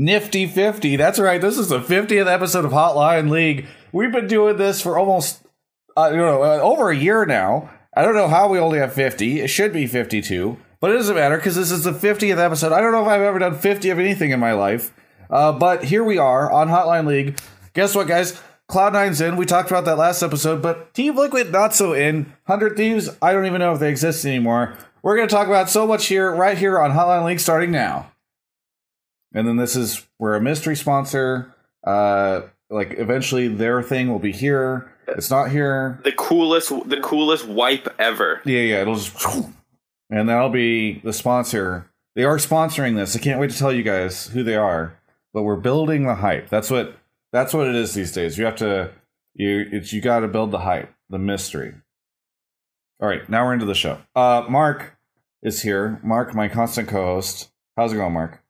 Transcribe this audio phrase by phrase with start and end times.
[0.00, 0.94] Nifty 50.
[0.94, 1.40] That's right.
[1.40, 3.66] This is the 50th episode of Hotline League.
[3.90, 5.44] We've been doing this for almost,
[5.96, 7.68] uh, you know, uh, over a year now.
[7.96, 9.40] I don't know how we only have 50.
[9.40, 12.70] It should be 52, but it doesn't matter because this is the 50th episode.
[12.70, 14.94] I don't know if I've ever done 50 of anything in my life,
[15.30, 17.40] uh, but here we are on Hotline League.
[17.74, 18.40] Guess what, guys?
[18.70, 19.34] Cloud9's in.
[19.34, 22.26] We talked about that last episode, but Team Liquid not so in.
[22.46, 24.78] 100 Thieves, I don't even know if they exist anymore.
[25.02, 28.12] We're going to talk about so much here, right here on Hotline League starting now.
[29.34, 34.32] And then this is where a mystery sponsor, uh, like eventually their thing will be
[34.32, 34.92] here.
[35.06, 36.00] It's not here.
[36.04, 38.40] The coolest, the coolest wipe ever.
[38.44, 39.16] Yeah, yeah, it'll just,
[40.10, 41.90] and that'll be the sponsor.
[42.14, 43.14] They are sponsoring this.
[43.16, 44.98] I can't wait to tell you guys who they are.
[45.32, 46.48] But we're building the hype.
[46.48, 46.96] That's what
[47.32, 48.38] that's what it is these days.
[48.38, 48.90] You have to
[49.34, 51.74] you it's you got to build the hype, the mystery.
[53.00, 53.98] All right, now we're into the show.
[54.16, 54.96] Uh, Mark
[55.42, 56.00] is here.
[56.02, 57.50] Mark, my constant co-host.
[57.76, 58.42] How's it going, Mark?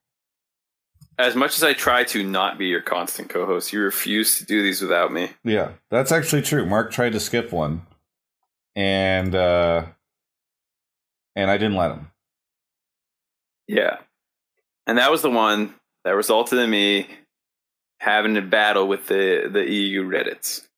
[1.18, 4.62] As much as I try to not be your constant co-host, you refuse to do
[4.62, 5.30] these without me.
[5.43, 6.65] Yeah, that's actually true.
[6.65, 7.82] Mark tried to skip one,
[8.76, 9.87] and uh,
[11.34, 12.10] and I didn't let him.
[13.66, 13.96] Yeah,
[14.87, 17.09] and that was the one that resulted in me
[17.98, 20.68] having a battle with the the EU Reddits.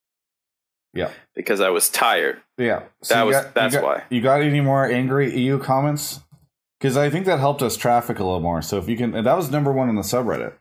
[0.95, 2.41] Yeah, because I was tired.
[2.57, 4.03] Yeah, so that was got, that's you got, why.
[4.09, 6.19] You got any more angry EU comments?
[6.81, 8.63] Because I think that helped us traffic a little more.
[8.63, 10.53] So if you can, that was number one on the subreddit.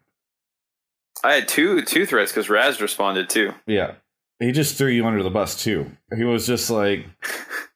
[1.25, 3.55] I had two two threats because Raz responded too.
[3.67, 3.95] Yeah,
[4.39, 5.91] he just threw you under the bus too.
[6.15, 7.07] He was just like,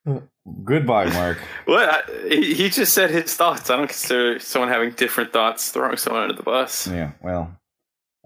[0.64, 1.89] "Goodbye, Mark." what?
[1.89, 3.70] I, he, he just said his thoughts.
[3.70, 6.86] I don't consider someone having different thoughts throwing someone under the bus.
[6.86, 7.12] Yeah.
[7.23, 7.56] Well,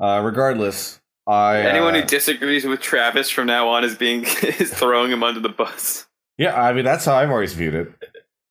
[0.01, 4.75] uh, regardless, I anyone uh, who disagrees with Travis from now on is being is
[4.75, 6.09] throwing him under the bus.
[6.37, 7.93] Yeah, I mean that's how I've always viewed it.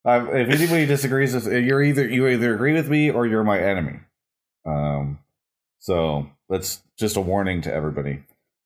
[0.08, 3.60] Um, if anybody disagrees with you're either you either agree with me or you're my
[3.60, 4.00] enemy.
[4.66, 5.20] Um,
[5.80, 8.24] so that's just a warning to everybody.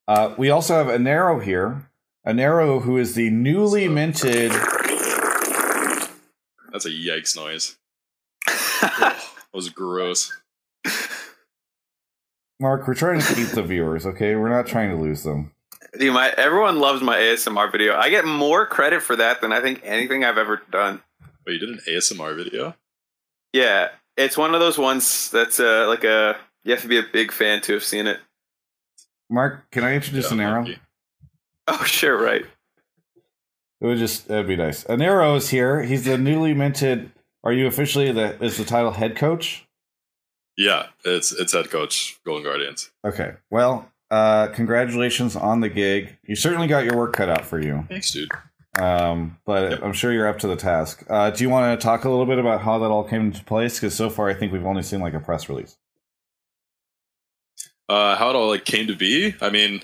[0.08, 1.90] Uh, we also have Inero here.
[2.28, 4.52] Inero, who is the newly minted.
[6.72, 7.76] That's a yikes noise.
[8.46, 9.20] that
[9.52, 10.32] was gross.
[12.60, 14.36] Mark, we're trying to keep the viewers, okay?
[14.36, 15.54] We're not trying to lose them.
[15.98, 17.98] Dude, my everyone loves my ASMR video.
[17.98, 21.02] I get more credit for that than I think anything I've ever done.
[21.46, 22.76] Wait, you did an ASMR video?
[23.54, 27.04] Yeah, it's one of those ones that's uh, like a you have to be a
[27.12, 28.20] big fan to have seen it.
[29.30, 30.60] Mark, can I introduce Yeah, Inero?
[30.60, 30.80] lucky.
[31.68, 32.44] Oh, sure, right.
[33.80, 34.84] It would just that'd be nice.
[34.86, 35.84] Inero is here.
[35.84, 37.12] He's the newly minted.
[37.44, 39.66] Are you officially the is the title head coach?
[40.58, 42.92] Yeah, it's it's head coach Golden Guardians.
[43.06, 43.34] Okay.
[43.50, 46.18] Well, uh, congratulations on the gig.
[46.24, 47.86] You certainly got your work cut out for you.
[47.90, 48.30] Thanks, dude.
[48.80, 49.84] Um, but Yep.
[49.84, 51.04] I'm sure you're up to the task.
[51.10, 53.44] Uh, do you want to talk a little bit about how that all came into
[53.44, 53.80] place?
[53.80, 55.78] Because so far, I think we've only seen like a press release.
[57.90, 59.36] Uh, how it all like came to be?
[59.42, 59.82] I mean,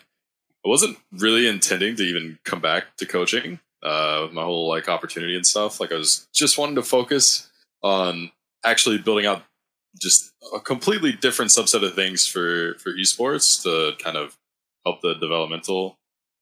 [0.66, 3.59] I wasn't really intending to even come back to coaching.
[3.84, 5.80] Uh, my whole like opportunity and stuff.
[5.80, 7.50] Like I was just wanting to focus
[7.84, 8.31] on
[8.64, 9.44] actually building out
[10.00, 14.38] just a completely different subset of things for for esports to kind of
[14.86, 15.98] help the developmental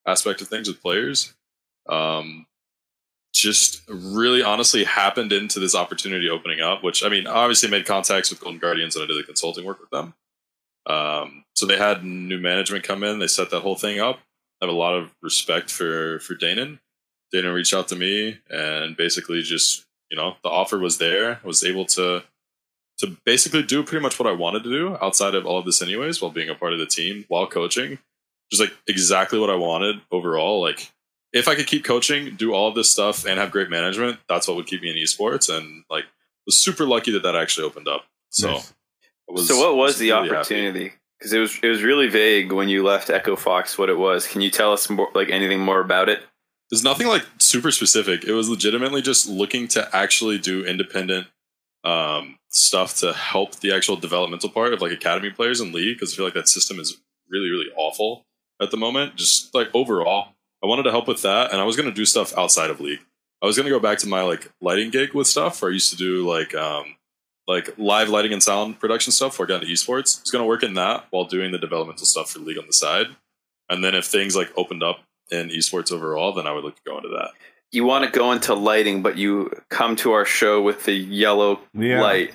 [0.07, 1.33] aspect of things with players.
[1.87, 2.45] Um,
[3.33, 8.29] just really honestly happened into this opportunity opening up, which I mean, obviously made contacts
[8.29, 10.13] with Golden Guardians and I did the consulting work with them.
[10.87, 14.19] Um, so they had new management come in, they set that whole thing up.
[14.61, 16.79] I have a lot of respect for for Danon.
[17.33, 21.39] Danon reached out to me and basically just you know the offer was there.
[21.43, 22.23] I was able to
[22.99, 25.81] to basically do pretty much what I wanted to do outside of all of this
[25.81, 27.99] anyways, while being a part of the team, while coaching.
[28.49, 30.61] Just like exactly what I wanted overall.
[30.61, 30.91] Like
[31.35, 34.47] if I could keep coaching, do all of this stuff, and have great management, that's
[34.47, 35.55] what would keep me in esports.
[35.55, 36.05] And like
[36.45, 38.05] was super lucky that that actually opened up.
[38.29, 38.73] So, Nice.
[39.27, 40.93] Was- so, what was was the really opportunity?
[41.19, 43.77] Because it was it was really vague when you left Echo Fox.
[43.77, 44.27] What it was?
[44.27, 46.21] Can you tell us more, like anything more about it?
[46.71, 48.23] There's nothing like super specific.
[48.23, 51.27] It was legitimately just looking to actually do independent
[51.83, 56.13] um, stuff to help the actual developmental part of like academy players and league because
[56.13, 56.97] I feel like that system is
[57.29, 58.25] really really awful
[58.61, 59.15] at the moment.
[59.15, 60.34] Just like overall,
[60.65, 62.79] I wanted to help with that, and I was going to do stuff outside of
[62.81, 63.01] league.
[63.43, 65.73] I was going to go back to my like lighting gig with stuff where I
[65.73, 66.95] used to do like um,
[67.47, 70.17] like live lighting and sound production stuff before I got into esports.
[70.17, 72.65] I was going to work in that while doing the developmental stuff for league on
[72.65, 73.05] the side.
[73.69, 75.01] And then if things like opened up
[75.31, 77.29] in esports overall, then I would look to go into that.
[77.71, 81.59] You want to go into lighting, but you come to our show with the yellow
[81.75, 82.01] Yeah.
[82.01, 82.33] light.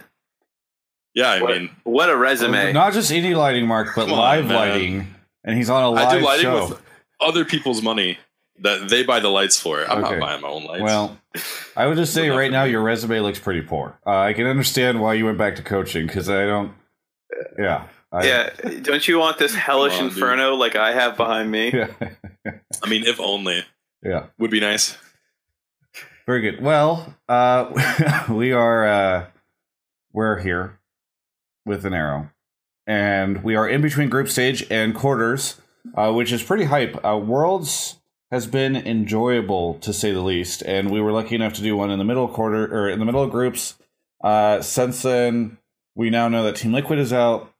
[1.14, 2.72] Yeah, I what, mean, what a resume!
[2.72, 4.54] Not just any lighting, Mark, but Come on, live man.
[4.54, 6.68] lighting, and he's on a live I do lighting show.
[6.68, 6.82] with
[7.20, 8.18] other people's money
[8.62, 9.80] that they buy the lights for.
[9.90, 10.18] I'm Okay.
[10.18, 10.82] not buying my own lights.
[10.82, 11.18] Well,
[11.76, 13.98] I would just say right now your resume looks pretty poor.
[14.06, 16.72] Uh, I can understand why you went back to coaching because I don't.
[17.58, 18.50] Yeah, I, yeah,
[18.82, 20.18] don't you want this hellish Come on, dude.
[20.18, 21.70] inferno like I have behind me?
[21.72, 21.88] yeah,
[22.82, 23.64] I mean, if only
[24.02, 24.26] yeah.
[24.38, 24.98] would be nice.
[26.26, 26.60] Very good.
[26.60, 29.26] Well, uh, we are uh,
[30.12, 30.78] we're here
[31.64, 32.30] with Inero,
[32.86, 35.60] and we are in between group stage and quarters,
[35.94, 37.04] uh, which is pretty hype.
[37.04, 37.98] Uh, Worlds
[38.30, 41.90] has been enjoyable to say the least, and we were lucky enough to do one
[41.90, 43.76] in the middle quarter or in the middle of groups.
[44.22, 45.58] Uh, since then,
[45.94, 47.52] we now know that Team Liquid is out,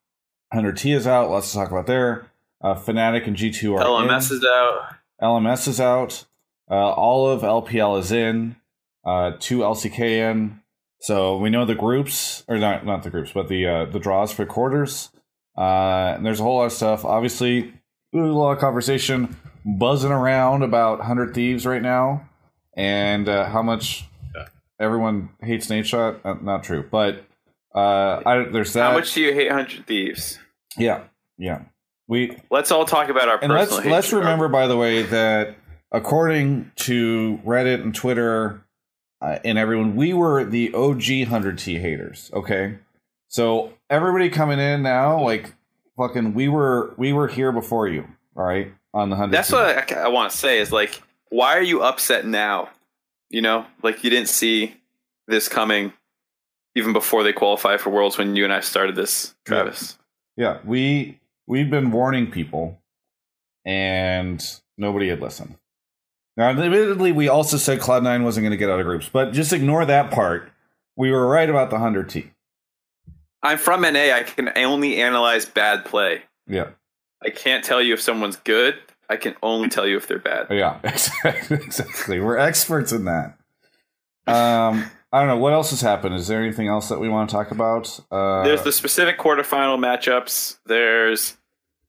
[0.52, 1.30] Hundred T is out.
[1.30, 2.26] Lots to talk about there.
[2.62, 4.08] Uh, Fnatic and G two are in.
[4.08, 4.94] LMS is out.
[5.22, 6.26] LMS is out.
[6.68, 8.56] Uh, all of LPL is in.
[9.04, 10.60] Uh, two LCK in.
[11.00, 14.32] So we know the groups, or not not the groups, but the uh, the draws
[14.32, 15.10] for quarters.
[15.56, 17.04] Uh, and there's a whole lot of stuff.
[17.04, 17.72] Obviously,
[18.12, 22.28] there's a lot of conversation buzzing around about Hundred Thieves right now,
[22.74, 24.46] and uh, how much Yeah.
[24.78, 26.20] everyone hates Nadeshot.
[26.24, 27.24] Uh, not true, but
[27.74, 28.90] uh, I, there's that.
[28.90, 30.38] How much do you hate Hundred Thieves?
[30.76, 31.02] Yeah,
[31.38, 31.62] yeah.
[32.08, 33.78] We Let's all talk about our and personal.
[33.78, 35.54] let's let's remember by the way that
[35.92, 38.62] according to reddit and twitter
[39.20, 42.78] uh, and everyone we were the og 100t haters okay
[43.28, 45.52] so everybody coming in now like
[46.00, 49.92] fucking we were we were here before you all right on the 100 That's what
[49.92, 52.70] I, I want to say is like, why are you upset now?
[53.28, 54.76] You know, like you didn't see
[55.28, 55.92] this coming
[56.74, 59.98] even before they qualify for Worlds when you and I started this, Travis.
[60.36, 62.80] yeah we we've been warning people
[63.66, 64.42] and
[64.78, 65.56] nobody had listened.
[66.36, 69.52] Now admittedly we also said cloud9 wasn't going to get out of groups but just
[69.52, 70.50] ignore that part.
[70.96, 72.30] We were right about the 100t
[73.42, 74.12] I'm from NA.
[74.12, 76.22] I can only analyze bad play.
[76.46, 76.68] yeah
[77.24, 78.76] I can't tell you if someone's good.
[79.10, 80.46] I can only tell you if they're bad.
[80.50, 82.20] Yeah, exactly.
[82.20, 83.36] We're experts in that.
[84.26, 86.14] Um, I don't know what else has happened.
[86.14, 87.98] Is there anything else that we want to talk about?
[88.10, 90.58] Uh, There's the specific quarterfinal matchups.
[90.66, 91.36] There's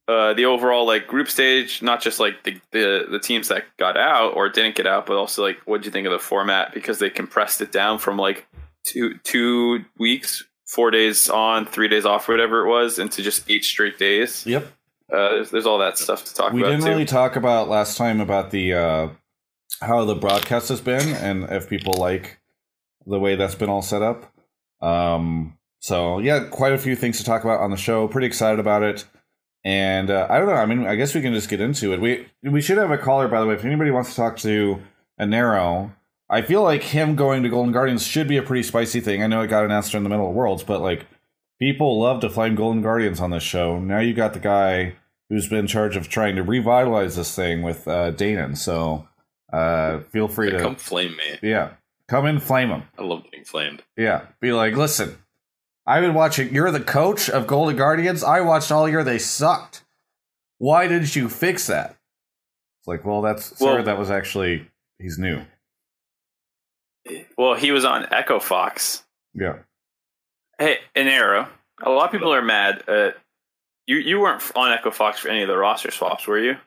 [0.08, 3.96] uh, the overall like group stage, not just like the, the the teams that got
[3.98, 6.74] out or didn't get out, but also like what do you think of the format
[6.74, 8.48] because they compressed it down from like
[8.84, 13.44] two two weeks, four days on, three days off, or whatever it was, into just
[13.50, 14.46] eight straight days.
[14.46, 14.64] Yep.
[15.12, 16.92] Uh, there's, there's all that stuff to talk We about We didn't too.
[16.92, 19.08] really talk about last time about the uh,
[19.82, 22.40] how the broadcast has been and if people like
[23.06, 24.32] the way that's been all set up.
[24.82, 28.08] Um, so yeah, quite a few things to talk about on the show.
[28.08, 29.04] Pretty excited about it.
[29.66, 30.54] And uh, I don't know.
[30.54, 32.00] I mean, I guess we can just get into it.
[32.00, 33.56] We we should have a caller, by the way.
[33.56, 34.80] If anybody wants to talk to
[35.20, 35.92] Inero,
[36.32, 39.22] I feel like him going to Golden Guardians should be a pretty spicy thing.
[39.22, 41.06] I know it got announced in the middle of Worlds, but like
[41.60, 43.80] people love to flame Golden Guardians on this show.
[43.80, 44.96] Now you got the guy
[45.30, 48.58] who's been in charge of trying to revitalize this thing with uh, Danon.
[48.58, 49.08] So
[49.52, 51.38] uh, feel free Yeah, to come flame me.
[51.42, 51.72] yeah,
[52.08, 52.84] come in, flame him.
[52.98, 53.84] I love getting flamed.
[53.98, 55.18] Yeah, be like, listen,
[55.86, 56.54] I've been watching.
[56.56, 58.24] You're the coach of Golden Guardians.
[58.24, 59.04] I watched all year.
[59.04, 59.84] They sucked.
[60.60, 61.98] Why didn't you fix that?
[62.80, 63.84] It's like, well, that's Well-.
[63.84, 64.68] That was actually
[64.98, 65.42] he's new.
[67.38, 69.04] Well, he was on Echo Fox.
[69.34, 69.60] Yeah,
[70.60, 71.48] Hey, Inero.
[71.82, 72.84] A lot of people are mad.
[72.88, 73.18] At,
[73.88, 76.58] you you weren't on Echo Fox for any of the roster swaps, were you?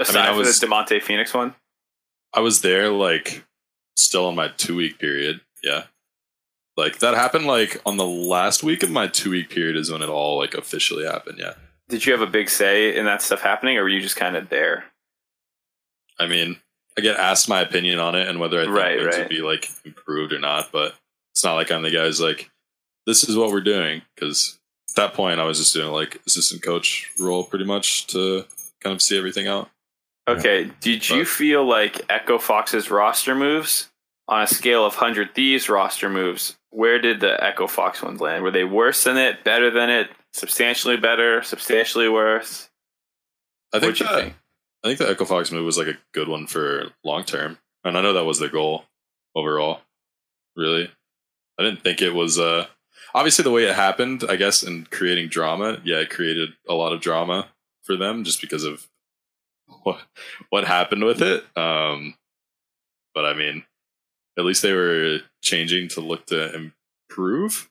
[0.00, 1.54] Aside I from was- the Demonte Phoenix one.
[2.34, 3.44] I was there like
[3.96, 5.40] still on my two week period.
[5.62, 5.84] Yeah.
[6.76, 10.02] Like that happened like on the last week of my two week period is when
[10.02, 11.38] it all like officially happened.
[11.38, 11.54] Yeah.
[11.88, 14.36] Did you have a big say in that stuff happening, or were you just kind
[14.36, 14.84] of there?
[16.18, 16.58] I mean,
[16.98, 19.18] I get asked my opinion on it and whether I think Right, things right.
[19.20, 20.94] would be like improved or not, but
[21.34, 22.50] it's not like I'm the guy who's like,
[23.06, 24.02] this is what we're doing.
[24.14, 24.58] Because
[24.90, 28.44] at that point, I was just doing like assistant coach role pretty much to
[28.80, 29.68] kind of see everything out.
[30.28, 30.70] Okay.
[30.80, 33.88] Did you But- feel like Echo Fox's roster moves
[34.28, 36.56] on a scale of hundred thieves roster moves?
[36.70, 38.42] Where did the Echo Fox ones land?
[38.42, 42.68] Were they worse than it, better than it, substantially better, substantially worse?
[43.72, 44.34] I think that, think?
[44.84, 47.96] I think the Echo Fox move was like a good one for long term, and
[47.96, 48.84] I know that was their goal
[49.34, 49.80] overall.
[50.54, 50.90] Really,
[51.58, 52.38] I didn't think it was.
[52.38, 52.66] Uh,
[53.14, 56.92] obviously, the way it happened, I guess, in creating drama, yeah, it created a lot
[56.92, 57.48] of drama
[57.82, 58.88] for them just because of
[59.82, 60.02] what
[60.50, 61.44] what happened with it.
[61.56, 62.14] Um,
[63.14, 63.64] but I mean,
[64.38, 66.70] at least they were changing to look to
[67.08, 67.70] improve.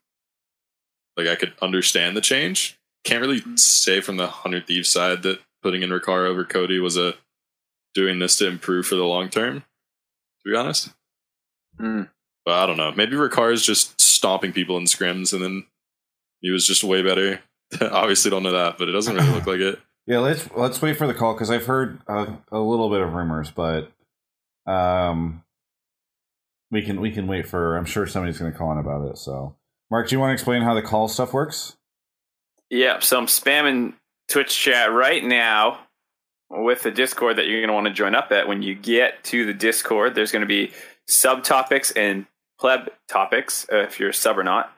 [1.16, 2.78] Like I could understand the change.
[3.04, 6.96] Can't really say from the Hundred Thieves side that putting in Rikara over Cody was
[6.96, 7.16] a
[7.96, 9.62] doing this to improve for the long term.
[9.62, 10.92] To be honest,
[11.80, 12.04] Hmm.
[12.46, 12.92] but I don't know.
[12.92, 15.66] Maybe Rikara is just stomping people in scrims, and then
[16.42, 17.40] he was just way better.
[17.82, 19.80] Obviously, don't know that, but it doesn't really look like it.
[20.06, 20.20] yeah.
[20.20, 23.50] Let's let's wait for the call because I've heard a, a little bit of rumors,
[23.50, 23.92] but
[24.68, 25.42] um,
[26.70, 27.76] we can we can wait for.
[27.76, 29.18] I'm sure somebody's going to call in about it.
[29.18, 29.56] So,
[29.90, 31.76] Mark, do you want to explain how the call stuff works?
[32.70, 33.94] Yeah, So I'm spamming
[34.28, 35.80] Twitch chat right now
[36.50, 38.48] with the Discord that you're going to want to join up at.
[38.48, 40.72] When you get to the Discord, there's going to be
[41.08, 42.26] subtopics and
[42.60, 44.72] pleb topics uh, if you're a sub or not.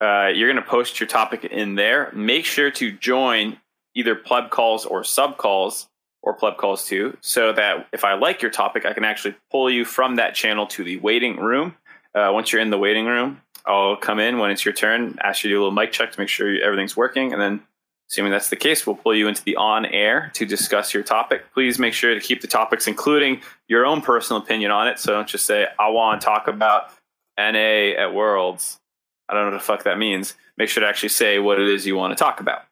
[0.00, 2.10] Uh, you're going to post your topic in there.
[2.12, 3.58] Make sure to join
[3.94, 5.88] either pleb calls or sub calls
[6.22, 9.70] or pleb calls too, so that if I like your topic, I can actually pull
[9.70, 11.76] you from that channel to the waiting room.
[12.14, 15.44] Uh, once you're in the waiting room, I'll come in when it's your turn, ask
[15.44, 17.62] you to do a little mic check to make sure everything's working, and then
[18.10, 21.52] assuming that's the case, we'll pull you into the on air to discuss your topic.
[21.52, 24.98] Please make sure to keep the topics, including your own personal opinion on it.
[24.98, 26.90] So don't just say, I want to talk about
[27.38, 28.80] NA at Worlds.
[29.28, 30.34] I don't know what the fuck that means.
[30.56, 32.62] Make sure to actually say what it is you want to talk about.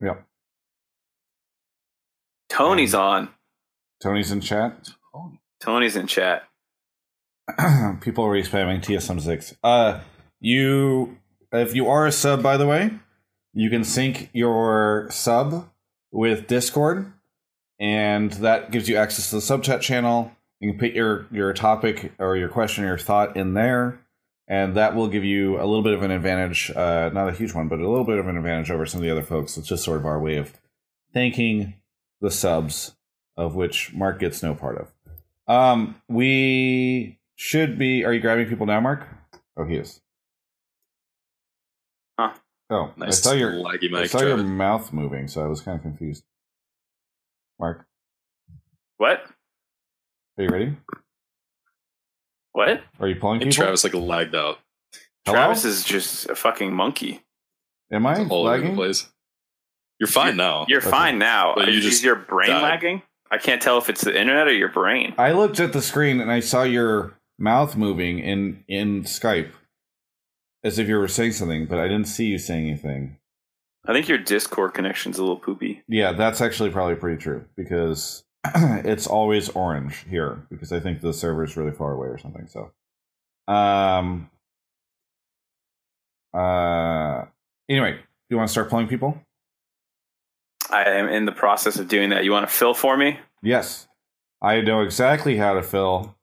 [0.00, 0.24] Yep.
[2.48, 3.28] Tony's on.
[4.02, 4.90] Tony's in chat.
[5.60, 6.44] Tony's in chat.
[8.00, 9.56] People are respamming TSM6.
[9.62, 10.00] Uh,
[10.40, 11.18] you,
[11.52, 12.90] if you are a sub, by the way,
[13.54, 15.68] you can sync your sub
[16.10, 17.12] with Discord,
[17.78, 20.32] and that gives you access to the sub chat channel.
[20.60, 24.00] You can put your your topic or your question or your thought in there,
[24.48, 26.70] and that will give you a little bit of an advantage.
[26.70, 29.02] Uh, not a huge one, but a little bit of an advantage over some of
[29.02, 29.56] the other folks.
[29.56, 30.60] It's just sort of our way of
[31.12, 31.74] thanking
[32.20, 32.96] the subs,
[33.36, 34.92] of which Mark gets no part of.
[35.46, 38.04] Um, we should be.
[38.04, 39.06] Are you grabbing people now, Mark?
[39.56, 40.00] Oh, he is.
[42.18, 42.34] Huh.
[42.70, 45.76] Oh, Nice I saw your laggy I saw your mouth moving, so I was kind
[45.76, 46.24] of confused.
[47.60, 47.86] Mark,
[48.96, 49.24] What?
[50.38, 50.76] are you ready?
[52.52, 52.82] What?
[53.00, 53.64] Are you pulling And people?
[53.64, 54.58] Travis like lagged out
[55.26, 55.36] Hello?
[55.38, 57.22] Travis is just a fucking monkey.
[57.92, 58.74] Am I all over the lagging?
[58.74, 59.08] place.
[60.00, 60.66] You're fine now.
[60.68, 60.90] You're Okay.
[60.90, 61.54] fine now.
[61.56, 62.62] But you is, just is your brain died.
[62.62, 63.02] lagging?
[63.30, 65.14] I can't tell if it's the internet or your brain.
[65.16, 69.50] I looked at the screen and I saw your mouth moving in in Skype,
[70.64, 73.18] as if you were saying something, but I didn't see you saying anything.
[73.86, 75.82] I think your Discord connection's a little poopy.
[75.86, 81.12] Yeah, that's actually probably pretty true because it's always orange here because I think the
[81.12, 82.48] server's really far away or something.
[82.48, 82.72] So,
[83.52, 84.30] um,
[86.32, 87.26] uh,
[87.68, 89.20] anyway, do you want to start pulling people?
[90.70, 92.24] I am in the process of doing that.
[92.24, 93.18] You want to fill for me?
[93.42, 93.86] Yes,
[94.40, 96.16] I know exactly how to fill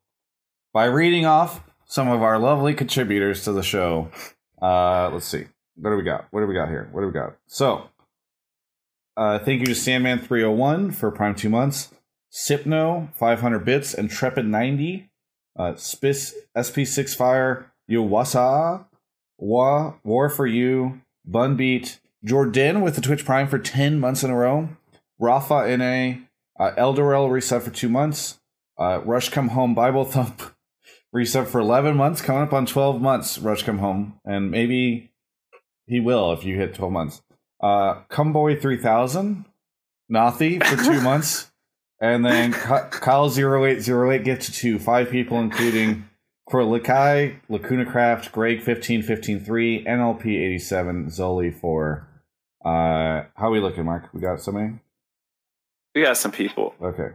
[0.73, 4.09] by reading off some of our lovely contributors to the show.
[4.61, 5.43] Uh, let's see.
[5.75, 6.25] What do we got?
[6.31, 6.87] What do we got here?
[6.93, 7.35] What do we got?
[7.47, 7.89] So,
[9.17, 11.93] uh, thank you to Sandman301 for Prime two months,
[12.31, 15.09] Sipno 500 bits, and Trepid90,
[15.59, 18.85] uh, Spis SP6 Fire, Yowasa,
[19.37, 24.35] Wa War for You, Bunbeat, Jordan with the Twitch Prime for 10 months in a
[24.37, 24.69] row,
[25.19, 26.21] Rafa NA,
[26.57, 28.39] uh, Eldorel reset for two months,
[28.77, 30.53] uh, Rush Come Home Bible Thump
[31.13, 35.11] reset for 11 months, coming up on 12 months, Rush Come Home, and maybe
[35.85, 37.21] he will if you hit 12 months.
[37.61, 39.45] Uh, Cumboy 3000,
[40.11, 41.51] Nathi for two months,
[41.99, 46.07] and then Kyle0808 gets to two, five people, including
[46.49, 52.07] Corlikai, Lacuna Craft, Greg 15153, NLP 87, Zoli 4.
[52.63, 54.09] Uh, how are we looking, Mark?
[54.13, 54.73] We got somebody?
[55.95, 56.75] We got some people.
[56.81, 57.09] Okay.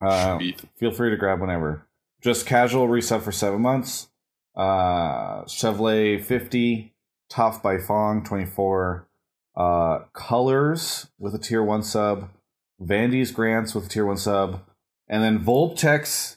[0.00, 0.38] Uh,
[0.78, 1.86] feel free to grab whenever.
[2.22, 4.08] Just casual reset for seven months.
[4.56, 6.94] Uh, Chevrolet 50,
[7.28, 9.08] Tough by Fong 24.
[9.56, 12.30] Uh, Colors with a tier one sub.
[12.80, 14.62] Vandy's Grants with a tier one sub.
[15.08, 16.36] And then Volptex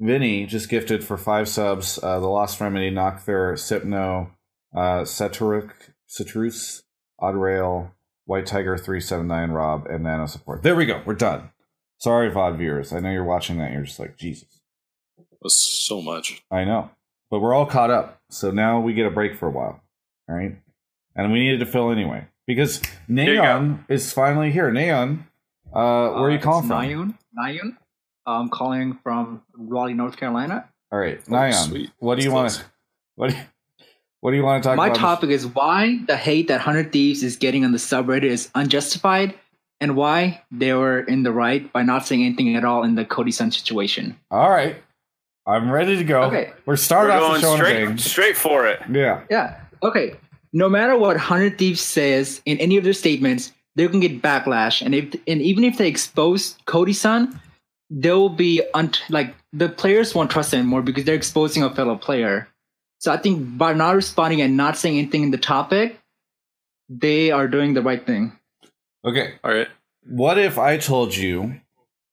[0.00, 1.98] Vinny just gifted for five subs.
[2.02, 4.30] Uh, the Lost Remedy, Nocthur, Sipno,
[4.74, 5.70] uh, Ceturuk,
[6.06, 6.82] Citrus,
[7.20, 7.92] Odrail,
[8.24, 10.62] White Tiger 379, Rob, and Nano Support.
[10.62, 11.02] There we go.
[11.04, 11.50] We're done.
[11.98, 12.92] Sorry, VOD viewers.
[12.92, 13.72] I know you're watching that.
[13.72, 14.61] You're just like, Jesus.
[15.42, 16.42] That's so much.
[16.50, 16.90] I know.
[17.30, 18.20] But we're all caught up.
[18.30, 19.80] So now we get a break for a while.
[20.28, 20.56] All right.
[21.16, 22.26] And we needed to fill anyway.
[22.46, 24.70] Because Neon is finally here.
[24.70, 25.26] Neon,
[25.72, 26.82] uh, where are you Uh, calling from?
[26.82, 27.14] Nayun.
[27.38, 27.76] Nayun.
[28.26, 30.68] I'm calling from Raleigh, North Carolina.
[30.90, 31.20] All right.
[31.28, 31.52] Oh, Neon.
[31.52, 31.90] sweet.
[31.98, 32.64] What do you want to
[33.14, 33.42] what do you,
[34.20, 34.96] what do you want to talk My about?
[34.96, 38.50] My topic is why the hate that Hundred Thieves is getting on the subreddit is
[38.54, 39.34] unjustified,
[39.80, 43.04] and why they were in the right by not saying anything at all in the
[43.04, 44.18] Cody Sun situation.
[44.30, 44.76] All right.
[45.46, 46.22] I'm ready to go.
[46.24, 46.52] Okay.
[46.66, 47.98] We're starting We're off the going show on straight, bang.
[47.98, 48.80] straight for it.
[48.90, 49.22] Yeah.
[49.30, 49.60] Yeah.
[49.82, 50.14] Okay.
[50.52, 54.82] No matter what Hundred Thieves says in any of their statements, they're gonna get backlash,
[54.84, 57.40] and if and even if they expose Cody Sun,
[57.90, 61.96] they'll be un- like the players won't trust them anymore because they're exposing a fellow
[61.96, 62.48] player.
[62.98, 65.98] So I think by not responding and not saying anything in the topic,
[66.88, 68.38] they are doing the right thing.
[69.04, 69.34] Okay.
[69.42, 69.68] All right.
[70.04, 71.58] What if I told you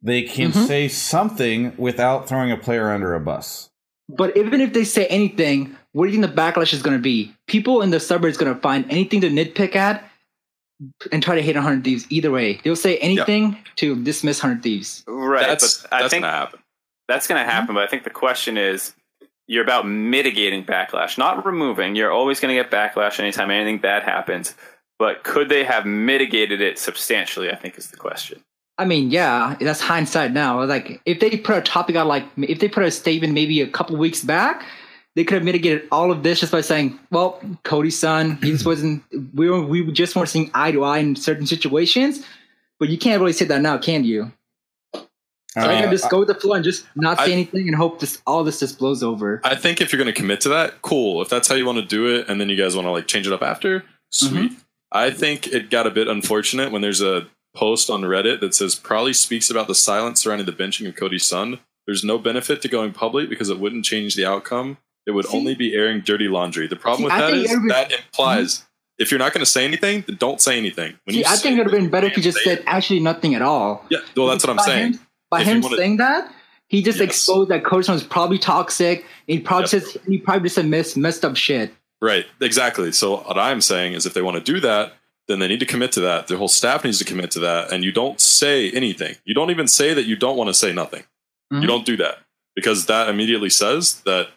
[0.02, 0.68] they can Mhm.
[0.68, 3.70] say something without throwing a player under a bus?
[4.08, 7.02] But even if they say anything, what do you think the backlash is going to
[7.02, 7.34] be?
[7.48, 10.04] People in the suburbs going to find anything to nitpick at
[11.12, 12.06] and try to hate on Hundred Thieves.
[12.10, 15.04] Either way, they'll say anything to dismiss Hundred Thieves.
[15.08, 16.60] Right, that's but I that's think gonna happen.
[17.08, 17.76] that's going to happen.
[17.76, 18.94] But I think the question is,
[19.48, 21.96] you're about mitigating backlash, not removing.
[21.96, 24.54] You're always going to get backlash anytime anything bad happens.
[25.00, 27.50] But could they have mitigated it substantially?
[27.52, 28.44] I think is the question.
[28.80, 30.64] I mean, yeah, that's hindsight now.
[30.64, 33.68] Like, if they put a topic out, like, if they put a statement maybe a
[33.68, 34.64] couple weeks back,
[35.16, 38.66] they could have mitigated all of this just by saying, well, Cody Sun, he just
[38.66, 42.26] wasn't, we, were, we just weren't seeing eye to eye in certain situations.
[42.80, 44.32] But you can't really say that now, can you?
[44.96, 47.76] So I can just go with the flow and just not say I- anything and
[47.76, 49.42] hope this all this just blows over.
[49.44, 51.22] I think if you're going to commit to that, cool.
[51.22, 53.08] If that's how you want to do it, and then you guys want to like
[53.08, 54.28] change it up after, mm-hmm.
[54.28, 54.52] sweet.
[54.92, 58.76] I think it got a bit unfortunate when there's a post on Reddit that says
[58.76, 61.60] Pr0lly speaks about the silence surrounding the benching of Cody Sun.
[61.86, 64.78] There's no benefit to going public because it wouldn't change the outcome.
[65.08, 66.68] It would See- only be airing dirty laundry.
[66.68, 68.66] The problem See, with I that think that implies hmm?
[69.00, 70.96] if you're not going to say anything, then don't say anything.
[71.06, 73.00] When See, you I think it would have been better if you just said actually
[73.00, 73.86] nothing at all.
[73.90, 74.94] Yeah, well, that's what I'm By saying.
[74.94, 75.00] Him,
[75.32, 76.32] by If him wanna- saying that,
[76.68, 77.08] he just Yes.
[77.08, 79.00] exposed that Cody Sun was probably toxic.
[79.28, 79.70] And he probably Yep.
[79.70, 81.74] says he probably just said mess, messed up shit.
[82.02, 82.92] Right, exactly.
[82.92, 84.94] So what I'm saying is if they want to do that,
[85.30, 86.28] then they need to commit to that.
[86.28, 87.72] Their whole staff needs to commit to that.
[87.72, 89.16] And you don't say anything.
[89.26, 91.04] You don't even say that you don't want to say nothing.
[91.54, 91.62] Mhm.
[91.62, 92.18] You don't do that
[92.56, 94.30] because that immediately says that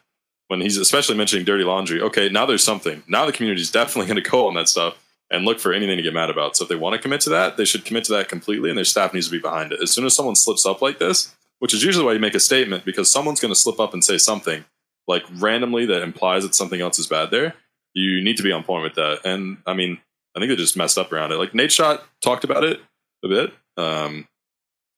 [0.49, 3.03] when he's especially mentioning dirty laundry, okay, now there's something.
[3.09, 4.99] Now the community is definitely going to go on that stuff
[5.31, 6.57] and look for anything to get mad about.
[6.57, 8.77] So if they want to commit to that, they should commit to that completely and
[8.77, 9.81] their staff needs to be behind it.
[9.83, 12.41] As soon as someone slips up like this, which is usually why you make a
[12.41, 14.67] statement because someone's going to slip up and say something
[15.09, 17.55] like randomly that implies that something else is bad there,
[17.95, 19.21] you need to be on point with that.
[19.25, 19.99] And I mean,
[20.35, 21.37] I think they just messed up around it.
[21.37, 22.81] Like Nadeshot talked about it
[23.25, 24.27] a bit, um,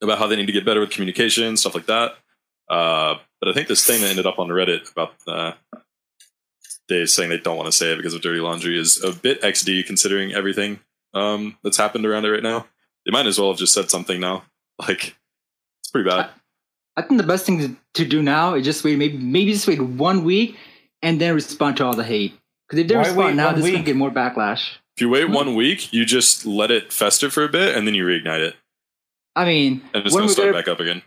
[0.01, 2.13] about how they need to get better with communication, stuff like that.
[2.69, 5.53] Uh, but I think this thing that ended up on Reddit about uh,
[6.87, 9.41] they saying they don't want to say it because of dirty laundry is a bit
[9.41, 10.79] XD considering everything
[11.13, 12.65] um, that's happened around it right now.
[13.05, 14.43] They might as well have just said something now.
[14.77, 15.15] Like
[15.79, 16.31] it's pretty bad.
[16.97, 19.69] I think the best thing to, to do now is just wait, maybe maybe just
[19.69, 20.57] wait one week
[21.01, 22.37] and then respond to all the hate.
[22.67, 24.71] Because if they Why wait respond now, one this is gonna get more backlash.
[24.95, 25.33] If you wait Hmm.
[25.33, 28.55] one week, you just let it fester for a bit and then you reignite it,
[29.35, 31.01] I mean, and it's gonna start back up again.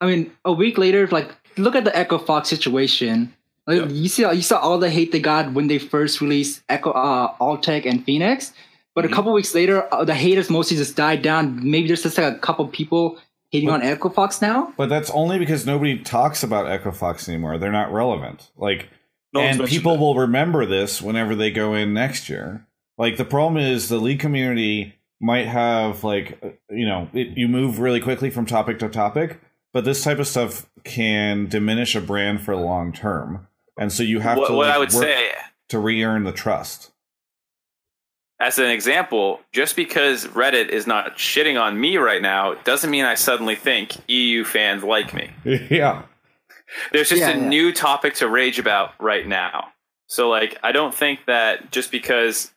[0.00, 3.32] I mean, a week later, like look at the Echo Fox situation.
[3.66, 3.86] Like, Yeah.
[3.88, 7.34] You see, you saw all the hate they got when they first released Echo, uh,
[7.40, 8.52] Altec, and Fenix.
[8.94, 9.12] But Mhm.
[9.12, 11.60] a couple weeks later, uh, the haters mostly just died down.
[11.62, 13.18] Maybe there's just like a couple people
[13.50, 14.72] hating on Echo Fox now.
[14.76, 17.58] But that's only because nobody talks about Echo Fox anymore.
[17.58, 18.50] They're not relevant.
[18.56, 18.88] Like,
[19.34, 20.00] No and people it.
[20.00, 22.64] will remember this whenever they go in next year.
[22.98, 27.80] Like, the problem is the league community might have like you know it, you move
[27.80, 29.40] really quickly from topic to topic,
[29.72, 33.46] but this type of stuff can diminish a brand for the long term,
[33.78, 34.54] and so you have What, to.
[34.54, 35.30] what like, I would work say,
[35.70, 36.92] to re-earn the trust.
[38.40, 43.04] as an example, just because Reddit is not shitting on me right now doesn't mean
[43.04, 45.30] I suddenly think EU fans like me.
[45.70, 46.02] yeah,
[46.92, 47.48] There's just Yeah, a yeah.
[47.48, 49.68] new topic to rage about right now.
[50.06, 52.52] So, like, I don't think that just because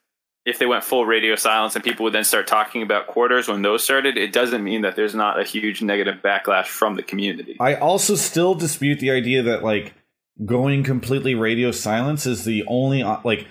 [0.45, 3.61] if they went full radio silence and people would then start talking about quarters when
[3.61, 7.57] those started, it doesn't mean that there's not a huge negative backlash from the community.
[7.59, 9.93] I also still dispute the idea that like
[10.43, 13.47] going completely radio silence is the only uh, like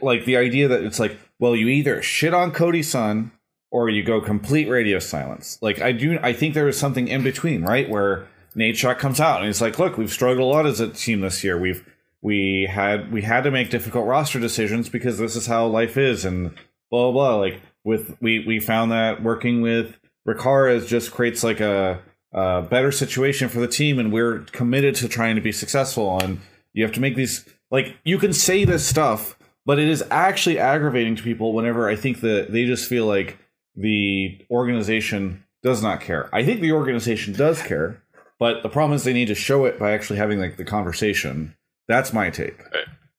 [0.00, 3.30] like the idea that it's like well you either shit on Cody Sun
[3.70, 5.58] or you go complete radio silence.
[5.62, 7.88] Like I do I think there is something in between, right?
[7.88, 8.26] Where
[8.56, 11.42] Nadeshot comes out and he's like, "Look, we've struggled a lot as a team this
[11.42, 11.58] year.
[11.58, 11.88] We've
[12.22, 16.24] we had we had to make difficult roster decisions because this is how life is
[16.24, 16.50] and
[16.90, 17.36] blah blah blah.
[17.36, 22.00] Like with we we found that working with Rikara just creates like a,
[22.32, 26.20] a better situation for the team, and we're committed to trying to be successful.
[26.20, 26.40] And
[26.72, 30.58] you have to make these like you can say this stuff, but it is actually
[30.60, 33.38] aggravating to people whenever I think that they just feel like
[33.74, 36.28] the organization does not care.
[36.32, 38.02] I think the organization does care,
[38.38, 41.56] but the problem is they need to show it by actually having like the conversation.
[41.88, 42.58] That's my take.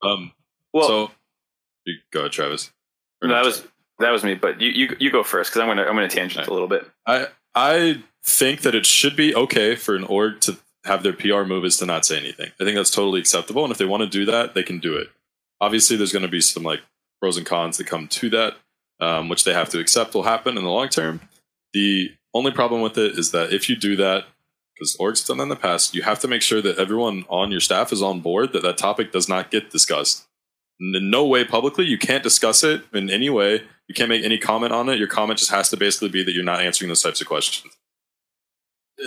[0.02, 0.32] Um,
[0.74, 1.12] well, so
[1.86, 2.72] you go ahead, Travis.
[3.22, 3.68] Or that not, was
[4.00, 4.36] that was me.
[4.36, 6.90] But you you, you go first because I'm gonna I'm gonna tangent a little bit.
[7.06, 11.44] I I think that it should be okay for an org to have their PR
[11.44, 12.52] move is to not say anything.
[12.60, 14.96] I think that's totally acceptable, and if they want to do that, they can do
[14.96, 15.10] it.
[15.62, 16.82] Obviously, there's going to be some like
[17.22, 18.56] pros and cons that come to that,
[19.00, 21.22] um, which they have to accept will happen in the long term.
[21.74, 24.26] The only problem with it is that if you do that,
[24.74, 27.52] because orgs done that in the past, you have to make sure that everyone on
[27.52, 30.26] your staff is on board that that topic does not get discussed.
[30.80, 33.62] In no way publicly, you can't discuss it in any way.
[33.88, 34.98] You can't make any comment on it.
[34.98, 37.74] Your comment just has to basically be that you're not answering those types of questions.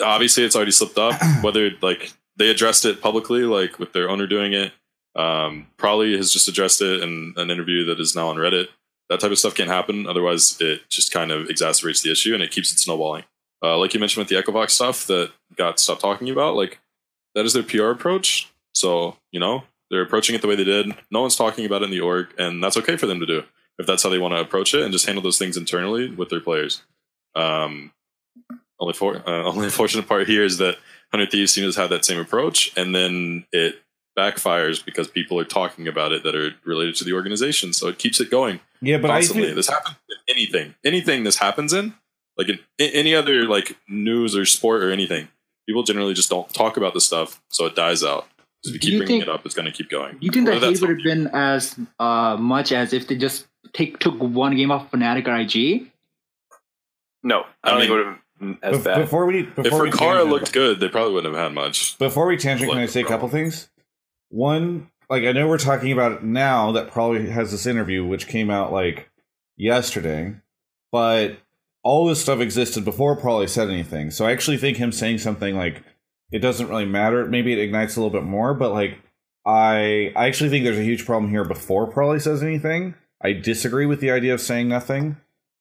[0.03, 1.15] Obviously, it's already slipped up.
[1.43, 4.73] Whether like they addressed it publicly, like with their owner doing it.
[5.17, 8.69] Um, Pr0lly has just addressed it in an interview that is now on Reddit.
[9.09, 10.07] That type of stuff can't happen.
[10.07, 13.25] Otherwise, it just kind of exacerbates the issue and it keeps it snowballing.
[13.67, 16.79] Uh, like you mentioned with the Echo Fox stuff that got stopped talking about, like
[17.35, 18.53] that is their PR approach.
[18.75, 20.95] So, you know, they're approaching it the way they did.
[21.11, 23.43] No one's talking about it in the org, and that's okay for them to do
[23.79, 26.29] if that's how they want to approach it and just handle those things internally with
[26.31, 26.83] their players.
[27.35, 27.93] Um,
[28.79, 30.77] only for uh, only unfortunate part here is that
[31.13, 33.83] Hundred Thieves seems to have that same approach, and then it
[34.17, 37.73] backfires because people are talking about it that are related to the organization.
[37.73, 39.45] So it keeps it going Yeah, but constantly.
[39.45, 41.95] I think, this happens in anything, anything this happens in,
[42.37, 45.29] like in, in any other like news or sport or anything.
[45.69, 48.27] People generally just don't talk about this stuff, so it dies out.
[48.63, 50.17] So if you keep you bringing think- it up, it's going to keep going.
[50.21, 53.47] You think that Whether hate would have been as uh, much as if they just
[53.73, 55.91] take took one game off Fnatic or IG?
[57.23, 58.99] No, I I don't think it would have been as bef- bad.
[59.01, 61.99] before we if before we Rikara tangent- looked good, they Pr0lly wouldn't have had much.
[61.99, 63.69] Before we tangent, can I say a couple things?
[64.29, 68.29] One, like I know we're talking about it now that probably has this interview which
[68.29, 69.11] came out like
[69.57, 70.37] yesterday,
[70.93, 71.39] but
[71.87, 74.11] all this stuff existed before Pr0lly said anything.
[74.11, 75.85] So I actually think him saying something like
[76.33, 77.25] it doesn't really matter.
[77.27, 78.99] Maybe it ignites a little bit more, but like
[79.47, 82.97] I I actually think there's a huge problem here before Pr0lly says anything.
[83.23, 85.17] I disagree with the idea of saying nothing.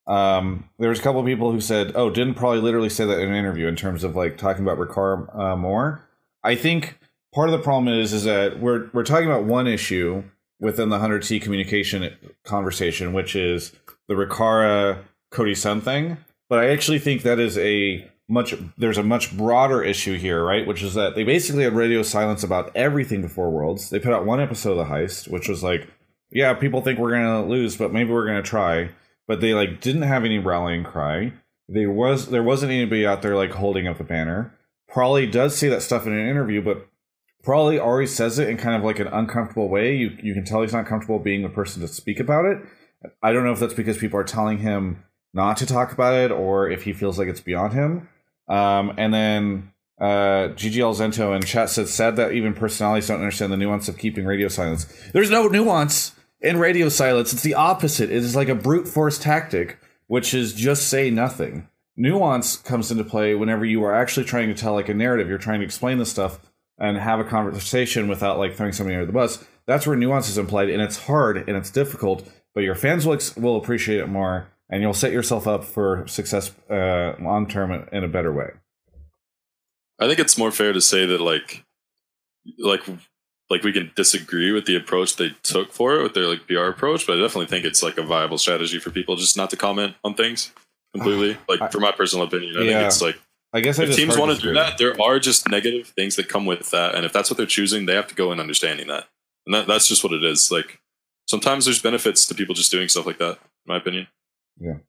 [0.08, 3.20] Um, there was a couple of people who said, "Oh, didn't Pr0lly literally say that
[3.20, 6.10] in an interview in terms of like talking about Rikara uh, more."
[6.44, 6.98] I think
[7.36, 10.24] part of the problem is is that we're we're talking about one issue
[10.60, 13.74] within the 100T communication conversation, which is
[14.08, 16.18] the Rikara Cody Sun thing.
[16.50, 20.66] But I actually think that is a much there's a much broader issue here, right?
[20.66, 23.90] Which is that they basically had radio silence about everything before Worlds.
[23.90, 25.88] They put out one episode of the heist, which was like,
[26.32, 28.90] yeah, people think we're gonna lose, but maybe we're gonna try.
[29.28, 31.34] But they like didn't have any rallying cry.
[31.68, 34.56] There was there wasn't anybody out there like holding up the banner.
[34.92, 36.88] Pr0lly does say that stuff in an interview, but
[37.44, 39.96] Pr0lly always says it in kind of like an uncomfortable way.
[39.96, 42.58] You you can tell he's not comfortable being the person to speak about it.
[43.22, 45.04] I don't know if that's because people are telling him
[45.36, 48.10] not to talk about it or if he feels like it's beyond him.
[48.48, 53.52] Um, and then uh, GGL Zento in chat said, sad that even personalities don't understand
[53.52, 54.86] the nuance of keeping radio silence.
[55.14, 57.34] There's no nuance in radio silence.
[57.34, 58.10] It's the opposite.
[58.10, 61.68] It is like a brute force tactic, which is just say nothing.
[61.98, 65.28] Nuance comes into play whenever you are actually trying to tell like a narrative.
[65.28, 66.40] You're trying to explain the stuff
[66.78, 69.44] and have a conversation without like throwing somebody under the bus.
[69.66, 72.30] That's where nuance is implied, and it's hard and it's difficult.
[72.54, 76.06] But your fans will ex- will appreciate it more, and you'll set yourself up for
[76.08, 78.52] success uh, long term in a better way.
[80.00, 81.64] I think it's more fair to say that like
[82.60, 82.82] like
[83.50, 86.64] like we can disagree with the approach they took for it with their like PR
[86.66, 89.58] approach, but I definitely think it's like a viable strategy for people just not to
[89.58, 90.52] comment on things
[90.94, 91.38] completely.
[91.48, 92.80] Like I- for my personal opinion, I Yeah.
[92.80, 93.20] think it's like
[93.54, 96.18] I guess I if just teams want to do that, there are just negative things
[96.18, 98.40] that come with that, and if that's what they're choosing, they have to go in
[98.42, 99.06] understanding that,
[99.46, 100.52] and that, that's just what it is.
[100.52, 100.82] Like
[101.28, 103.34] sometimes there's benefits to people just doing stuff like that.
[103.38, 104.08] In my opinion,
[104.58, 104.82] One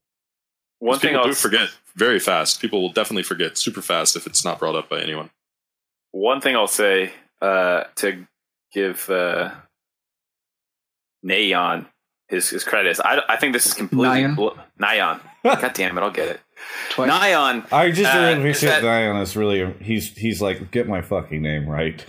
[0.94, 2.60] 'Cause thing people I'll do forget very fast.
[2.60, 5.30] People will definitely forget super fast if it's not brought up by anyone.
[6.12, 8.26] one thing I'll say uh, to
[8.72, 9.50] give uh,
[11.24, 11.86] Nayon
[12.28, 13.00] his his credits.
[13.00, 14.36] I, I think this is completely Nyan?
[14.36, 15.20] blo- Nyan.
[15.44, 16.40] God damn it, I'll get it.
[16.90, 17.10] Twice.
[17.10, 17.72] Nyan.
[17.72, 21.02] I just Uh, really is appreciate that- Dion is really he's he's like get my
[21.02, 22.04] fucking name right.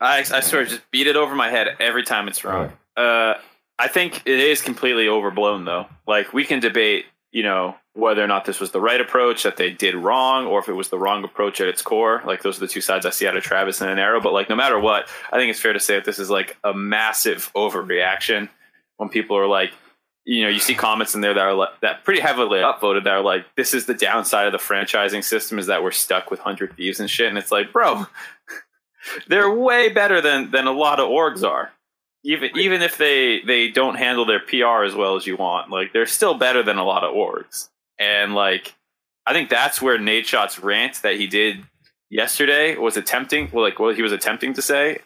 [0.00, 2.72] I, I swear, just beat it over my head every time it's wrong.
[2.96, 3.34] Uh,
[3.78, 5.86] I think it is completely overblown, though.
[6.06, 9.56] Like we can debate, you know, whether or not this was the right approach that
[9.56, 12.22] they did wrong, or if it was the wrong approach at its core.
[12.24, 14.22] Like those are the two sides I see out of Travis and Inero.
[14.22, 16.56] But like, no matter what, I think it's fair to say that this is like
[16.64, 18.48] a massive overreaction.
[18.96, 19.72] When people are like,
[20.24, 23.14] you know, you see comments in there that are like, that pretty heavily upvoted that
[23.14, 26.40] are like, this is the downside of the franchising system is that we're stuck with
[26.40, 27.28] hundred thieves and shit.
[27.28, 28.06] And it's like, bro,
[29.28, 31.72] they're way better than than a lot of orgs are.
[32.28, 35.94] Even even if they they don't handle their PR as well as you want, like
[35.94, 37.70] they're still better than a lot of orgs.
[37.98, 38.74] And like,
[39.26, 41.64] I think that's where Nadeshot's rant that he did
[42.10, 44.98] yesterday was attempting, well, like what he was attempting to say,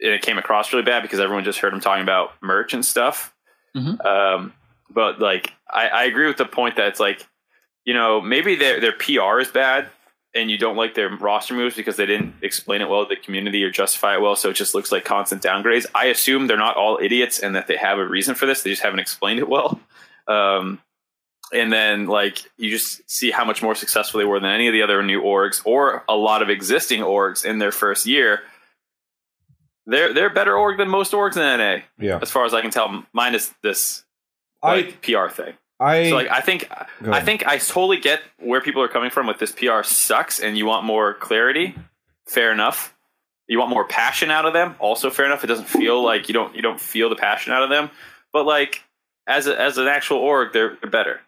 [0.00, 2.82] and it came across really bad because everyone just heard him talking about merch and
[2.84, 3.34] stuff.
[3.76, 4.02] Mhm.
[4.06, 4.54] Um,
[4.88, 7.26] but like, I, I agree with the point that it's like,
[7.84, 9.88] you know, maybe their their PR is bad,
[10.40, 13.20] and you don't like their roster moves because they didn't explain it well to the
[13.20, 15.86] community or justify it well, so it just looks like constant downgrades.
[15.94, 18.62] I assume they're not all idiots and that they have a reason for this.
[18.62, 19.80] They just haven't explained it well.
[20.26, 20.80] Um,
[21.52, 24.72] and then like you just see how much more successful they were than any of
[24.72, 28.42] the other new orgs or a lot of existing orgs in their first year.
[29.86, 32.70] They're they're better org than most orgs in NA, Yeah, as far as I can
[32.70, 34.04] tell, minus this
[34.62, 35.54] I PR thing.
[35.80, 36.70] I So like I think
[37.06, 40.58] I think I totally get where people are coming from with this PR sucks and
[40.58, 41.74] you want more clarity.
[42.26, 42.94] Fair enough.
[43.46, 44.74] you want more passion out of them.
[44.78, 45.44] Also, fair enough.
[45.44, 47.90] It doesn't feel like you don't you don't feel the passion out of them,
[48.32, 48.82] but like
[49.26, 51.20] as a, as an actual org, they're, they're better.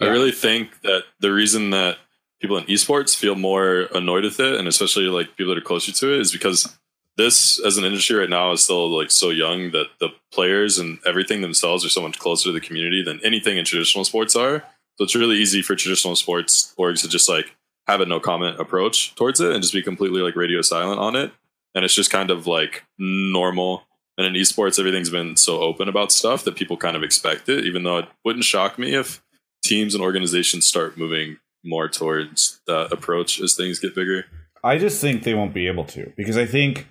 [0.00, 1.98] I really think that the reason that
[2.40, 5.92] people in esports feel more annoyed with it, and especially like people that are closer
[5.92, 6.76] to it, is because
[7.16, 10.98] this as an industry right now is still like so young that the players and
[11.06, 14.60] everything themselves are so much closer to the community than anything in traditional sports are.
[14.96, 17.54] So it's really easy for traditional sports orgs to just like
[17.86, 21.16] have a no comment approach towards it and just be completely like radio silent on
[21.16, 21.32] it.
[21.74, 23.84] And it's just kind of like normal.
[24.18, 27.64] And in esports, everything's been so open about stuff that people kind of expect it,
[27.64, 29.22] even though it wouldn't shock me if
[29.64, 34.26] teams and organizations start moving more towards that approach as things get bigger.
[34.64, 36.86] I just think they won't be able to because I think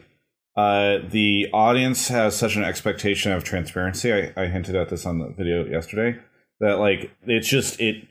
[0.56, 4.12] uh, the audience has such an expectation of transparency.
[4.14, 6.18] I, I hinted at this on the video yesterday
[6.60, 8.08] that like it's just it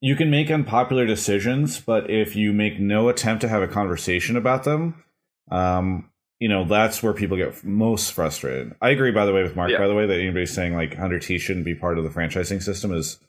[0.00, 4.34] you can make unpopular decisions, but if you make no attempt to have a conversation
[4.36, 5.04] about them,
[5.50, 8.74] um, you know, that's where people get most frustrated.
[8.80, 9.78] I agree, by the way, with Mark, Yeah.
[9.78, 12.62] by the way, that anybody saying like 100 T shouldn't be part of the franchising
[12.62, 13.20] system is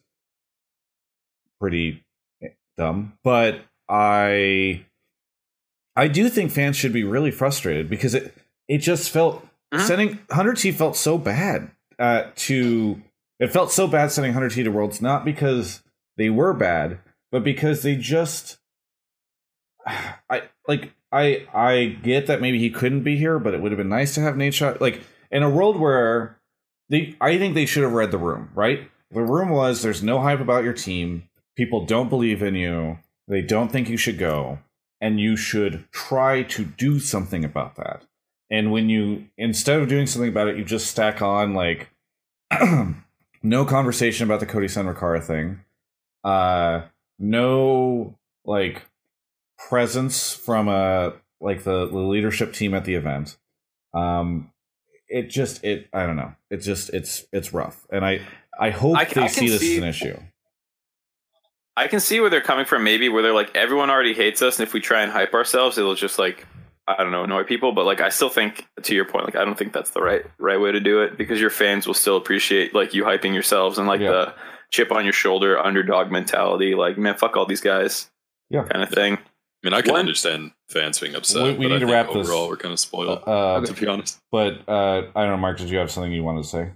[1.60, 2.04] pretty
[2.78, 3.18] dumb.
[3.24, 4.86] But I,
[6.02, 8.34] I do think fans should be really frustrated because it,
[8.68, 9.82] it just felt, Mhm.
[9.82, 13.02] sending 100 T felt so bad uh, to,
[13.40, 15.84] it felt so bad sending 100 T to Worlds, not because
[16.18, 16.98] they were bad,
[17.32, 18.58] but because they just,
[20.30, 23.78] I like I I get that maybe he couldn't be here, but it would have
[23.78, 24.80] been nice to have Nadeshot.
[24.82, 26.38] Like in a world where
[26.90, 28.50] they, I think they should have read the room.
[28.56, 31.24] Right, the room was there's no hype about your team.
[31.56, 32.98] People don't believe in you.
[33.28, 34.60] They don't think you should go,
[35.02, 38.04] and you should try to do something about that.
[38.52, 41.90] And when you instead of doing something about it, you just stack on like
[43.44, 45.62] no conversation about the Cody Sun thing.
[46.24, 46.82] Uh
[47.18, 48.84] no like
[49.58, 53.38] presence from a like the, the leadership team at the event.
[53.94, 54.52] Um
[55.08, 56.34] it just it I don't know.
[56.50, 57.88] It just it's it's rough.
[57.90, 58.22] And I
[58.60, 60.20] I hope I- they I see this see- as an issue.
[61.78, 64.60] I can see where they're coming from, maybe where they're like, everyone already hates us,
[64.60, 66.46] and if we try and hype ourselves, it'll just like,
[66.88, 67.72] I don't know, annoy people.
[67.72, 70.24] But like, I still think, to your point, like, I don't think that's the right
[70.38, 73.78] right way to do it because your fans will still appreciate like you hyping yourselves
[73.78, 74.12] and like Yeah.
[74.12, 74.34] the
[74.72, 78.10] chip on your shoulder underdog mentality, like, man, fuck all these guys,
[78.50, 78.64] Yeah.
[78.64, 79.14] kind of thing.
[79.16, 81.44] I mean, I can One- understand fans being upset.
[81.44, 83.24] We- we but need I to think wrap this- overall, we're kind of spoiled.
[83.28, 86.24] Uh, to be honest, but uh I don't know, Mark, did you have something you
[86.24, 86.70] wanted to say?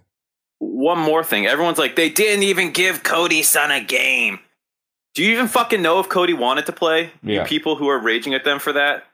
[0.59, 4.39] One more thing, everyone's like, they didn't even give Cody Sun a game.
[5.15, 7.11] Do you even fucking know if Cody wanted to play?
[7.23, 9.05] You people who are raging at them for that.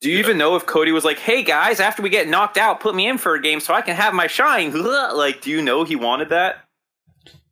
[0.00, 2.80] Do you even know if Cody was like, "Hey guys, after we get knocked out,
[2.80, 4.72] put me in for a game so I can have my shine"?
[4.82, 6.64] Like, do you know he wanted that?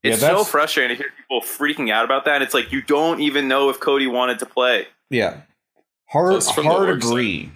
[0.02, 2.36] Yeah, It's so frustrating to hear people freaking out about that.
[2.36, 4.86] And it's like you don't even know if Cody wanted to play.
[5.10, 5.40] Yeah.
[6.06, 7.10] Hard Plus hard org side.
[7.10, 7.50] agree.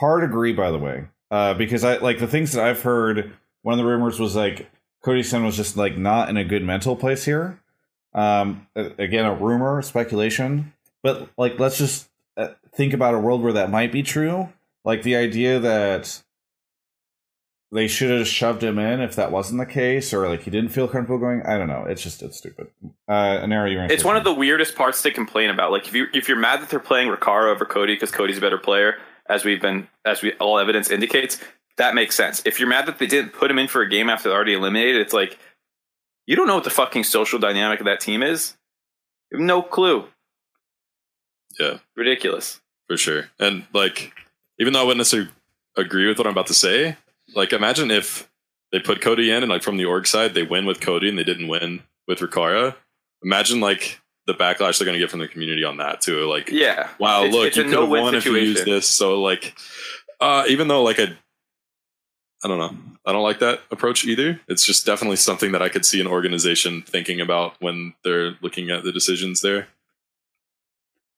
[0.00, 1.04] Hard agree by the way.
[1.30, 4.70] Uh because I like the things that I've heard one of the rumors was like
[5.04, 7.60] Cody Sun was just like not in a good mental place here.
[8.14, 13.52] Um again a rumor, speculation, but like let's just uh, think about a world where
[13.52, 14.48] that might be true.
[14.84, 16.22] Like the idea that
[17.70, 20.70] they should have shoved him in if that wasn't the case or like he didn't
[20.70, 21.42] feel comfortable going.
[21.42, 21.84] I don't know.
[21.86, 22.68] It's just it's stupid.
[23.06, 23.90] Uh Inero, you're in.
[23.90, 25.70] It's one of the weirdest parts to complain about.
[25.70, 28.40] Like if you if you're mad that they're playing Rikara over Cody because Cody's a
[28.40, 28.96] better player,
[29.28, 31.38] as we've been as we all evidence indicates,
[31.76, 32.42] that makes sense.
[32.46, 34.54] If you're mad that they didn't put him in for a game after they're already
[34.54, 35.38] eliminated, it's like
[36.28, 38.54] you don't know what the fucking social dynamic of that team is.
[39.32, 40.04] You have no clue.
[41.58, 42.60] yeah, Ridiculous.
[42.86, 43.28] for sure.
[43.38, 44.12] And like,
[44.58, 45.30] even though I wouldn't necessarily
[45.76, 46.96] agree with what I'm about to say,
[47.34, 48.28] like, imagine if
[48.72, 51.18] they put Cody in and like from the org side they win with Cody and
[51.18, 52.74] they didn't win with Rikara.
[53.22, 56.28] Imagine like the backlash they're going to get from the community on that too.
[56.28, 56.88] Like, Yeah.
[56.98, 58.74] wow, It's- look, it's you could have no-win won if you used situation.
[58.74, 58.86] this.
[58.86, 59.54] So like,
[60.20, 61.16] uh, even though like I,
[62.44, 64.40] I don't know, I don't like that approach either.
[64.48, 68.70] It's just definitely something that I could see an organization thinking about when they're looking
[68.70, 69.68] at the decisions there.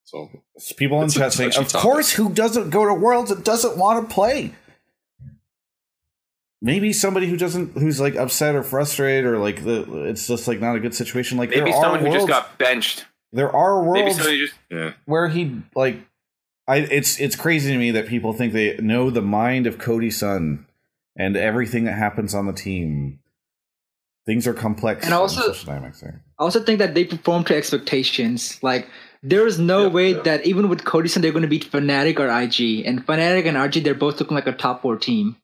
[0.04, 0.30] So
[0.76, 1.82] people in It's a chat saying, "Of topic.
[1.82, 4.54] course, who doesn't go to Worlds and doesn't want to play?"
[6.62, 10.60] Maybe somebody who doesn't, who's like upset or frustrated, or like the, it's just like
[10.60, 11.38] not a good situation.
[11.38, 13.06] Like Maybe there are someone who just got benched.
[13.32, 15.98] there are Maybe worlds somebody just yeah, where he like,
[16.66, 20.10] I it's it's crazy to me that people think they know the mind of Cody
[20.10, 20.66] Sun
[21.20, 23.18] and everything that happens on the team.
[24.26, 26.22] Things are complex And also- dynamics there.
[26.38, 28.58] I also think that they perform to expectations.
[28.62, 28.88] Like
[29.22, 30.22] there is no Yeah, way yeah.
[30.22, 32.86] that even with Cody Sun they're going to beat Fnatic or IG.
[32.86, 35.36] And Fnatic and IG they're both looking like a top four team.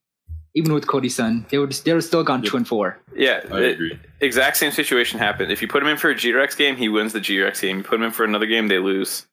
[0.55, 2.51] Even with Cody Sun, they would they would still gone Yep.
[2.51, 2.99] two and four.
[3.15, 3.41] yeah.
[3.51, 3.99] I it- agree.
[4.21, 5.51] exact same situation happened.
[5.53, 7.79] If you put him in for a GRX game, he wins the GRX game.
[7.79, 9.27] You put him in for another game, they lose.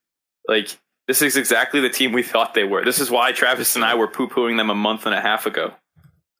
[0.47, 0.67] Like
[1.07, 2.83] This is exactly the team we thought they were.
[2.83, 5.45] This is why Travis and I were poo pooing them a month and a half
[5.45, 5.73] ago.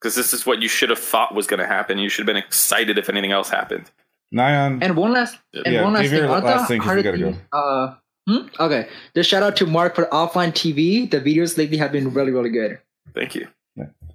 [0.03, 1.97] Because this is what you should have thought was going to happen.
[1.97, 3.89] You should have been excited if anything else happened.
[4.35, 4.79] Nyan.
[4.83, 6.19] And one last and Yeah, one last give thing.
[6.19, 7.57] your I last thought thing 'cause we Heart gotta go.
[7.57, 7.95] Uh,
[8.27, 8.47] hmm?
[8.59, 8.89] Okay.
[9.15, 11.09] Just shout out to Mark for offline TV.
[11.09, 12.79] The videos lately have been really, really good.
[13.15, 13.47] Thank you.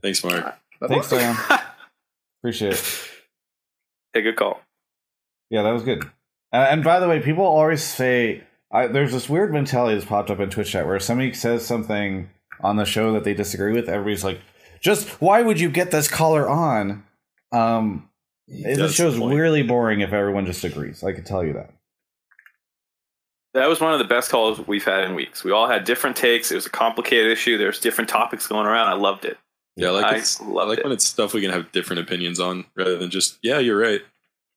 [0.02, 0.56] Thanks, Mark.
[0.86, 1.62] Thanks, Nyan.
[2.42, 3.10] Appreciate it.
[4.12, 4.60] Hey, good call.
[5.48, 6.04] Yeah, that was good.
[6.52, 10.30] Uh, and by the way, people always say I, there's this weird mentality that's popped
[10.30, 12.28] up in Twitch chat where somebody says something
[12.60, 13.88] on the show that they disagree with.
[13.88, 14.40] Everybody's like,
[14.80, 17.04] "Just why would you get this caller on?"
[17.52, 18.08] Um,
[18.46, 19.36] this That's show's point.
[19.36, 21.04] really boring if everyone just agrees.
[21.04, 21.70] I can tell you that.
[23.54, 25.42] That was one of the best calls we've had in weeks.
[25.42, 26.52] We all had different takes.
[26.52, 27.58] It was a complicated issue.
[27.58, 28.88] There's different topics going around.
[28.88, 29.38] I loved it.
[29.76, 30.84] Yeah, I like I it's, I loved like it.
[30.84, 34.00] when it's stuff we can have different opinions on rather than just yeah, you're right.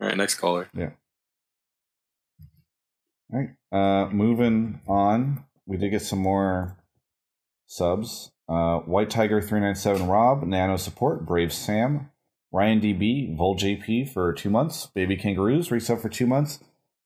[0.02, 0.68] All right, next caller.
[0.74, 0.92] Yeah.
[3.34, 3.50] All right.
[3.72, 6.76] Uh, moving on, we did get some more
[7.68, 8.32] subs.
[8.52, 12.10] Uh, White Tiger three nine seven Rob Nano support Brave Sam
[12.52, 14.88] Ryan DB Vol JP for two months.
[14.88, 16.60] Baby Kangaroos resub for two months.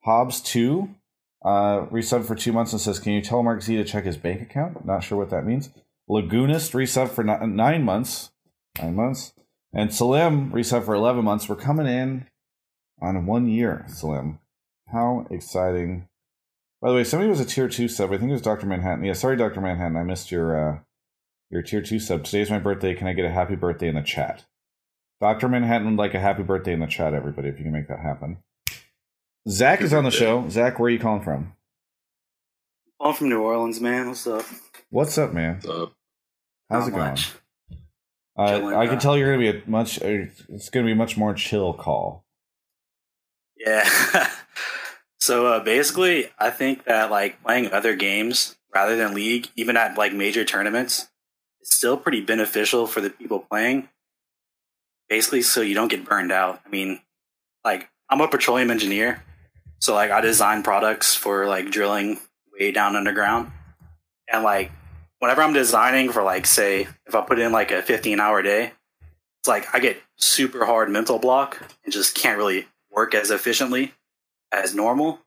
[0.03, 0.95] Hobbs two
[1.43, 4.17] uh, resub for two months and says, "Can you tell Mark Z to check his
[4.17, 5.69] bank account?" Not sure what that means.
[6.10, 8.31] Lagoonist resub for ni- nine months.
[8.81, 9.34] Nine months.
[9.71, 11.47] And Salim resub for eleven months.
[11.47, 12.25] We're coming in
[12.99, 14.39] on one year, Salim.
[14.91, 16.08] How exciting!
[16.81, 18.12] By the way, somebody was a tier two sub.
[18.12, 19.05] I think it was Doctor Manhattan.
[19.05, 19.97] Yeah, sorry, Doctor Manhattan.
[19.97, 20.79] I missed your uh,
[21.49, 22.23] your tier two sub.
[22.23, 22.93] Today's my birthday.
[22.93, 24.45] Can I get a happy birthday in the chat?
[25.21, 27.13] Doctor Manhattan would like a happy birthday in the chat.
[27.13, 28.38] Everybody, if you can make that happen.
[29.47, 30.49] Zach is on the show.
[30.49, 31.53] Zach, where are you calling from?
[32.99, 34.08] I'm from New Orleans, man.
[34.08, 34.45] What's up?
[34.89, 35.55] What's up, man?
[35.55, 35.93] What's up?
[36.69, 37.17] How's Not it going?
[38.38, 40.01] Uh, I can tell you're gonna be a much.
[40.01, 42.25] Uh, it's gonna be a much more chill call.
[43.58, 43.88] Yeah.
[45.19, 49.97] so uh, basically, I think that like playing other games rather than League, even at
[49.97, 51.08] like major tournaments,
[51.65, 53.89] still pretty beneficial for the people playing.
[55.10, 56.62] Basically, so you don't get burned out.
[56.65, 56.99] I mean,
[57.63, 59.23] like I'm a petroleum engineer,
[59.80, 62.19] so like I design products for like drilling
[62.58, 63.51] way down underground,
[64.32, 64.71] and like
[65.19, 68.71] whenever I'm designing for like say if I put in like a 15 hour day,
[69.39, 73.93] it's like I get super hard mental block and just can't really work as efficiently
[74.51, 75.19] as normal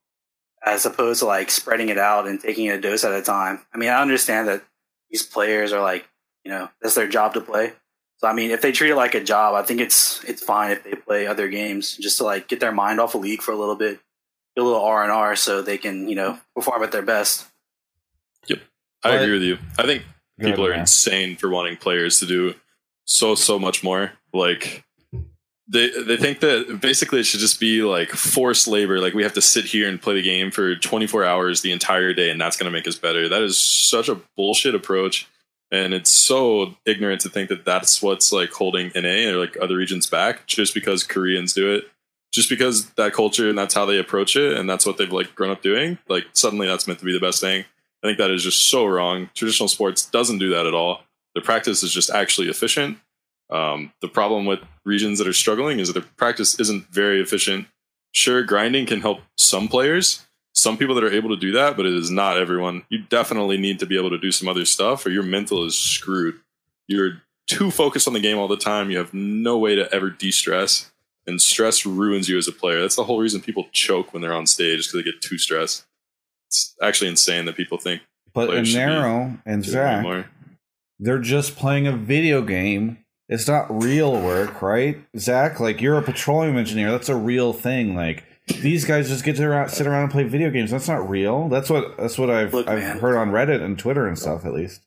[0.64, 3.60] as opposed to like spreading it out and taking a dose at a time.
[3.72, 4.62] I mean, I understand that
[5.10, 6.08] these players are like,
[6.48, 7.72] you know, that's their job to play.
[8.16, 10.70] So I mean, if they treat it like a job, I think it's it's fine
[10.72, 13.52] if they play other games just to like get their mind off a league for
[13.52, 14.00] a little bit,
[14.56, 17.46] do a little R and R so they can, you know, perform at their best.
[18.46, 18.60] Yep,
[19.04, 19.58] I But- agree with you.
[19.78, 20.04] I think
[20.40, 22.54] people are insane for wanting players to do
[23.04, 24.12] so so much more.
[24.32, 24.84] Like
[25.68, 29.00] they they think that basically it should just be like forced labor.
[29.00, 32.14] Like we have to sit here and play the game for 24 hours the entire
[32.14, 33.28] day, and that's going to make us better.
[33.28, 35.28] That is such a bullshit approach,
[35.70, 39.76] and it's so ignorant to think that that's what's like holding NA or like other
[39.76, 41.84] regions back just because Koreans do it.
[42.32, 45.34] Just because that culture and that's how they approach it, and that's what they've like
[45.34, 45.98] grown up doing.
[46.08, 47.64] Like suddenly that's meant to be the best thing.
[48.02, 49.30] I think that is just so wrong.
[49.34, 51.02] Traditional sports doesn't do that at all.
[51.34, 52.98] The practice is just actually efficient.
[53.50, 57.66] Um, the problem with regions that are struggling is that the practice isn't very efficient.
[58.12, 61.86] Sure, grinding can help some players, some people that are able to do that, but
[61.86, 62.82] it is not everyone.
[62.88, 65.76] You definitely need to be able to do some other stuff, or your mental is
[65.76, 66.34] screwed.
[66.88, 68.90] You're too focused on the game all the time.
[68.90, 70.90] You have no way to ever de stress,
[71.26, 72.80] and stress ruins you as a player.
[72.80, 75.86] That's the whole reason people choke when they're on stage because they get too stressed.
[76.48, 80.26] It's actually insane that people think But in Players should be Inero and Zach,
[80.98, 82.98] they're just playing a video game.
[83.28, 85.04] It's not real work, right?
[85.18, 86.90] Zach, like you're a petroleum engineer.
[86.90, 87.94] That's a real thing.
[87.94, 88.24] Like
[88.60, 90.70] these guys just get to around, sit around and play video games.
[90.70, 91.48] That's not real.
[91.48, 92.98] That's what that's what I've Look, I've man.
[92.98, 94.82] heard on Reddit and Twitter and stuff at least.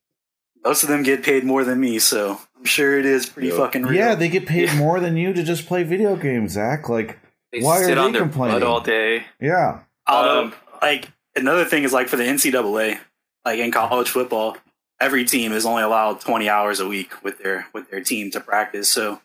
[0.63, 3.57] Most of them get paid more than me, so I'm sure it is pretty Yeah.
[3.57, 3.93] fucking real.
[3.99, 6.87] Yeah, they get paid more than you to just play video games, Zach.
[6.89, 7.19] Like
[7.51, 8.59] They Why are sit on they their complaining?
[8.59, 9.25] butt all day.
[9.39, 9.79] yeah.
[10.07, 12.99] Although, Um, like another thing is like for the NCAA,
[13.45, 14.57] like in college football,
[14.99, 18.39] every team is only allowed 20 hours a week with their with their team to
[18.39, 18.91] practice.
[18.91, 19.19] So,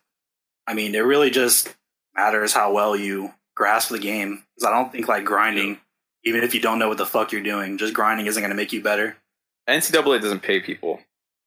[0.67, 1.75] I mean, it really just
[2.15, 4.45] matters how well you grasp the game.
[4.55, 5.81] Because I don't think like grinding,
[6.25, 8.57] even if you don't know what the fuck you're doing, just grinding isn't going to
[8.57, 9.17] make you better.
[9.69, 11.01] NCAA doesn't pay people.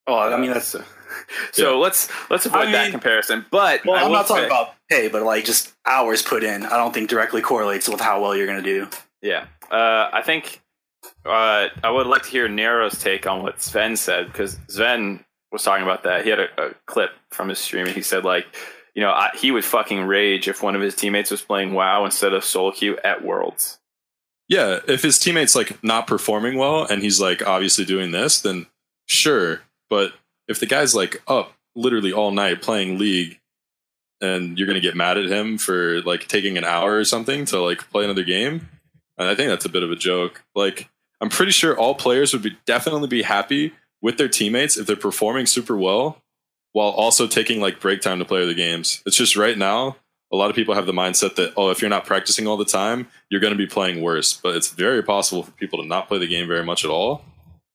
[0.06, 0.84] Oh, I mean, that's so,
[1.52, 3.46] so let's let's avoid I that comparison.
[3.50, 6.66] But well, I'm not talking about pay, but like just hours put in.
[6.66, 8.90] I don't think directly correlates with how well you're going to do.
[9.22, 10.62] Yeah, uh, I think
[11.26, 15.64] uh, I would like to hear Inero's take on what Sven said because Sven was
[15.64, 16.24] talking about that.
[16.24, 18.48] He had a, a clip from his stream and he said like,
[18.96, 22.06] you know, I, he would fucking rage if one of his teammates was playing WoW
[22.06, 23.80] instead of solo queue at Worlds.
[24.48, 28.66] yeah, if his teammates like not performing well and he's like obviously doing this, then
[29.06, 29.62] sure.
[29.90, 30.14] But
[30.48, 33.40] if the guy's like up literally all night playing league
[34.22, 37.60] and you're gonna get mad at him for like taking an hour or something to
[37.62, 38.68] like play another game,
[39.18, 40.44] and I think that's a bit of a joke.
[40.56, 40.90] Like
[41.22, 44.96] I'm pretty sure all players would be definitely be happy with their teammates if they're
[44.96, 46.22] performing super well
[46.74, 49.02] while also taking like break time to play other games.
[49.06, 49.98] It's just right now
[50.32, 52.66] a lot of people have the mindset that oh if you're not practicing all the
[52.66, 54.34] time you're going to be playing worse.
[54.34, 57.24] But it's very possible for people to not play the game very much at all.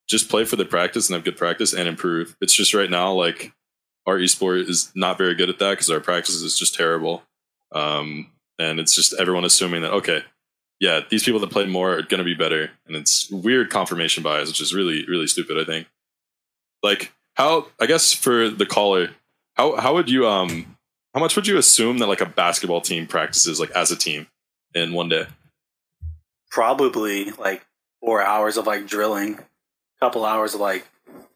[0.09, 2.37] Just play for the practice and have good practice and improve.
[2.41, 3.53] It's just right now like
[4.07, 7.23] our esport is not very good at that because our practice is just terrible.
[7.73, 10.23] Um, and it's just everyone assuming that okay
[10.79, 12.71] yeah these people that play more are going to be better.
[12.87, 15.89] And it's weird confirmation bias which is really really stupid i think.
[16.83, 19.11] Like how i guess for the caller
[19.55, 20.77] how how would you um
[21.15, 24.27] how much would you assume that like a basketball team practices like as a team
[24.75, 25.27] in one day?
[26.51, 27.65] Probably like
[28.01, 29.45] four hours of like drilling, a
[30.01, 30.87] couple hours of like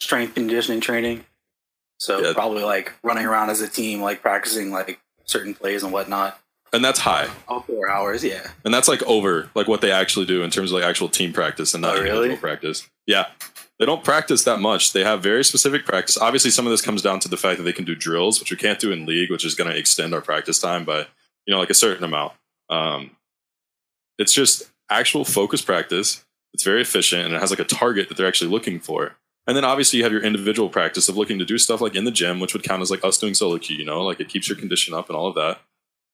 [0.00, 1.24] strength conditioning training.
[1.98, 2.32] So Yeah.
[2.32, 6.38] probably like running around as a team, like practicing like certain plays and whatnot.
[6.72, 7.28] And that's high.
[7.48, 8.46] All four hours, yeah.
[8.64, 11.32] And that's like over like what they actually do in terms of like actual team
[11.32, 12.08] practice and not Oh, really?
[12.08, 12.88] individual practice.
[13.06, 13.26] Yeah.
[13.78, 14.92] They don't practice that much.
[14.92, 16.18] They have very specific practice.
[16.18, 18.50] Obviously, some of this comes down to the fact that they can do drills, which
[18.50, 21.06] we can't do in league, which is going to extend our practice time by,
[21.46, 22.32] you know, like a certain amount.
[22.68, 23.12] Um,
[24.18, 26.24] it's just actual focus practice.
[26.52, 29.16] It's very efficient and it has like a target that they're actually looking for.
[29.46, 32.04] And then obviously you have your individual practice of looking to do stuff like in
[32.04, 34.28] the gym, which would count as like us doing solo queue, you know, like it
[34.28, 35.60] keeps your condition up and all of that.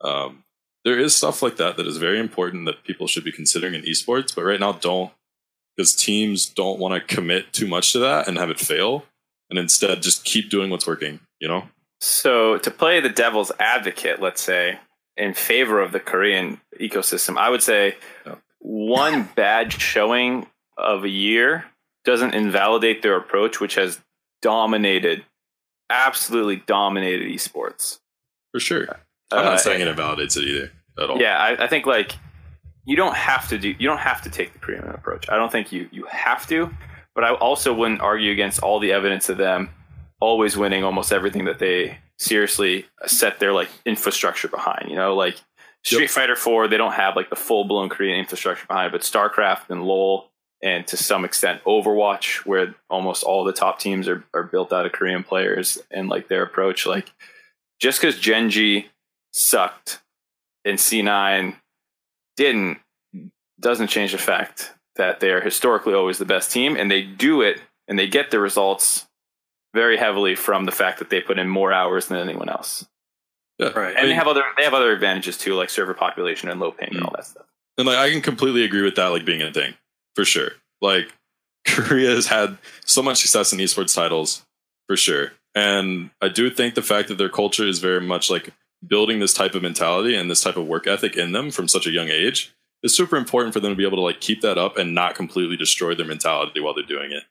[0.07, 0.45] Um,
[0.85, 3.83] there is stuff like that that is very important that people should be considering in
[3.83, 5.11] esports, but right now don't
[5.77, 9.05] because teams don't want to commit too much to that and have it fail
[9.51, 11.65] and instead just keep doing what's working, you know?
[12.01, 14.79] So to play the devil's advocate, let's say,
[15.17, 17.97] in favor of the Korean ecosystem, I would say
[18.27, 18.37] Yeah.
[18.59, 20.47] one bad showing
[20.77, 21.65] of a year
[22.05, 24.01] doesn't invalidate their approach, which has
[24.43, 25.25] dominated,
[25.91, 27.99] absolutely dominated esports.
[28.53, 29.01] For sure.
[29.31, 31.21] I'm Uh, not saying it invalidates it either at all.
[31.21, 32.13] Yeah, I, I think like
[32.85, 35.29] you don't have to do you don't have to take the Korean approach.
[35.29, 36.71] I don't think you you have to,
[37.15, 39.71] but I also wouldn't argue against all the evidence of them
[40.21, 44.89] always winning almost everything that they seriously set their like infrastructure behind.
[44.91, 45.37] You know, like
[45.83, 46.11] Street Yep.
[46.11, 49.71] Fighter Four, they don't have like the full blown Korean infrastructure behind, it, but StarCraft
[49.71, 50.31] and LoL
[50.63, 54.87] and to some extent Overwatch, where almost all the top teams are, are built out
[54.87, 57.13] of Korean players and like their approach, like
[57.81, 58.89] just because Gen.G
[59.33, 60.01] sucked
[60.65, 61.57] and C9
[62.37, 62.79] didn't
[63.61, 67.41] doesn't change the fact that they are historically always the best team and they do
[67.41, 69.07] it and they get the results
[69.75, 72.87] very heavily from the fact that they put in more hours than anyone else.
[73.59, 73.69] Yeah.
[73.69, 73.95] Right.
[73.97, 76.91] And they have other they have other advantages too, like server population and low ping
[76.93, 77.45] and all that stuff.
[77.45, 77.49] Mm.
[77.79, 79.75] And like I can completely agree with that, like being a thing
[80.15, 80.53] for sure.
[80.81, 81.13] Like
[81.67, 84.45] Korea has had so much success in esports titles
[84.89, 88.51] for sure, and I do think the fact that their culture is very much like
[88.87, 91.87] building this type of mentality and this type of work ethic in them from such
[91.87, 94.59] a young age is super important for them to be able to like keep that
[94.59, 97.25] up and not completely destroy their mentality while they're doing it.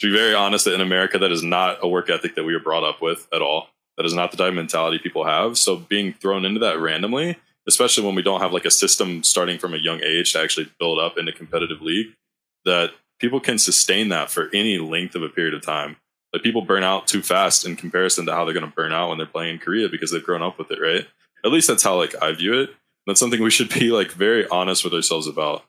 [0.00, 2.54] To be very honest, that in America, that is not a work ethic that we
[2.54, 3.68] were brought up with at all.
[3.96, 5.58] That is not the type of mentality people have.
[5.58, 7.36] So being thrown into that randomly
[7.66, 10.70] especially when we don't have like a system starting from a young age to actually
[10.78, 12.08] build up in a competitive league
[12.64, 15.96] that people can sustain that for any length of a period of time
[16.32, 19.08] like people burn out too fast in comparison to how they're going to burn out
[19.08, 21.06] when they're playing in korea because they've grown up with it right
[21.44, 22.70] at least that's how like i view it
[23.06, 25.64] that's something we should be like very honest with ourselves about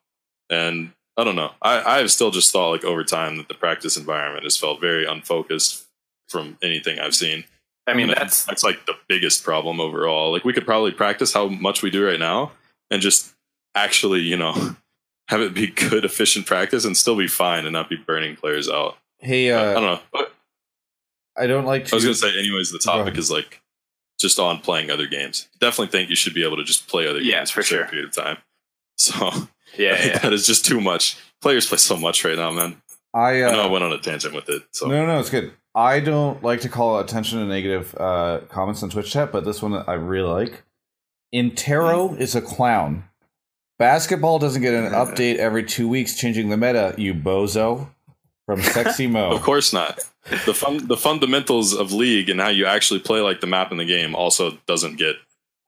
[0.49, 3.97] and i don't know i i've still just thought like over time that the practice
[3.97, 5.85] environment has felt very unfocused
[6.27, 7.43] from anything i've seen
[7.87, 10.31] I mean and that's that's like the biggest problem overall.
[10.31, 12.51] Like we could probably practice how much we do right now
[12.89, 13.33] and just
[13.75, 14.75] actually, you know,
[15.27, 18.69] have it be good, efficient practice and still be fine and not be burning players
[18.69, 18.97] out.
[19.19, 19.99] Hey, I uh, don't know.
[20.11, 20.33] But
[21.37, 21.93] I don't like to.
[21.93, 23.61] I was gonna say, anyways, the topic is like
[24.19, 25.47] just on playing other games.
[25.59, 27.85] Definitely think you should be able to just play other Yeah, games for a certain
[27.85, 27.89] sure.
[27.91, 28.37] period of time.
[28.97, 29.15] So
[29.77, 30.17] yeah, yeah.
[30.19, 31.17] that is just too much.
[31.41, 32.79] Players play so much right now, man.
[33.15, 34.61] I, uh, I know I went on a tangent with it.
[34.71, 35.53] So No, no, it's good.
[35.73, 39.61] I don't like to call attention to negative uh, comments on Twitch chat, but this
[39.61, 40.63] one I really like.
[41.33, 43.05] Inero is a clown.
[43.79, 46.93] Basketball doesn't get an update every two weeks, changing the meta.
[46.97, 47.87] You bozo.
[48.51, 49.31] From Sexy Mo.
[49.31, 50.03] Of course not.
[50.45, 53.77] The fun, the fundamentals of league and how you actually play like the map in
[53.77, 55.15] the game also doesn't get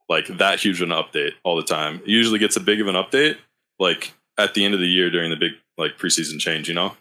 [0.08, 1.96] like that huge of an update all the time.
[2.00, 3.38] It usually gets a big of an update
[3.78, 6.94] like at the end of the year during the big like preseason change, you know?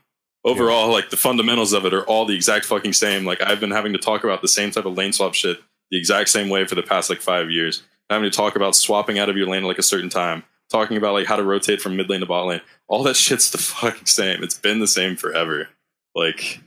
[0.46, 3.26] Overall, like the fundamentals of it are all the exact fucking same.
[3.26, 5.60] Like I've been having to talk about the same type of lane swap shit
[5.92, 7.84] the exact same way for the past like five years.
[8.10, 10.98] Having to talk about swapping out of your lane at like a certain time, talking
[10.98, 12.62] about like how to rotate from mid lane to bot lane.
[12.94, 14.44] All that shit's the fucking same.
[14.44, 15.70] It's been the same forever.
[16.14, 16.62] Like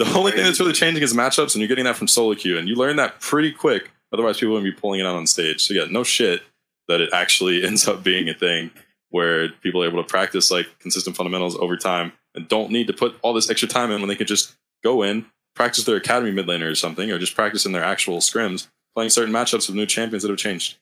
[0.00, 2.58] the only thing that's really changing is matchups, and you're getting that from solo queue,
[2.58, 3.90] and you learn that pretty quick.
[4.12, 5.64] Otherwise, people wouldn't be pulling it out on stage.
[5.64, 6.42] So yeah, no shit
[6.88, 8.72] that it actually ends up being a thing
[9.10, 12.92] where people are able to practice like consistent fundamentals over time and don't need to
[12.92, 16.32] put all this extra time in when they could just go in, practice their academy
[16.32, 18.66] mid laner or something, or just practice in their actual scrims,
[18.96, 20.78] playing certain matchups with new champions that have changed.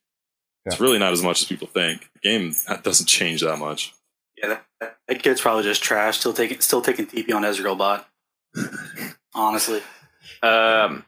[0.64, 2.11] It's really not as much as people think.
[2.14, 3.95] The game uh, doesn't change that much.
[4.41, 6.18] Yeah, that, that kid's probably just trash.
[6.18, 8.09] Still taking still taking TP on Ezreal bot.
[9.34, 9.82] Honestly,
[10.43, 11.05] Um,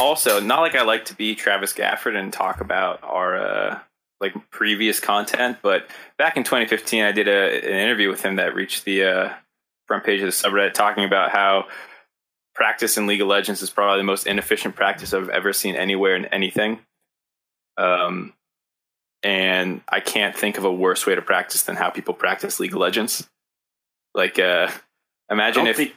[0.00, 3.78] also, not like I like to be Travis Gafford and talk about our uh,
[4.20, 8.54] like previous content, but back in 2015, I did a, an interview with him that
[8.54, 9.32] reached the uh,
[9.86, 11.66] front page of the subreddit, talking about how
[12.54, 16.16] practice in League of Legends is probably the most inefficient practice I've ever seen anywhere
[16.16, 16.80] in anything.
[17.76, 18.32] Um,
[19.22, 22.72] and I can't think of a worse way to practice than how people practice League
[22.72, 23.28] of Legends.
[24.14, 24.70] Like, uh,
[25.30, 25.94] imagine if think.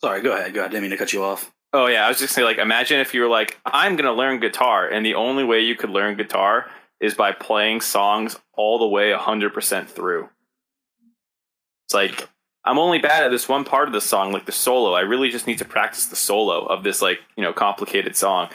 [0.00, 0.54] Sorry, go ahead.
[0.54, 0.70] Go ahead.
[0.70, 1.52] Didn't mean to cut you off.
[1.72, 4.12] Oh yeah, I was just saying like imagine if you were like I'm going to
[4.12, 8.78] learn guitar and the only way you could learn guitar is by playing songs all
[8.78, 10.28] the way 100% through.
[11.86, 12.28] It's like
[12.64, 14.92] I'm only bad at this one part of the song like the solo.
[14.92, 18.50] I really just need to practice the solo of this like, you know, complicated song.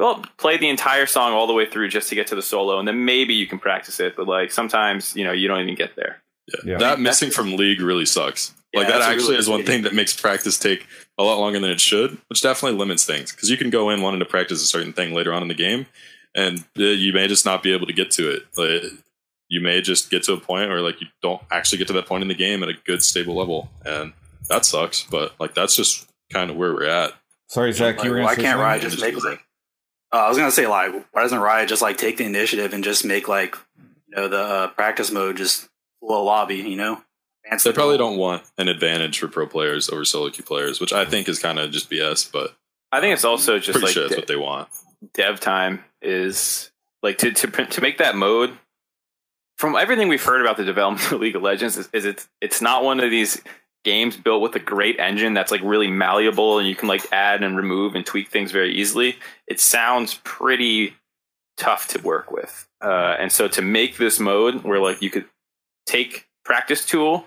[0.00, 2.78] Well, play the entire song all the way through just to get to the solo
[2.78, 5.74] and then maybe you can practice it, but like sometimes, you know, you don't even
[5.74, 6.22] get there.
[6.48, 6.72] Yeah.
[6.72, 6.78] Yeah.
[6.78, 8.54] That missing from league really sucks.
[8.72, 10.86] Yeah, like that actually really is one thing that makes practice take
[11.18, 14.00] a lot longer than it should, which definitely limits things because you can go in
[14.00, 15.86] wanting to practice a certain thing later on in the game,
[16.36, 18.42] and uh, you may just not be able to get to it.
[18.56, 18.92] Like,
[19.48, 22.06] you may just get to a point where like you don't actually get to that
[22.06, 24.12] point in the game at a good stable level, and
[24.48, 25.02] that sucks.
[25.02, 27.12] But like that's just kind of where we're at.
[27.48, 28.60] Sorry, Zach, you were going why can't something?
[28.60, 29.44] Riot just make like?
[30.12, 32.82] Uh, I was gonna say like, why doesn't Riot just like take the initiative and
[32.82, 33.56] just make like,
[34.08, 35.68] you know, the uh, practice mode just
[36.00, 36.56] full lobby?
[36.56, 37.02] You know,
[37.44, 38.10] Advance They the probably goal.
[38.10, 41.38] don't want an advantage for pro players over solo queue players, which I think is
[41.38, 42.30] kind of just BS.
[42.30, 42.56] But
[42.92, 44.68] I think it's also just pretty like sure that's de- what they want.
[45.14, 46.70] dev time is
[47.02, 48.52] like to to to make that mode
[49.56, 52.60] from everything we've heard about the development of League of Legends is, is it's it's
[52.60, 53.40] not one of these
[53.84, 57.42] games built with a great engine that's like really malleable and you can like add
[57.42, 59.16] and remove and tweak things very easily.
[59.46, 60.94] It sounds pretty
[61.56, 62.66] tough to work with.
[62.82, 65.26] Uh, and so to make this mode where like you could
[65.86, 67.26] take practice tool,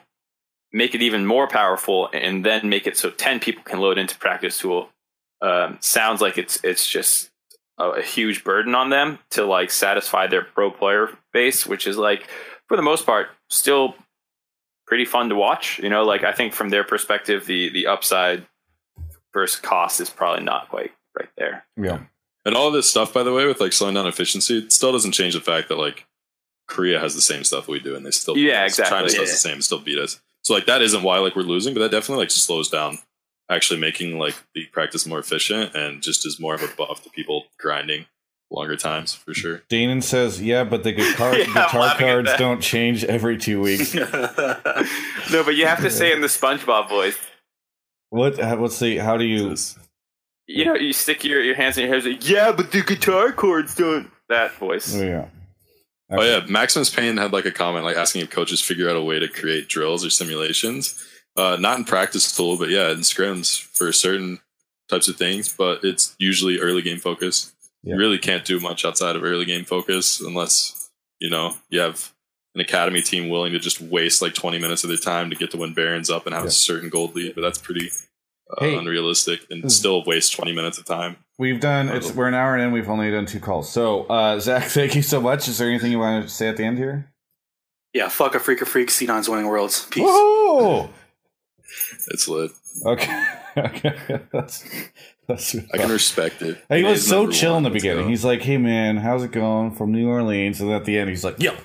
[0.71, 4.17] make it even more powerful, and then make it so ten people can load into
[4.17, 4.89] practice tool,
[5.41, 7.29] um, sounds like it's it's just
[7.77, 11.97] a, a huge burden on them to like satisfy their pro player base, which is
[11.97, 12.27] like
[12.67, 13.95] for the most part still
[14.93, 15.79] pretty fun to watch.
[15.79, 18.45] You know, like I think from their perspective, the the upside
[19.33, 21.65] versus cost is probably not quite right there.
[21.75, 22.01] Yeah.
[22.45, 24.91] And all of this stuff, by the way, with like slowing down efficiency, it still
[24.91, 26.05] doesn't change the fact that like
[26.67, 28.73] Korea has the same stuff we do, and they still beat Yeah, us.
[28.73, 28.97] exactly.
[28.97, 30.21] China does the same, and still beat us.
[30.43, 32.99] So like that isn't why like we're losing, but that definitely like slows down
[33.49, 37.09] actually making like the practice more efficient and just is more of a buff to
[37.09, 38.05] people grinding
[38.53, 39.63] longer times for sure.
[39.69, 43.93] Danon says, "Yeah, but the guitar Yeah, guitar cards don't change every two weeks."
[45.31, 47.17] no, but you have to say in the SpongeBob voice.
[48.09, 48.39] what?
[48.39, 48.97] how- Let's see.
[48.97, 49.55] How do you?
[50.45, 52.11] You know, you stick your, your hands in your hair.
[52.11, 54.09] Like, yeah, but the guitar chords don't.
[54.29, 54.95] That voice.
[54.95, 55.25] Oh yeah.
[56.11, 59.01] Oh yeah, Maximus Payne had like a comment like asking if coaches figure out a
[59.01, 61.03] way to create drills or simulations.
[61.35, 64.39] Uh, not in practice tool, but yeah, in scrims for certain
[64.89, 65.51] types of things.
[65.51, 67.53] But it's usually early game focus.
[67.83, 67.93] Yeah.
[67.95, 72.11] You really can't do much outside of early game focus unless you know you have
[72.55, 75.51] an academy team willing to just waste like 20 minutes of their time to get
[75.51, 76.49] to win Barons up and have Yeah.
[76.49, 77.33] a certain gold lead.
[77.35, 77.89] But that's pretty
[78.51, 78.75] uh, Hey.
[78.75, 79.71] unrealistic and Mm.
[79.71, 81.17] still waste 20 minutes of time.
[81.39, 81.89] We've done.
[81.89, 82.71] It's we're an hour in.
[82.71, 83.71] We've only done two calls.
[83.71, 85.47] So, uh, Zach, thank you so much.
[85.47, 87.09] Is there anything you want to say at the end here?
[87.93, 88.97] yeah, fuck a freak of freaks.
[88.99, 89.85] C9's winning worlds.
[89.91, 90.03] Peace.
[90.05, 90.89] Whoa!
[92.11, 92.51] It's lit.
[92.85, 93.25] Okay.
[93.57, 93.93] okay.
[94.31, 94.63] That's
[95.27, 95.55] that's.
[95.55, 96.63] I can respect it.
[96.69, 98.03] He It was so number chill in the Let's beginning.
[98.05, 98.09] go.
[98.09, 101.23] He's like, "Hey man, how's it going from New Orleans?" And at the end, he's
[101.23, 101.55] like, "Yep."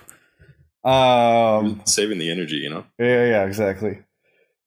[0.85, 1.83] Um.
[1.87, 2.85] saving the energy, you know.
[2.99, 3.27] Yeah.
[3.27, 3.45] Yeah.
[3.47, 3.99] Exactly.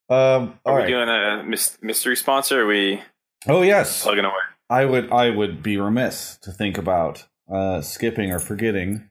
[0.10, 0.60] Um.
[0.66, 0.88] All Are we right.
[0.88, 1.44] doing a
[1.82, 2.62] mystery sponsor?
[2.62, 3.02] Are we
[3.48, 4.04] Oh yes.
[4.04, 4.34] plugging away?
[4.70, 5.12] I would.
[5.12, 9.10] I would be remiss to think about uh, skipping or forgetting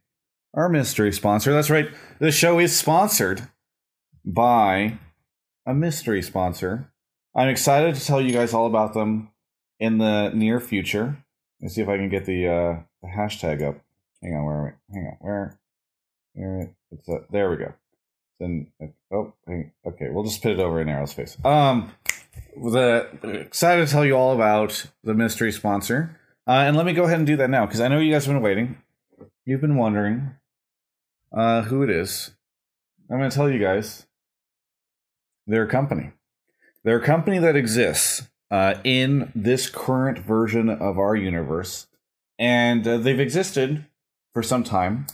[0.54, 1.52] our mystery sponsor.
[1.52, 1.88] That's right.
[2.18, 3.48] The show is sponsored
[4.24, 4.98] by
[5.66, 6.92] a mystery sponsor.
[7.34, 9.29] I'm excited to tell you guys all about them
[9.80, 11.24] in the near future.
[11.60, 13.80] Let's see if I can get the, uh, the hashtag up.
[14.22, 14.94] Hang on, where are we?
[14.94, 15.58] Hang on, where?
[16.34, 16.70] Where?
[16.92, 17.72] It's uh, there we go.
[18.38, 18.68] Then
[19.12, 21.36] oh, okay, we'll just put it over in Inero's face.
[21.44, 21.92] Um,
[22.56, 26.18] the excited to tell you all about the mystery sponsor.
[26.46, 28.24] Uh, and let me go ahead and do that now because I know you guys
[28.24, 28.78] have been waiting.
[29.44, 30.34] You've been wondering
[31.36, 32.32] uh, who it is.
[33.10, 34.06] I'm going to tell you guys.
[35.46, 36.12] They're company.
[36.82, 41.86] They're company that exists uh, in this current version of our universe,
[42.38, 43.84] and uh, they've existed
[44.34, 45.06] for some time.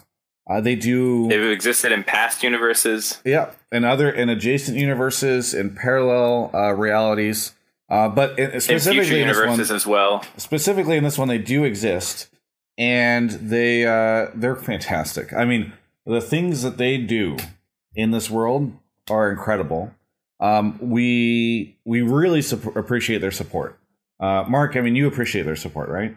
[0.48, 3.20] Uh, they do They've existed in past universes.
[3.24, 7.52] yeah, and other in adjacent universes in parallel uh, realities.
[7.88, 10.24] Uh, but in, In specifically future in this one, universes as well.
[10.36, 12.28] specifically in this one, they do exist,
[12.78, 15.32] and they uh, they're fantastic.
[15.32, 15.72] I mean,
[16.04, 17.36] the things that they do
[17.94, 18.72] in this world
[19.10, 19.92] are incredible.
[20.40, 22.42] Um, we we really
[22.74, 23.78] appreciate their support.
[24.20, 26.16] Uh, Mark, I mean, you appreciate their support, right?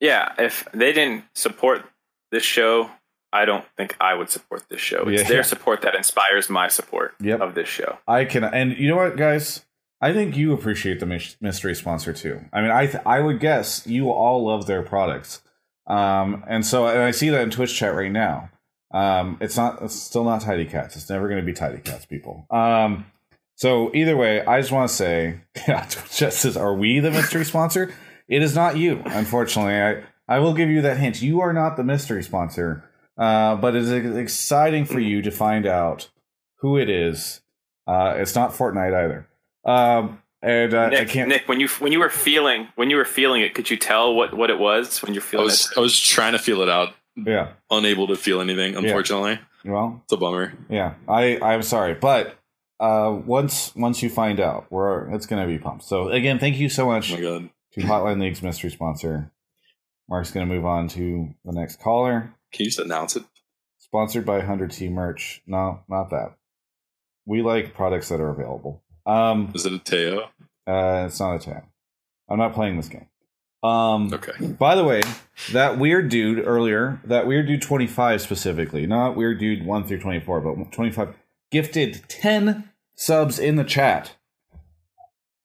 [0.00, 1.84] Yeah, if they didn't support
[2.30, 2.90] this show,
[3.32, 5.08] I don't think I would support this show.
[5.08, 5.28] It's Yeah.
[5.28, 7.40] their support that inspires my support Yep.
[7.40, 7.98] of this show.
[8.06, 9.64] I can, and you know what, guys?
[10.00, 11.06] I think you appreciate the
[11.40, 12.40] mystery sponsor too.
[12.52, 15.42] I mean, I th- I would guess you all love their products,
[15.88, 18.50] um, and so and I see that in Twitch chat right now.
[18.90, 20.96] Um, it's not, it's still not Tidy Cats.
[20.96, 22.46] It's never going to be Tidy Cats, people.
[22.50, 23.06] Um,
[23.54, 27.44] so either way, I just want to say, yeah, Twitch says, "Are we the mystery
[27.44, 27.92] sponsor?"
[28.28, 29.74] It is not you, unfortunately.
[29.74, 31.20] I I will give you that hint.
[31.22, 32.84] You are not the mystery sponsor,
[33.16, 36.08] uh, but it is exciting for you to find out
[36.56, 37.40] who it is.
[37.86, 39.26] Uh, it's not Fortnite either.
[39.64, 41.28] Um, and uh, I Nick, can't.
[41.28, 44.14] Nick, when you when you were feeling when you were feeling it, could you tell
[44.14, 45.78] what what it was when you're I feeling was it?
[45.78, 46.94] I was trying to feel it out,
[47.26, 47.52] Yeah.
[47.70, 48.76] unable to feel anything.
[48.76, 50.52] Unfortunately, Well, it's a bummer.
[50.68, 50.94] yeah.
[51.08, 52.36] I I'm sorry, but
[52.80, 55.84] uh, once once you find out, we're it's gonna be pumped.
[55.84, 59.30] So again, thank you so much Oh my god, to Hotline League's mystery sponsor.
[60.08, 62.32] Mark's gonna move on to the next caller.
[62.52, 63.24] can you just announce it?
[63.78, 65.42] Sponsored by 100T merch.
[65.46, 66.34] No, not that.
[67.26, 68.82] We like products that are available.
[69.06, 70.28] Um, Is it a Teo?
[70.66, 71.64] uh, it's not a tab.
[72.28, 73.06] I'm not playing this game.
[73.62, 74.46] Um, Okay.
[74.46, 75.00] By the way,
[75.52, 80.40] that weird dude earlier, that weird dude 25 specifically, not weird dude 1 through 24,
[80.40, 81.14] but 25,
[81.50, 84.14] gifted 10 subs in the chat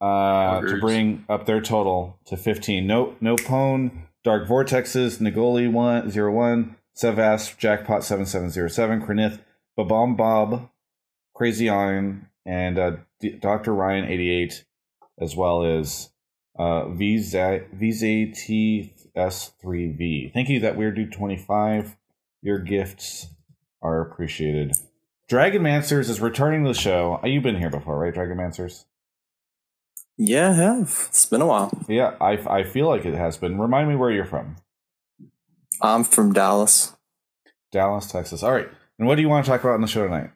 [0.01, 2.86] uh, to bring up their total to 15.
[2.86, 9.39] No, no Pone, Dark Vortexes, Nagoli 101, Sevas, Jackpot 7707, Krenith,
[9.78, 10.70] Babom Bob,
[11.34, 13.74] Crazy Iron, and uh, D- Dr.
[13.74, 14.66] Ryan 88,
[15.20, 16.09] as well as
[16.58, 16.86] uh,
[19.16, 20.34] VZTS3V.
[20.34, 21.95] Thank you, that weird dude 25.
[22.41, 23.28] Your gifts
[23.82, 24.74] are appreciated.
[25.30, 27.20] Dragon Mancers is returning to the show.
[27.24, 28.86] Uh, You've been here before, right, Dragon Mancers?
[30.18, 31.06] Yeah, I have.
[31.10, 31.72] It's been a while.
[31.88, 33.60] Yeah, I, I feel like it has been.
[33.60, 34.58] Remind me where you're from.
[35.82, 36.95] I'm from Dallas.
[37.72, 38.43] Dallas, Texas.
[38.43, 38.70] All right.
[38.99, 40.30] And what do you want to talk about on the show tonight?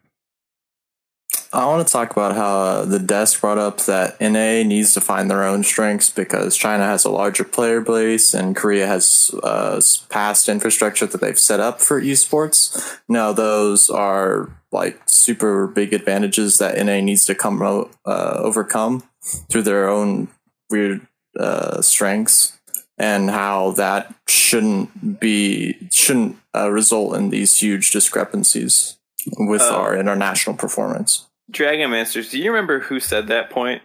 [1.50, 5.00] I want to talk about how uh, the desk brought up that NA needs to
[5.00, 9.80] find their own strengths because China has a larger player base and Korea has uh,
[10.10, 12.98] past infrastructure that they've set up for esports.
[13.08, 19.04] Now, those are like super big advantages that NA needs to come uh, overcome
[19.50, 20.28] through their own
[20.68, 21.06] weird
[21.38, 22.58] uh, strengths,
[22.98, 28.98] and how that shouldn't be shouldn't uh, result in these huge discrepancies
[29.38, 31.27] with Uh, our international performance.
[31.50, 33.82] Dragon Masters, do you remember who said that point?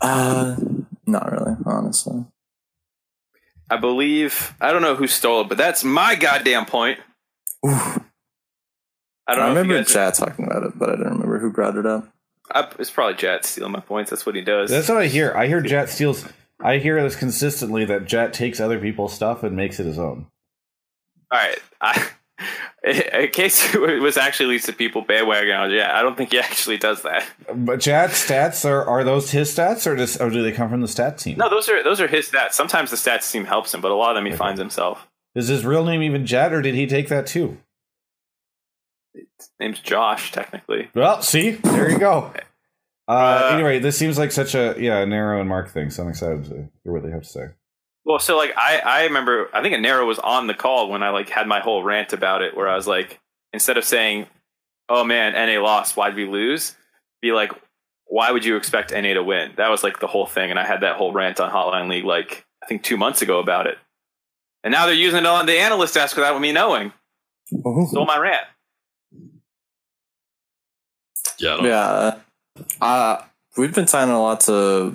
[0.00, 0.56] Uh,
[1.06, 2.24] not really, honestly.
[3.70, 6.98] I believe I don't know who stole it, but that's my goddamn point.
[7.64, 8.00] Ooh, I
[9.26, 9.48] I, don't know.
[9.50, 12.08] remember if you guys, talking about it, but I don't remember who brought it up.
[12.52, 14.10] I, it's probably Jet stealing my points.
[14.10, 14.70] That's what he does.
[14.70, 15.32] That's what I hear.
[15.36, 16.26] I hear Jet steals.
[16.62, 20.26] I hear this consistently that Jet takes other people's stuff and makes it his own.
[21.30, 21.58] All right.
[21.80, 22.08] I,
[22.84, 26.78] in case it was actually leads to people bandwagon yeah, I don't think he actually
[26.78, 27.24] does that.
[27.54, 30.80] But Jet's stats are are those his stats or does or do they come from
[30.80, 31.36] the stat team?
[31.36, 32.52] No, those are those are his stats.
[32.52, 35.06] Sometimes the stats team helps him, but a lot of them he finds himself.
[35.34, 37.58] Is his real name even Jet or did he take that too?
[39.58, 40.88] Name's Josh, technically.
[40.94, 42.32] Well, see, there you go.
[43.08, 46.08] Uh, Uh, anyway, this seems like such a yeah Inero and Mark thing, so I'm
[46.08, 46.54] excited to
[46.84, 47.46] hear what they have to say.
[48.04, 51.10] Well, so like I I remember I think Inero was on the call when I
[51.10, 53.20] like had my whole rant about it, where I was like,
[53.52, 54.26] instead of saying,
[54.88, 56.76] "Oh man, NA lost, why'd we lose?"
[57.20, 57.52] Be like,
[58.06, 60.64] "Why would you expect NA to win?" That was like the whole thing, and I
[60.64, 63.78] had that whole rant on Hotline League like I think two months ago about it.
[64.64, 66.92] And now they're using it on the analyst desk without me knowing.
[67.46, 68.46] Stole my rant.
[71.38, 71.62] Yeah.
[71.62, 72.18] Yeah,
[72.82, 73.22] uh,
[73.56, 74.94] we've been tying a lot to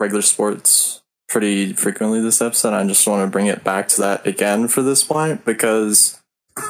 [0.00, 1.01] regular sports
[1.32, 2.74] pretty frequently this episode.
[2.74, 6.20] I just want to bring it back to that again for this point because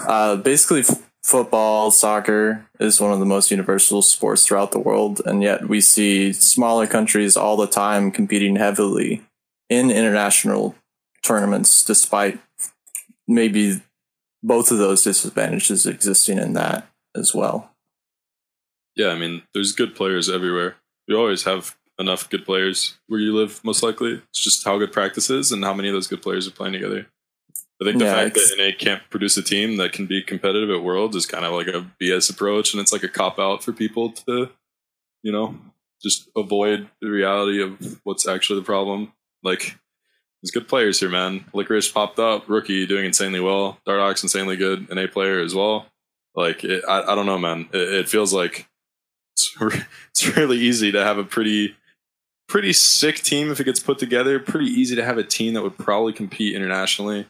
[0.06, 5.20] uh, basically f- football, soccer is one of the most universal sports throughout the world,
[5.26, 9.22] and yet we see smaller countries all the time competing heavily
[9.68, 10.76] in international
[11.24, 12.38] tournaments, despite
[13.26, 13.82] maybe
[14.44, 16.86] both of those disadvantages existing in that
[17.16, 17.72] as well.
[18.94, 20.76] Yeah, I mean, there's good players everywhere.
[21.08, 24.22] You always have enough good players where you live, most likely.
[24.30, 26.74] It's just how good practice is and how many of those good players are playing
[26.74, 27.06] together.
[27.80, 30.70] I think the Yeah, fact that NA can't produce a team that can be competitive
[30.70, 33.64] at Worlds is kind of like a BS approach, and it's like a cop out
[33.64, 34.50] for people to,
[35.22, 35.56] you know,
[36.02, 39.12] just avoid the reality of what's actually the problem.
[39.42, 39.76] Like,
[40.42, 41.44] there's good players here, man.
[41.54, 43.78] Licorice popped up, rookie doing insanely well.
[43.86, 45.86] Dardox insanely good, an A player as well.
[46.36, 47.68] Like, it, I, I don't know, man.
[47.72, 48.68] It, it feels like
[49.34, 51.74] it's, re- it's really easy to have a pretty
[52.52, 54.38] pretty sick team if it gets put together.
[54.38, 57.26] Pretty easy to have a team that would probably compete internationally.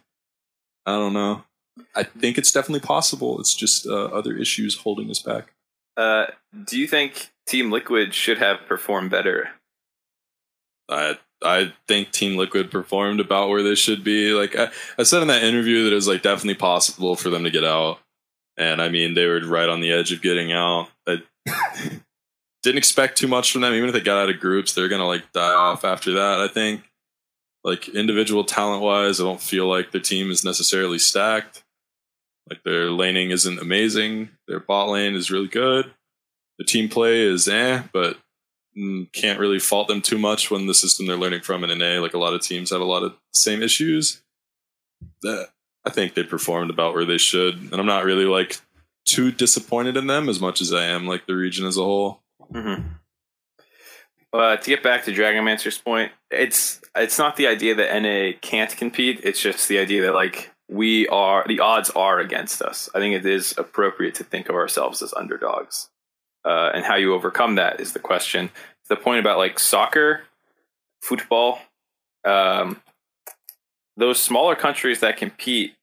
[0.85, 1.45] I don't know.
[1.95, 3.39] I think it's definitely possible.
[3.39, 5.53] It's just uh, other issues holding us back.
[5.97, 6.27] Uh,
[6.67, 9.51] do you think Team Liquid should have performed better?
[10.89, 14.33] I I think Team Liquid performed about where they should be.
[14.33, 17.45] Like I, I said in that interview that it was like definitely possible for them
[17.45, 18.01] to get out.
[18.57, 20.89] And I mean they were right on the edge of getting out.
[21.07, 21.23] I
[22.63, 23.75] didn't expect too much from them.
[23.75, 26.49] Even if they got out of groups, they're gonna like die off after that, I
[26.49, 26.83] think.
[27.65, 31.63] Like individual talent wise, I don't feel like their team is necessarily stacked.
[32.49, 34.31] Like their laning isn't amazing.
[34.49, 35.93] Their bot lane is really good.
[36.59, 38.19] The team play is eh, but
[38.77, 42.01] mm, can't really fault them too much when the system they're learning from in NA.
[42.01, 44.23] Like a lot of teams have a lot of same issues.
[45.23, 45.49] That
[45.85, 48.61] I think they performed about where they should, and I'm not really like
[49.05, 52.22] too disappointed in them as much as I am like the region as a whole.
[52.53, 52.89] Mm-hmm.
[54.33, 58.75] Uh, to get back to Dragonmancer's point, it's it's not the idea that NA can't
[58.77, 59.21] compete.
[59.25, 62.89] It's just the idea that like we are the odds are against us.
[62.95, 65.91] I think it is appropriate to think of ourselves as underdogs,
[66.47, 68.51] uh, and how you overcome that is the question.
[68.89, 70.23] The point about like soccer,
[71.03, 71.59] football,
[72.25, 72.81] um,
[73.99, 75.75] those smaller countries that compete.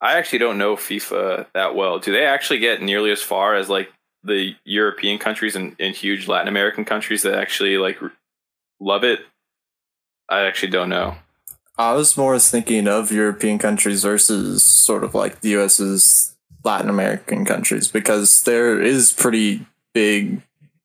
[0.00, 1.98] I actually don't know FIFA that well.
[1.98, 3.90] Do they actually get nearly as far as like
[4.26, 7.98] the European countries and, and huge Latin American countries that actually like
[8.80, 9.20] love it?
[10.28, 11.16] I actually don't know.
[11.78, 17.44] I was more thinking of European countries versus sort of like the US's Latin American
[17.44, 20.42] countries because there is pretty big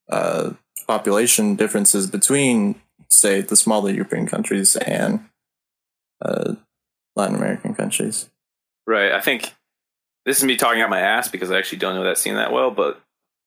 [0.10, 0.52] uh,
[0.88, 2.76] population differences between,
[3.08, 5.26] say, the smaller European countries and
[6.22, 6.56] uh,
[7.16, 8.30] Latin American countries.
[8.86, 9.14] Right.
[9.14, 9.54] I think
[10.26, 12.52] this is me talking out my ass because I actually don't know that scene that
[12.52, 13.02] well, but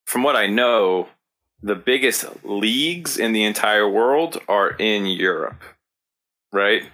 [0.05, 1.09] from what I know,
[1.63, 5.63] the biggest leagues in the entire world are in Europe.
[6.53, 6.85] Right?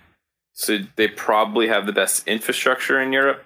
[0.52, 3.44] So they probably have the best infrastructure in Europe.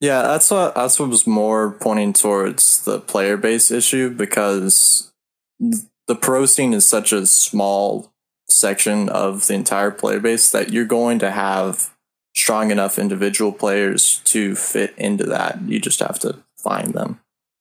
[0.00, 5.12] Yeah, that's what that's what was more pointing towards the player base issue because
[5.58, 8.10] the pro scene is such a small
[8.48, 11.94] section of the entire player base that you're going to have
[12.34, 15.60] strong enough individual players to fit into that.
[15.62, 17.20] You just have to find them.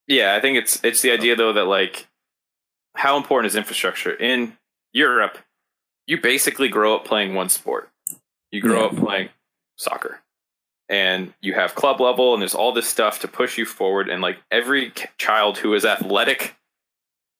[0.10, 2.08] Yeah, I think it's it's the idea though that like
[2.96, 4.58] how important is infrastructure in
[4.92, 5.38] Europe?
[6.08, 7.90] You basically grow up playing one sport.
[8.52, 8.86] You grow Yeah.
[8.88, 9.30] up playing
[9.78, 10.22] soccer,
[10.90, 14.10] and you have club level, and there's all this stuff to push you forward.
[14.10, 16.56] And like every child who is athletic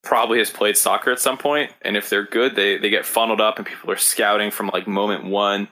[0.04, 3.42] probably has played soccer at some point, and if they're good, they they get funneled
[3.42, 5.68] up, and people are scouting from like moment one.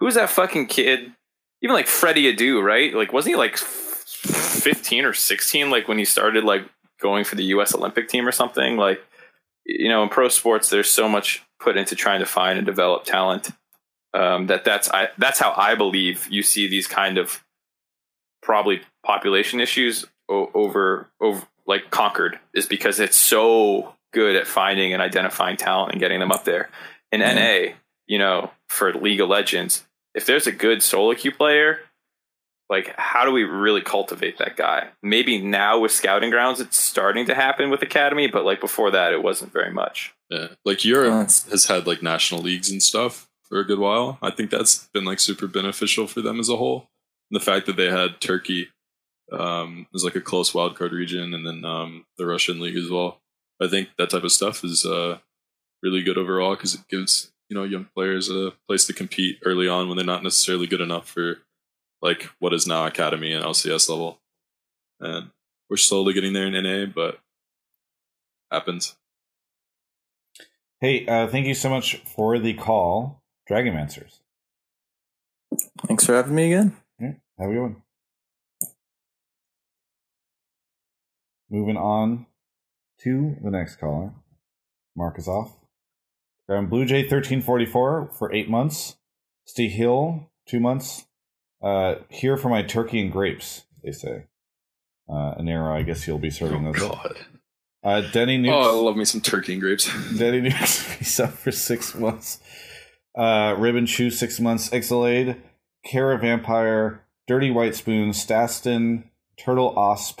[0.00, 1.12] Who's that fucking kid?
[1.62, 2.92] Even like Freddie Adu, right?
[2.92, 3.56] Like wasn't he like
[4.22, 6.68] 15 or 16 like when he started like
[7.00, 9.02] going for the US Olympic team or something like
[9.66, 13.04] you know in pro sports there's so much put into trying to find and develop
[13.04, 13.50] talent
[14.14, 17.42] um, that that's I, that's how I believe you see these kind of
[18.42, 24.92] probably population issues o- over over like conquered is because it's so good at finding
[24.92, 26.68] and identifying talent and getting them up there
[27.10, 27.34] in Yeah.
[27.34, 27.72] NA
[28.06, 31.80] you know for League of Legends if there's a good solo queue player
[32.72, 37.24] like how do we really cultivate that guy maybe now with scouting grounds it's starting
[37.26, 41.12] to happen with academy but like before that it wasn't very much Yeah, like Europe
[41.12, 41.48] Nice.
[41.50, 44.18] has had like national leagues and stuff for a good while.
[44.22, 46.88] I think that's been like super beneficial for them as a whole.
[47.30, 48.68] And the fact that they had Turkey
[49.30, 52.90] um, as like a close wild card region, and then um, the Russian league as
[52.90, 53.20] well.
[53.62, 55.18] I think that type of stuff is uh,
[55.82, 59.68] really good overall because it gives you know young players a place to compete early
[59.68, 61.38] on when they're not necessarily good enough for
[62.02, 64.18] like what is now academy and LCS level.
[65.00, 65.30] And
[65.70, 67.20] we're slowly getting there in NA, but
[68.50, 68.96] happens.
[70.80, 74.18] Hey, uh, thank you so much for the call, Dragonmancers.
[75.86, 76.76] Thanks for having me again.
[76.98, 77.76] Yeah, have a good one.
[81.50, 82.26] Moving on
[83.04, 84.12] to the next caller.
[84.96, 85.52] Mark is off.
[86.48, 88.96] Um, Blue Jay thirteen forty four for eight months.
[89.46, 91.06] Steve Hill two months.
[91.62, 93.62] Uh, here for my turkey and grapes.
[93.84, 94.24] they say.
[95.08, 96.80] Uh, Inero, I guess you'll be serving Oh those.
[96.82, 97.16] god.
[97.84, 98.52] Uh, Denny Nukes.
[98.52, 99.86] Oh, I love me some turkey and grapes.
[100.18, 102.38] Denny Nukes he's up for six months.
[103.16, 104.70] Uh, Ribbon Shoe six months.
[104.70, 105.36] Ixalade,
[105.84, 109.04] Cara Vampire, Dirty White Spoon, Staston,
[109.38, 110.20] Turtle Osp,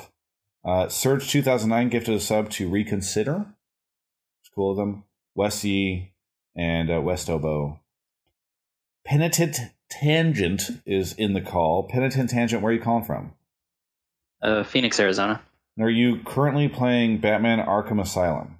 [0.64, 3.46] uh, Surge 2009 gifted a sub to Reconsider.
[4.42, 5.04] It's cool of them.
[5.62, 6.12] Yee
[6.56, 7.78] and uh, West Oboe.
[9.04, 9.56] Penitent
[10.00, 11.82] Tangent is in the call.
[11.84, 13.32] Penitent Tangent, where are you calling from?
[14.42, 15.40] Uh, Phoenix, Arizona.
[15.80, 18.58] Are you currently playing Batman Arkham Asylum?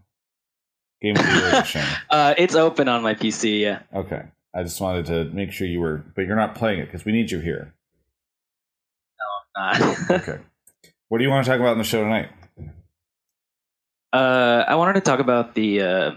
[1.00, 1.84] Game of the Year edition.
[2.10, 3.60] Uh, it's open on my PC.
[3.60, 3.80] Yeah.
[3.94, 4.22] Okay.
[4.54, 7.12] I just wanted to make sure you were, but you're not playing it because we
[7.12, 7.72] need you here.
[9.18, 10.10] No, I'm not.
[10.22, 10.38] Okay.
[11.08, 12.28] what do you want to talk about in the show tonight?
[14.12, 16.10] uh, I wanted to talk about the uh,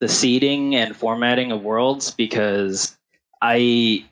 [0.00, 2.96] the seeding and formatting of worlds because
[3.42, 4.04] I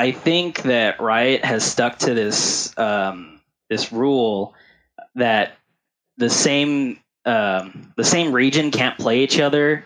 [0.00, 3.38] I think that Riot has stuck to this um,
[3.68, 4.54] this rule
[5.14, 5.58] that
[6.16, 9.84] the same um, the same region can't play each other.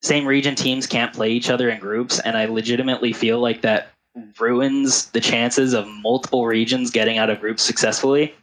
[0.00, 3.90] Same region teams can't play each other in groups, and I legitimately feel like that
[4.38, 8.34] ruins the chances of multiple regions getting out of groups successfully.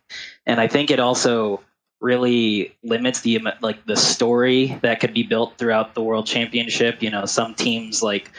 [0.45, 1.61] And I think it also
[1.99, 7.01] really limits the like the story that could be built throughout the world championship.
[7.01, 8.29] You know, some teams like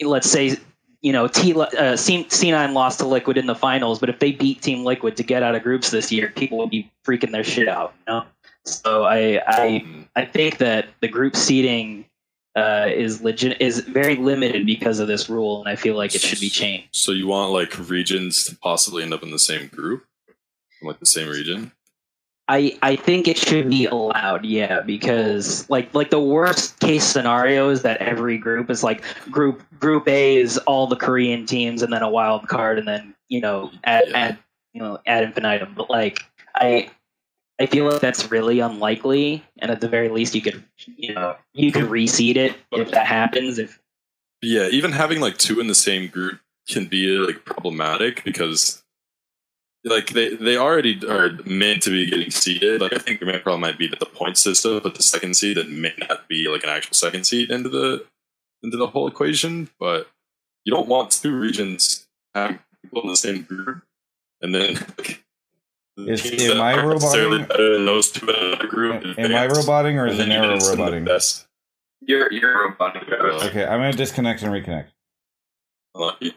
[0.00, 0.56] let's say
[1.02, 4.32] you know T uh, C- C9 lost to Liquid in the finals, but if they
[4.32, 7.44] beat Team Liquid to get out of groups this year, people will be freaking their
[7.44, 7.94] shit out.
[8.06, 8.24] You know,
[8.64, 12.06] so I I I think that the group seeding
[12.54, 16.20] uh, is legit is very limited because of this rule, and I feel like it
[16.20, 16.88] should be changed.
[16.92, 20.04] So you want like regions to possibly end up in the same group,
[20.78, 21.72] from, like the same region?
[22.48, 27.68] I I think it should be allowed, yeah, because like like the worst case scenario
[27.70, 31.92] is that every group is like group group A is all the Korean teams and
[31.92, 34.16] then a wild card and then you know add Yeah.
[34.18, 34.38] add
[34.74, 35.74] you know ad infinitum.
[35.74, 36.18] But like
[36.56, 36.90] I
[37.60, 40.62] I feel like that's really unlikely, and at the very least, you could
[40.96, 43.58] you know you could reseed it if that happens.
[43.58, 43.78] If
[44.42, 48.81] Yeah, even having like two in the same group can be like problematic because
[49.84, 52.80] like they they already are meant to be getting seeded.
[52.80, 55.34] Like I think the main problem might be that the point system, but the second
[55.36, 58.04] seed that may not be like an actual second seed into the
[58.62, 59.68] into the whole equation.
[59.80, 60.08] But
[60.64, 63.82] you don't want two regions having people in the same group
[64.40, 65.22] and then like,
[65.96, 67.48] the Is- teams am that I aren't necessarily roboting?
[67.48, 69.04] better than those two in another group.
[69.18, 71.04] Am I roboting or is And then you Inero didn't send the roboting?
[71.04, 71.46] best.
[72.02, 73.06] You're you're robotic.
[73.08, 73.42] Travis.
[73.44, 74.86] Okay, I'm gonna disconnect and reconnect.
[75.94, 76.32] Uh, okay.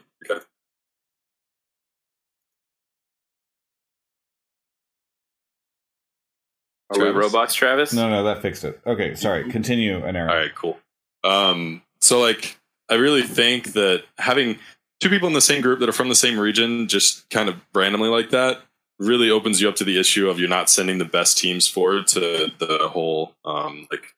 [6.90, 7.92] Are we robots, Travis?
[7.92, 8.80] No, no, that fixed it.
[8.86, 9.50] Okay, sorry.
[9.50, 10.30] Continue, Inero.
[10.30, 10.78] All right, cool.
[11.24, 12.56] Um, so like,
[12.88, 14.58] I really think that having
[15.00, 17.56] two people in the same group that are from the same region, just kind of
[17.74, 18.60] randomly like that,
[18.98, 22.06] really opens you up to the issue of you're not sending the best teams forward
[22.08, 24.14] to the whole um, like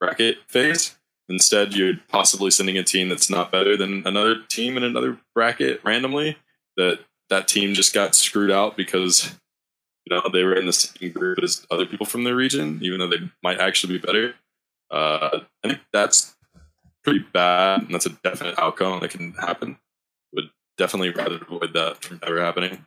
[0.00, 0.96] bracket phase.
[1.28, 5.80] Instead, you're possibly sending a team that's not better than another team in another bracket
[5.84, 6.36] randomly.
[6.76, 7.00] That
[7.30, 9.34] that team just got screwed out because
[10.06, 13.00] you know they were in the same group as other people from their region, even
[13.00, 14.34] though they might actually be better.
[14.90, 16.36] Uh, I think that's
[17.02, 19.78] pretty bad, and that's a definite outcome that can happen.
[20.32, 22.86] Would definitely rather avoid that from ever happening.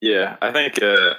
[0.00, 1.14] Yeah, I think uh,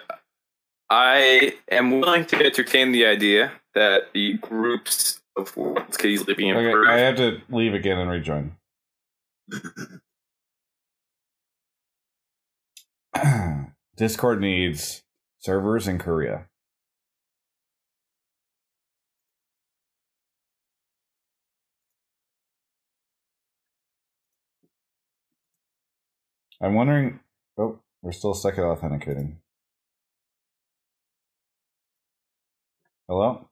[0.89, 6.51] I am willing to entertain the idea that the groups of worlds could easily be
[6.51, 6.89] Okay, improved.
[6.89, 8.55] I have to leave again and rejoin.
[13.95, 15.03] Discord needs
[15.39, 16.47] servers in Korea.
[26.61, 27.19] I'm wondering.
[27.57, 29.39] Oh, we're still stuck at authenticating.
[33.07, 33.47] Hello?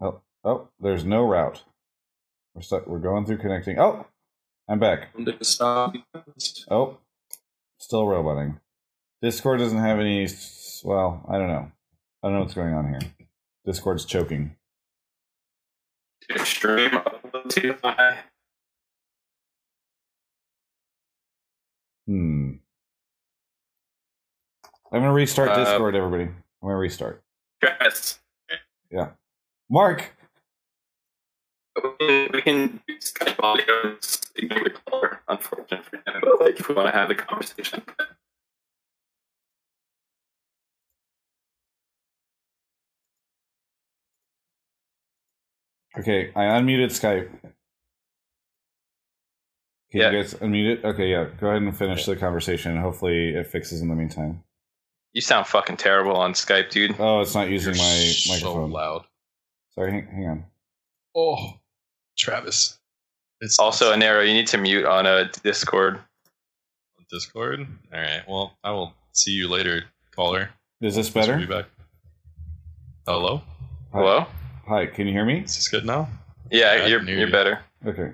[0.00, 1.64] Oh, oh, there's no route.
[2.54, 2.86] We're stuck.
[2.86, 3.78] We're going through connecting.
[3.78, 4.06] Oh,
[4.68, 5.08] I'm back.
[6.70, 6.98] Oh,
[7.84, 8.58] still roboting.
[9.22, 10.26] Discord doesn't have any.
[10.82, 11.70] Well, I don't know.
[12.22, 13.00] I don't know what's going on here.
[13.64, 14.56] Discord's choking.
[16.30, 16.98] Extreme
[17.48, 18.20] too high.
[22.06, 22.52] Hmm.
[24.92, 26.24] I'm gonna restart Uh, Discord, everybody.
[26.24, 27.22] I'm gonna restart.
[27.62, 28.20] Yes.
[28.90, 29.10] Yeah.
[29.70, 30.14] Mark,
[32.32, 33.98] we can Skype audio and
[34.36, 37.82] ignore the caller, unfortunately for him, but like if we want to have the conversation.
[45.98, 47.28] okay, I unmuted Skype.
[49.90, 50.10] Can Yeah.
[50.10, 50.84] you guys unmute it?
[50.84, 51.24] Okay, yeah.
[51.38, 52.76] Go ahead and finish the conversation.
[52.76, 54.42] Hopefully, it fixes in the meantime.
[55.12, 56.96] You sound fucking terrible on Skype, dude.
[56.98, 58.70] Oh, it's not using You're my so microphone.
[58.72, 59.06] loud.
[59.70, 60.44] Sorry, hang, hang on.
[61.14, 61.60] Oh,
[62.16, 62.78] Travis.
[63.40, 66.00] It's Also, Inero, you need to mute on a Discord.
[67.10, 67.66] Discord.
[67.92, 68.22] All right.
[68.28, 69.84] Well, I will see you later,
[70.14, 70.50] caller.
[70.80, 71.62] Is this We'll be better?
[71.62, 71.70] back.
[73.06, 73.38] Hello.
[73.92, 73.98] Hi.
[73.98, 74.26] Hello?
[74.66, 75.40] Hi, can you hear me?
[75.40, 76.08] Is this good now?
[76.50, 77.32] Yeah, Yeah, you're can you're you.
[77.32, 77.60] better.
[77.86, 78.12] Okay.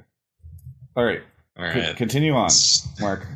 [0.96, 1.22] All right.
[1.56, 1.96] All Con- right.
[1.96, 2.50] continue on,
[3.00, 3.26] Mark.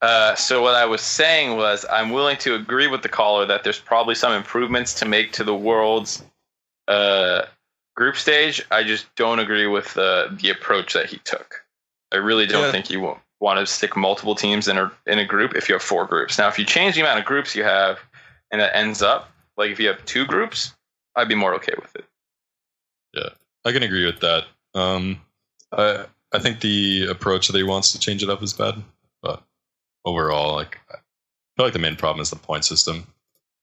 [0.00, 3.64] Uh, so what I was saying was, I'm willing to agree with the caller that
[3.64, 6.22] there's probably some improvements to make to the world's
[6.88, 7.42] uh,
[7.94, 8.62] group stage.
[8.70, 11.64] I just don't agree with uh, the approach that he took.
[12.12, 12.72] I really don't Yeah.
[12.72, 15.74] think you wa- want to stick multiple teams in a in a group if you
[15.74, 16.38] have four groups.
[16.38, 17.98] Now, if you change the amount of groups you have,
[18.50, 20.74] and it ends up like if you have two groups,
[21.16, 22.04] I'd be more okay with it.
[23.12, 23.28] Yeah,
[23.64, 24.44] I can agree with that.
[24.74, 25.20] Um,
[25.72, 28.82] I I think the approach that he wants to change it up is bad,
[29.22, 29.42] but
[30.04, 30.96] overall, like I
[31.56, 33.06] feel like the main problem is the point system.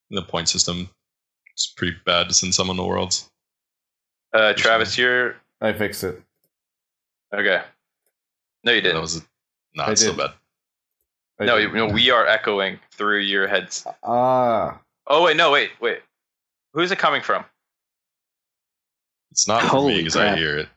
[0.10, 0.90] The point system
[1.58, 3.30] is pretty bad to send someone to worlds.
[4.34, 6.22] Uh, Travis, you're I fixed it.
[7.34, 7.62] okay.
[8.64, 9.02] No, you didn't.
[9.02, 10.18] was I not so did.
[10.18, 10.32] bad.
[11.40, 13.86] I No, you, no, we are echoing through your heads.
[14.04, 16.00] Ah, Oh wait, no, wait, wait.
[16.74, 17.44] Who's it coming from?
[19.32, 20.38] It's not for Holy me because I crap.
[20.38, 20.70] hear it.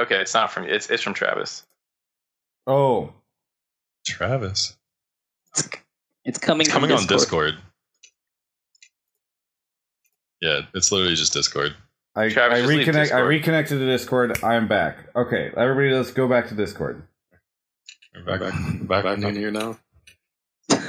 [0.00, 0.70] Okay, it's not from you.
[0.70, 1.64] It's it's from Travis.
[2.66, 3.12] oh,
[4.06, 4.76] Travis.
[6.24, 6.60] It's coming.
[6.62, 7.56] It's from coming on Discord.
[10.40, 11.74] Yeah, it's literally just Discord.
[12.18, 13.12] I, Travis, I reconnect.
[13.12, 14.42] I reconnected to Discord.
[14.42, 14.96] I'm back.
[15.14, 17.04] Okay, everybody, let's go back to Discord.
[18.12, 18.40] We're back,
[18.88, 19.78] back, back in here now.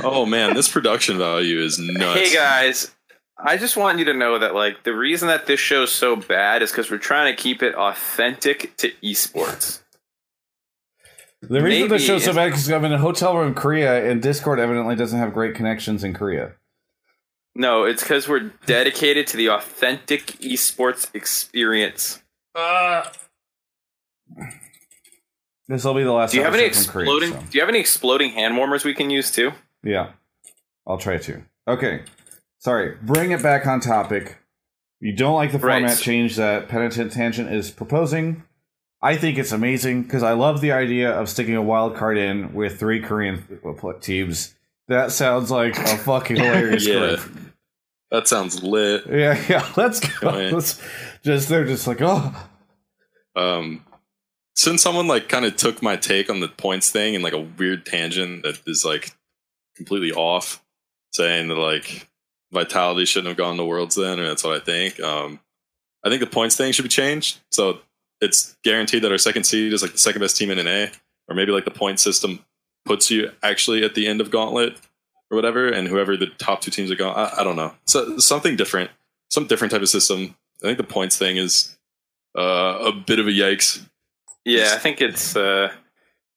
[0.03, 2.19] Oh man, this production value is nuts.
[2.19, 2.95] Hey guys,
[3.37, 6.15] I just want you to know that like the reason that this show is so
[6.15, 9.81] bad is because we're trying to keep it authentic to esports.
[11.41, 13.53] The reason the Maybe show's so bad is because I'm in a hotel room in
[13.53, 16.53] Korea, and Discord evidently doesn't have great connections in Korea.
[17.55, 22.21] No, it's because we're dedicated to the authentic esports experience.
[22.55, 23.03] Uh,
[25.67, 26.31] this will be the last.
[26.31, 27.31] Do you have any episode from Korea, exploding?
[27.33, 29.51] so- Do you have any exploding hand warmers we can use too?
[29.83, 30.11] Yeah,
[30.87, 31.43] I'll try to.
[31.67, 32.03] Okay,
[32.59, 32.95] sorry.
[33.01, 34.37] Bring it back on topic.
[34.99, 35.79] You don't like the Right.
[35.81, 38.43] format change that Penitent Tangent is proposing.
[39.01, 42.53] I think it's amazing because I love the idea of sticking a wild card in
[42.53, 44.55] with three Korean uh, teams.
[44.89, 46.99] That sounds like a fucking hilarious Yeah.
[47.15, 47.21] group.
[48.11, 49.05] That sounds lit.
[49.07, 49.71] Yeah, yeah.
[49.77, 50.31] Let's go.
[50.31, 50.55] Go.
[50.55, 50.81] Let's
[51.23, 52.33] just they're just like oh
[53.35, 53.85] Um,
[54.55, 57.39] since someone like kind of took my take on the points thing and like a
[57.39, 59.11] weird tangent that is like
[59.75, 60.61] completely off,
[61.11, 62.07] saying that like
[62.51, 64.99] Vitality shouldn't have gone to Worlds then, or that's what I think.
[64.99, 65.39] Um,
[66.03, 67.37] I think the points thing should be changed.
[67.51, 67.77] So
[68.21, 70.91] it's guaranteed that our second seed is like the second best team in an A,
[71.27, 72.43] or maybe like the point system
[72.89, 74.75] puts you actually at the end of Gauntlet
[75.29, 77.71] or whatever, and whoever the top two teams are going, I, I don't know.
[77.85, 78.89] So something different,
[79.29, 80.35] some different type of system.
[80.63, 81.77] I think the points thing is
[82.35, 83.87] uh, a bit of a yikes.
[84.43, 85.71] Yeah, I think it's uh,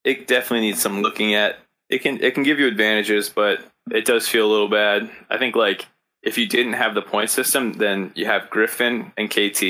[0.04, 1.58] it definitely needs some looking at.
[1.88, 5.10] It can it can give you advantages, but it does feel a little bad.
[5.30, 5.86] I think like
[6.22, 9.62] if you didn't have the point system, then you have Griffin and KT,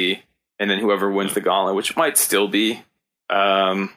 [0.59, 2.83] and then whoever wins the gauntlet, which might still be
[3.31, 3.91] um,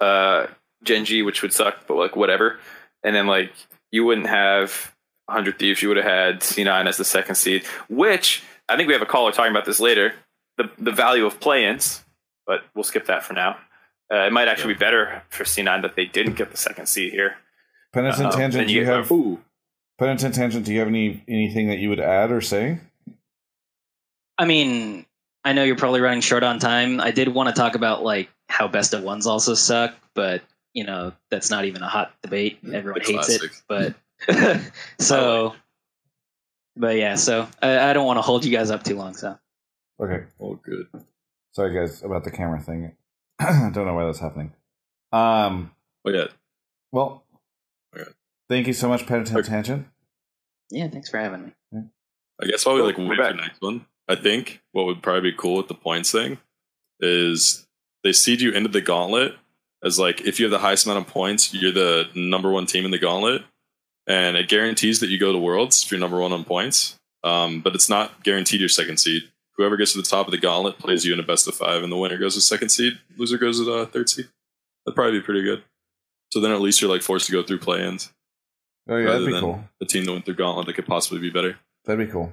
[0.00, 0.48] uh,
[0.84, 2.58] Gen.G, which would suck, but like whatever.
[3.02, 3.52] And then like
[3.90, 4.94] you wouldn't have
[5.26, 8.92] 100 Thieves, you would have had C9 as the second seed, which I think we
[8.94, 10.14] have a caller talking about this later.
[10.56, 12.04] The the value of play-ins,
[12.46, 13.56] but we'll skip that for now.
[14.12, 17.12] Uh, it might actually be better for C9 that they didn't get the second seed
[17.12, 17.36] here.
[17.92, 18.66] Penitent Uh, Tangent.
[18.68, 19.38] Do you you get- have
[19.98, 20.64] Penitent Tangent?
[20.64, 22.80] Do you have any anything that you would add or say?
[24.38, 25.04] I mean,
[25.44, 27.00] I know you're probably running short on time.
[27.00, 30.42] I did want to talk about like how best of ones also suck, but
[30.74, 32.58] you know that's not even a hot debate.
[32.72, 33.52] Everyone The hates classic.
[34.28, 34.62] it,
[34.98, 35.54] but so.
[36.76, 39.14] But yeah, so I, I don't want to hold you guys up too long.
[39.14, 39.36] So
[40.00, 40.24] Okay.
[40.40, 40.86] Oh, good.
[41.52, 42.92] Sorry, guys, about the camera thing.
[43.40, 44.52] I don't know why that's happening.
[45.12, 45.72] Um.
[46.04, 46.26] Oh yeah,
[46.92, 47.24] Well.
[47.96, 48.08] Okay.
[48.48, 49.48] Thank you so much, Penitent Okay.
[49.48, 49.86] Tangent.
[50.70, 51.52] yeah, thanks for having me.
[52.40, 53.34] I guess while we Oh, like we're wait for back.
[53.34, 56.38] the next one, I think what would probably be cool with the points thing
[57.00, 57.66] is
[58.04, 59.34] they seed you into the gauntlet
[59.82, 62.84] as like if you have the highest amount of points, you're the number one team
[62.84, 63.42] in the gauntlet,
[64.06, 66.96] and it guarantees that you go to worlds if you're number one on points.
[67.24, 69.22] Um, but it's not guaranteed your second seed.
[69.56, 71.82] Whoever gets to the top of the gauntlet plays you in a best of five,
[71.82, 72.98] and the winner goes to second seed.
[73.16, 74.28] Loser goes to uh, third seed.
[74.86, 75.64] That'd probably be pretty good.
[76.32, 78.12] So then at least you're like forced to go through play-ins.
[78.88, 79.64] Oh yeah, that'd be than cool.
[79.80, 81.58] the team that went through gauntlet that could possibly be better.
[81.84, 82.32] That'd be cool.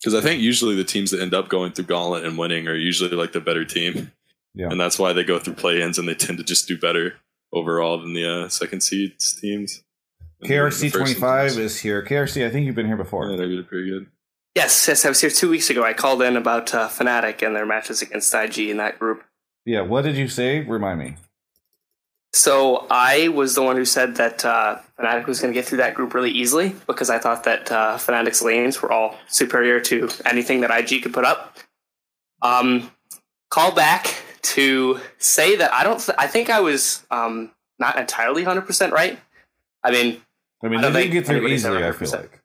[0.00, 2.74] Because I think usually the teams that end up going through Gauntlet and winning are
[2.74, 4.12] usually like the better team.
[4.54, 4.68] Yeah.
[4.70, 7.14] and that's why they go through play-ins and they tend to just do better
[7.52, 9.82] overall than the uh, second seeds teams.
[10.44, 12.02] KRC twenty five is here.
[12.04, 13.30] KRC, I think you've been here before.
[13.30, 14.06] yeah, they did pretty good.
[14.54, 15.84] Yes, yes, I was here two weeks ago.
[15.84, 19.22] I called in about uh, Fnatic and their matches against IG in that group.
[19.64, 20.60] Yeah, what did you say?
[20.60, 21.14] Remind me.
[22.32, 25.78] So I was the one who said that uh, Fnatic was going to get through
[25.78, 30.08] that group really easily because I thought that uh, Fnatic's lanes were all superior to
[30.24, 31.56] anything that IG could put up.
[32.42, 32.90] Um,
[33.50, 34.14] call back
[34.48, 36.00] to say that I don't.
[36.00, 39.18] Th- I think I was um, not entirely hundred percent right.
[39.84, 40.22] I mean,
[40.62, 41.84] I mean, I they don't didn't think get through easily.
[41.84, 42.42] I feel like.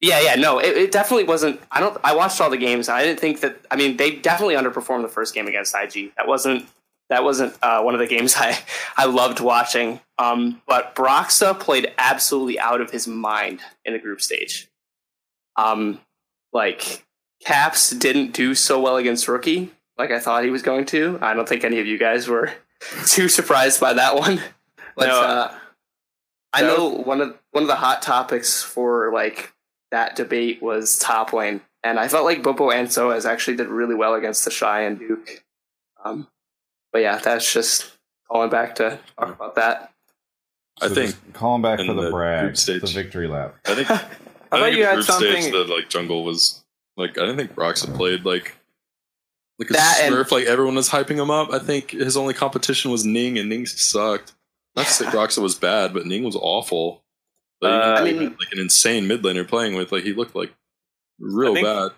[0.00, 1.60] Yeah, yeah, no, it, it definitely wasn't.
[1.70, 1.96] I don't.
[2.02, 2.88] I watched all the games.
[2.88, 3.56] I didn't think that.
[3.70, 6.14] I mean, they definitely underperformed the first game against IG.
[6.16, 6.68] That wasn't.
[7.08, 8.58] That wasn't uh, one of the games I
[8.96, 10.00] I loved watching.
[10.18, 14.68] Um, but Broxah played absolutely out of his mind in the group stage.
[15.56, 16.00] Um,
[16.52, 17.04] like
[17.44, 21.18] Caps didn't do so well against Rookie like I thought he was going to.
[21.20, 22.52] I don't think any of you guys were
[23.06, 24.40] too surprised by that one.
[24.96, 25.20] But No.
[25.20, 25.54] uh,
[26.52, 29.52] I know one of one of the hot topics for like
[29.90, 33.94] that debate was top lane, and I felt like Bwipo and Soaz actually did really
[33.94, 35.44] well against the Shy and Duke.
[36.04, 36.26] Um,
[36.92, 37.92] but yeah, that's just
[38.30, 39.92] calling back to talk about that.
[40.80, 43.56] I think calling back in for the, the brag, stage- the victory lap.
[43.66, 45.52] I think I I, thought think you in had group stage something.
[45.52, 46.64] the like jungle was
[46.96, 48.56] like I didn't think Broxah played like
[49.58, 51.52] like a That and- like everyone was hyping him up.
[51.52, 54.34] I think his only competition was Ning, and Ning sucked.
[54.76, 57.02] Not to say Broxah was bad, but Ning was awful.
[57.60, 59.90] Like, Uh, I mean, like an insane mid laner playing with.
[59.90, 60.54] Like he looked like
[61.18, 61.90] real I think- bad.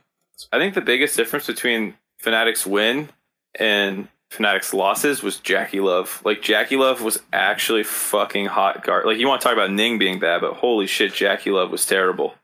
[0.53, 3.11] I think the biggest difference between Fnatic's win
[3.59, 6.25] and Fnatic's losses was JackeyLove.
[6.25, 9.05] Like JackeyLove was actually fucking hot guard.
[9.05, 12.35] Like you want to talk about Ning being bad, but holy shit, JackeyLove was terrible.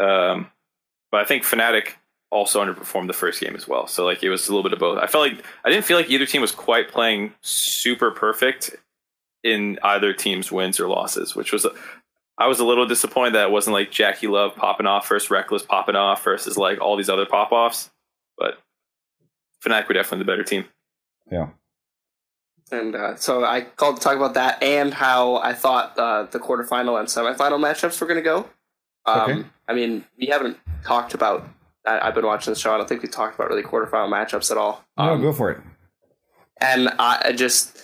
[0.00, 0.50] Um,
[1.10, 1.96] but I think Fnatic
[2.32, 3.86] also underperformed the first game as well.
[3.86, 4.98] So like it was a little bit of both.
[4.98, 8.74] I felt like I didn't feel like either team was quite playing super perfect
[9.44, 11.66] in either team's wins or losses, which was
[12.38, 15.94] I was a little disappointed that it wasn't like JackeyLove popping off first, Rekkles popping
[15.94, 17.90] off versus like all these other pop offs.
[18.38, 18.58] But
[19.62, 20.64] Fnatic were definitely the better team.
[21.30, 21.48] Yeah.
[22.70, 26.38] And uh, so I called to talk about that and how I thought uh, the
[26.38, 28.48] quarterfinal and semifinal matchups were going to go.
[29.04, 29.44] Um, Okay.
[29.68, 31.46] I mean, we haven't talked about.
[31.86, 32.72] I, I've been watching the show.
[32.74, 34.84] I don't think we talked about really quarterfinal matchups at all.
[34.98, 35.60] No, Um, go for it.
[36.60, 37.78] and I, I just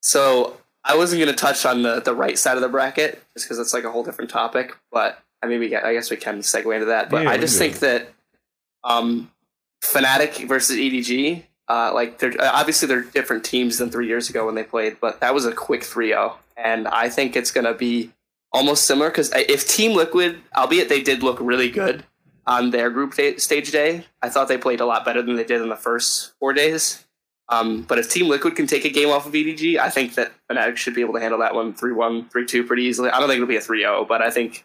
[0.00, 3.46] so I wasn't going to touch on the the right side of the bracket just
[3.46, 4.76] because it's like a whole different topic.
[4.92, 7.10] But I mean, we get, I guess we can segue into that.
[7.10, 8.08] But Yeah, I just think that
[8.82, 9.30] um,
[9.82, 14.46] Fnatic versus EDG, uh, like they're uh, obviously they're different teams than three years ago
[14.46, 16.34] when they played, but that was a quick 3-0.
[16.56, 18.10] and I think it's going to be
[18.52, 22.04] almost similar because if Team Liquid, albeit they did look really good
[22.46, 25.60] on their group stage day, I thought they played a lot better than they did
[25.62, 27.04] in the first four days.
[27.48, 30.32] Um, but if Team Liquid can take a game off of EDG, I think that
[30.50, 33.10] Fnatic should be able to handle that one 3-1, 3-2 pretty easily.
[33.10, 34.64] I don't think it'll be a 3-0, but I think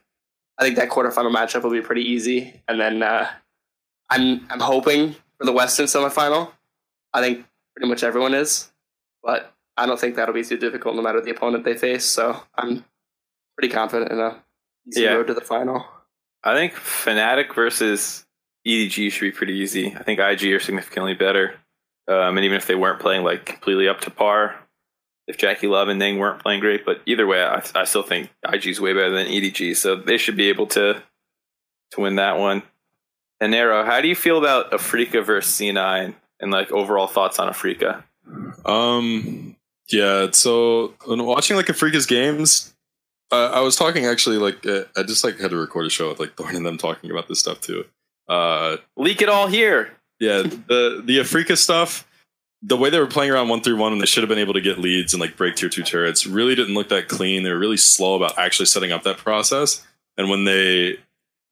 [0.58, 2.62] I think that quarterfinal matchup will be pretty easy.
[2.68, 3.28] And then uh,
[4.10, 6.52] I'm I'm hoping for the Western semifinal.
[7.14, 8.72] I think pretty much everyone is,
[9.24, 12.06] but I don't think that'll be too difficult no matter the opponent they face.
[12.06, 12.84] So I'm
[13.58, 14.42] pretty confident in a
[14.88, 15.14] easy Yeah.
[15.14, 15.86] road to the final.
[16.44, 18.26] I think Fnatic versus
[18.68, 19.96] EDG should be pretty easy.
[19.96, 21.56] I think IG are significantly better.
[22.08, 24.56] Um, and even if they weren't playing like completely up to par,
[25.28, 28.82] if JackeyLove and Ning weren't playing great, but either way, I, I still think IG's
[28.82, 31.02] way better than EDG, so they should be able to
[31.91, 32.64] to win that one.
[33.40, 37.52] And Inero, how do you feel about Afreeca versus C9 and like overall thoughts on
[37.52, 38.03] Afreeca?
[38.66, 39.56] Um,
[39.90, 40.28] yeah.
[40.32, 42.74] So when watching like Afreeca's games,
[43.31, 46.10] uh, I was talking actually like uh, I just like had to record a show
[46.10, 47.85] with like Thorn and them talking about this stuff too.
[48.27, 49.91] Uh, Leak it all here.
[50.19, 52.07] yeah, the the Afreeca stuff,
[52.61, 54.53] the way they were playing around one through one, and they should have been able
[54.53, 57.43] to get leads and like break tier two turrets, really didn't look that clean.
[57.43, 59.85] They were really slow about actually setting up that process.
[60.18, 60.97] And when they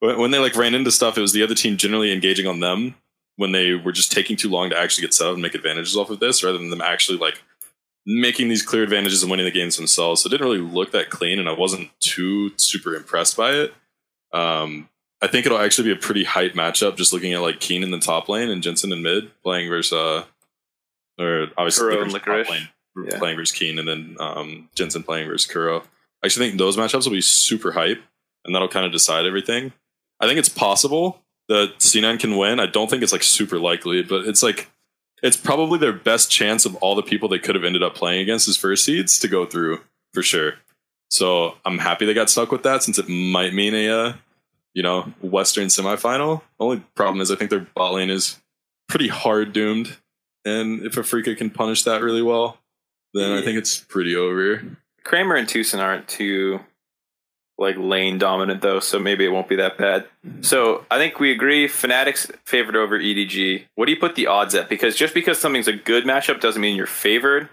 [0.00, 2.60] when when they like ran into stuff, it was the other team generally engaging on
[2.60, 2.94] them
[3.36, 5.96] when they were just taking too long to actually get set up and make advantages
[5.96, 7.42] off of this, rather than them actually like
[8.06, 10.22] making these clear advantages and winning the games themselves.
[10.22, 13.74] So it didn't really look that clean, and I wasn't too super impressed by it.
[14.32, 14.88] Um,
[15.20, 16.96] I think it'll actually be a pretty hype matchup.
[16.96, 19.92] Just looking at like Kiin in the top lane and Jensen in mid playing versus,
[19.92, 20.24] uh,
[21.18, 22.68] or obviously Kuro and Licorice top Licorice.
[22.96, 23.18] lane Yeah.
[23.18, 25.80] playing versus Kiin, and then um, Jensen playing versus Kuro.
[26.22, 28.02] I actually think those matchups will be super hype,
[28.44, 29.72] and that'll kind of decide everything.
[30.20, 32.58] I think it's possible that C9 can win.
[32.60, 34.68] I don't think it's like super likely, but it's like
[35.22, 38.20] it's probably their best chance of all the people they could have ended up playing
[38.20, 39.80] against as first seeds to go through
[40.12, 40.54] for sure.
[41.10, 44.12] So I'm happy they got stuck with that since it might mean a uh,
[44.74, 46.42] you know Western semifinal.
[46.60, 48.40] Only problem is I think their bot lane is
[48.88, 49.96] pretty hard doomed
[50.46, 52.58] and if Afreeca can punish that really well,
[53.12, 54.62] then I think it's pretty over.
[55.02, 56.60] Kramer and TusiN aren't too
[57.58, 60.06] like lane dominant though, so maybe it won't be that bad.
[60.42, 63.64] So I think we agree Fnatic's favored over EDG.
[63.74, 64.68] What do you put the odds at?
[64.68, 67.48] Because just because something's a good matchup doesn't mean you're favored.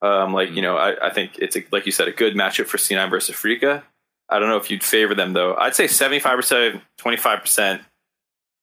[0.00, 2.66] Um, like you know, I, I think it's a, like you said, a good matchup
[2.66, 3.82] for C9 versus Afreeca.
[4.28, 5.54] I don't know if you'd favor them though.
[5.56, 7.82] I'd say seventy five percent, twenty five percent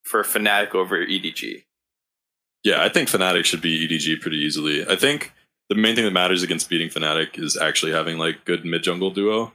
[0.04, 1.64] for Fnatic over EDG.
[2.64, 4.88] Yeah, I think Fnatic should be EDG pretty easily.
[4.88, 5.34] I think
[5.70, 9.12] the main thing that matters against beating Fnatic is actually having like good mid jungle
[9.12, 9.52] duo,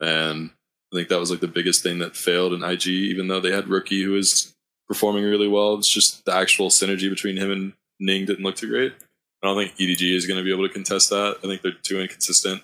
[0.00, 0.50] and
[0.92, 2.86] I think that was like the biggest thing that failed in IG.
[2.86, 4.54] Even though they had rookie who was
[4.88, 8.68] performing really well, it's just the actual synergy between him and Ning didn't look too
[8.68, 8.92] great.
[9.42, 11.36] I don't think EDG is going to be able to contest that.
[11.38, 12.62] I think they're too inconsistent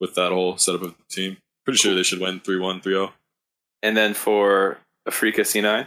[0.00, 1.38] with that whole setup of the team.
[1.64, 3.12] Pretty sure they should win 3 1, 3 0.
[3.82, 5.86] And then for Afreeca C9,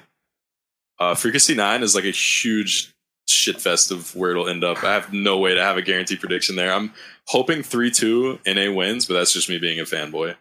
[0.99, 2.93] Uh, Afreeca C9 is like a huge
[3.27, 4.83] shitfest of where it'll end up.
[4.83, 6.71] I have no way to have a guaranteed prediction there.
[6.73, 6.93] I'm
[7.27, 10.35] hoping 3 2 NA wins, but that's just me being a fanboy.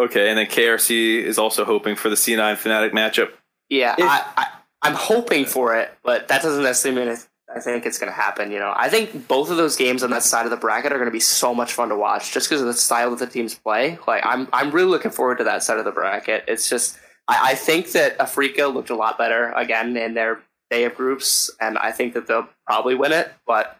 [0.00, 3.30] Okay, and then KRC is also hoping for the C9 Fnatic matchup.
[3.68, 4.46] Yeah, If- I, I,
[4.82, 7.16] I'm hoping for it, but that doesn't necessarily mean
[7.54, 8.50] I think it's going to happen.
[8.50, 10.96] You know, I think both of those games on that side of the bracket are
[10.96, 13.26] going to be so much fun to watch, just because of the style that the
[13.26, 13.98] teams play.
[14.06, 16.44] Like, I'm I'm really looking forward to that side of the bracket.
[16.48, 16.98] It's just
[17.28, 20.40] I, I think that Afreeca looked a lot better again in their
[20.70, 23.32] day of groups, and I think that they'll probably win it.
[23.46, 23.76] But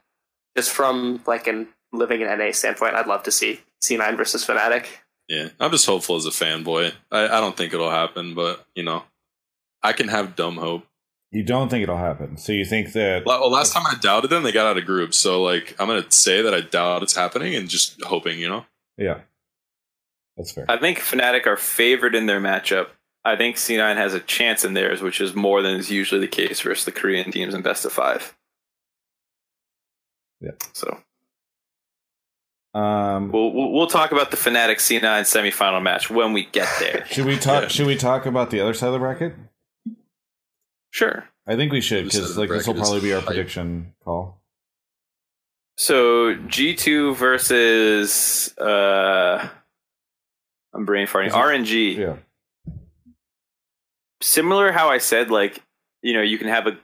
[0.56, 4.86] just from like an living in NA standpoint, I'd love to see C9 versus Fnatic.
[5.30, 6.92] Yeah, I'm just hopeful as a fanboy.
[7.12, 9.04] I, I don't think it'll happen, but you know,
[9.80, 10.84] I can have dumb hope.
[11.30, 12.36] You don't think it'll happen.
[12.36, 15.16] So you think that Well, last time I doubted them, they got out of groups.
[15.16, 18.66] So like, I'm gonna say that I doubt it's happening and just hoping, you know.
[18.98, 19.20] Yeah.
[20.36, 20.66] That's fair.
[20.68, 22.88] I think Fnatic are favored in their matchup.
[23.24, 26.26] I think C9 has a chance in theirs, which is more than is usually the
[26.26, 28.36] case versus the Korean teams in best of five.
[30.40, 30.52] Yeah.
[30.72, 30.98] So
[32.72, 37.04] Um we'll we'll, we'll talk about the Fnatic C9 semifinal match when we get there.
[37.10, 37.68] should we talk Yeah.
[37.68, 39.34] should we talk about the other side of the bracket?
[40.92, 41.24] sure.
[41.46, 43.26] I think we should because like this will probably be our hype.
[43.28, 44.40] prediction call.
[45.76, 49.48] So G2 versus uh
[50.72, 51.28] I'm brain farting.
[51.28, 51.96] Is it- RNG.
[51.96, 52.16] Yeah.
[54.22, 55.62] similar how I said, like,
[56.02, 56.78] you know, you can have a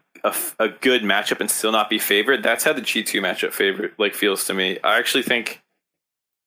[0.59, 2.43] a good matchup and still not be favored.
[2.43, 4.79] That's how the G2 matchup favorite like feels to me.
[4.83, 5.63] I actually think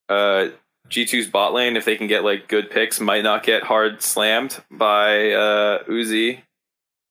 [0.10, 0.50] uh,
[0.90, 4.62] G2's bot lane, if they can get like good picks, might not get hard slammed
[4.72, 6.42] by uh, Uzi.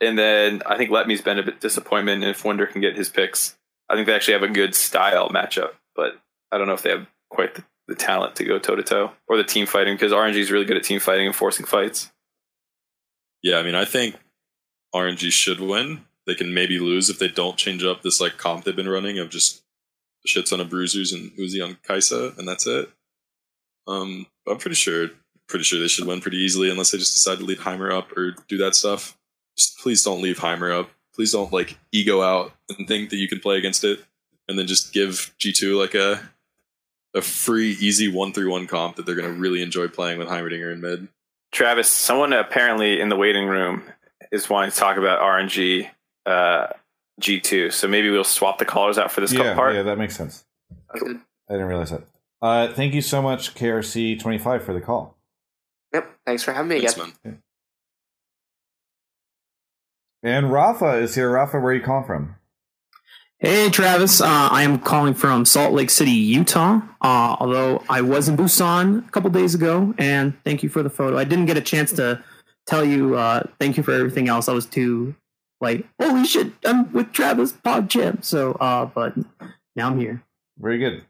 [0.01, 3.57] And then I think Letme's been a bit disappointment if Wunder can get his picks.
[3.89, 6.21] I think they actually have a good style matchup, but
[6.53, 9.13] I don't know if they have quite the, the talent to go toe to toe
[9.29, 12.11] or the team fighting because RNG is really good at team fighting and forcing fights.
[13.43, 14.17] Yeah, I mean, I think
[14.95, 16.05] RNG should win.
[16.27, 19.19] They can maybe lose if they don't change up this like comp they've been running
[19.19, 19.63] of just
[20.37, 22.91] a on of bruisers and Uzi on Kai'Sa, and that's it.
[23.87, 25.09] Um, I'm pretty sure,
[25.49, 28.17] pretty sure they should win pretty easily unless they just decide to leave Heimer up
[28.17, 29.17] or do that stuff.
[29.57, 30.91] Just please don't leave Heimer up.
[31.15, 34.01] Please don't like ego out and think that you can play against it,
[34.47, 36.21] and then just give G2 like a
[37.15, 40.73] a free, easy one three one comp that they're gonna really enjoy playing with Heimerdinger
[40.73, 41.09] in mid.
[41.51, 43.83] Travis, someone apparently in the waiting room
[44.31, 45.89] is wanting to talk about RNG
[46.27, 46.67] uh,
[47.21, 47.73] G2.
[47.73, 49.75] So maybe we'll swap the callers out for this Yeah, part.
[49.75, 50.45] yeah, that makes sense.
[50.93, 51.05] That's.
[51.05, 52.03] I didn't realize that.
[52.41, 55.17] Uh, thank you so much, KRC twenty five, for the call.
[55.93, 56.09] Yep.
[56.27, 57.13] Thanks for having me Thanks, again.
[57.25, 57.43] man.
[60.23, 61.31] And Rafa is here.
[61.31, 62.35] Rafa, where are you calling from?
[63.39, 64.21] Hey, Travis.
[64.21, 66.81] Uh, I am calling from Salt Lake City, Utah.
[67.01, 70.91] Uh, although I was in Busan a couple days ago, and thank you for the
[70.91, 71.17] photo.
[71.17, 72.23] I didn't get a chance to
[72.67, 74.49] tell you uh, thank you for everything else.
[74.49, 75.15] I was too
[75.61, 78.25] like, holy shit, I'm with Travis PogChamp.
[78.25, 79.15] So, uh, but
[79.77, 80.23] now I'm here.
[80.59, 81.05] Very good.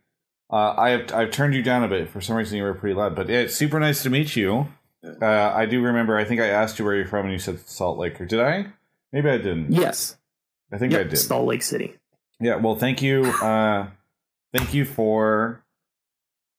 [0.50, 2.56] Uh, I have I've turned you down a bit for some reason.
[2.56, 4.68] You were pretty loud, but yeah, it's super nice to meet you.
[5.04, 6.16] Uh, I do remember.
[6.16, 8.20] I think I asked you where you're from, and you said Salt Lake.
[8.20, 8.66] Or did I?
[9.12, 9.72] Maybe I didn't.
[9.72, 10.16] Yes.
[10.72, 11.16] I think I did.
[11.16, 11.94] Salt Lake City.
[12.40, 12.56] Yeah.
[12.56, 13.24] Well, thank you.
[13.24, 13.88] Uh,
[14.54, 15.64] thank you for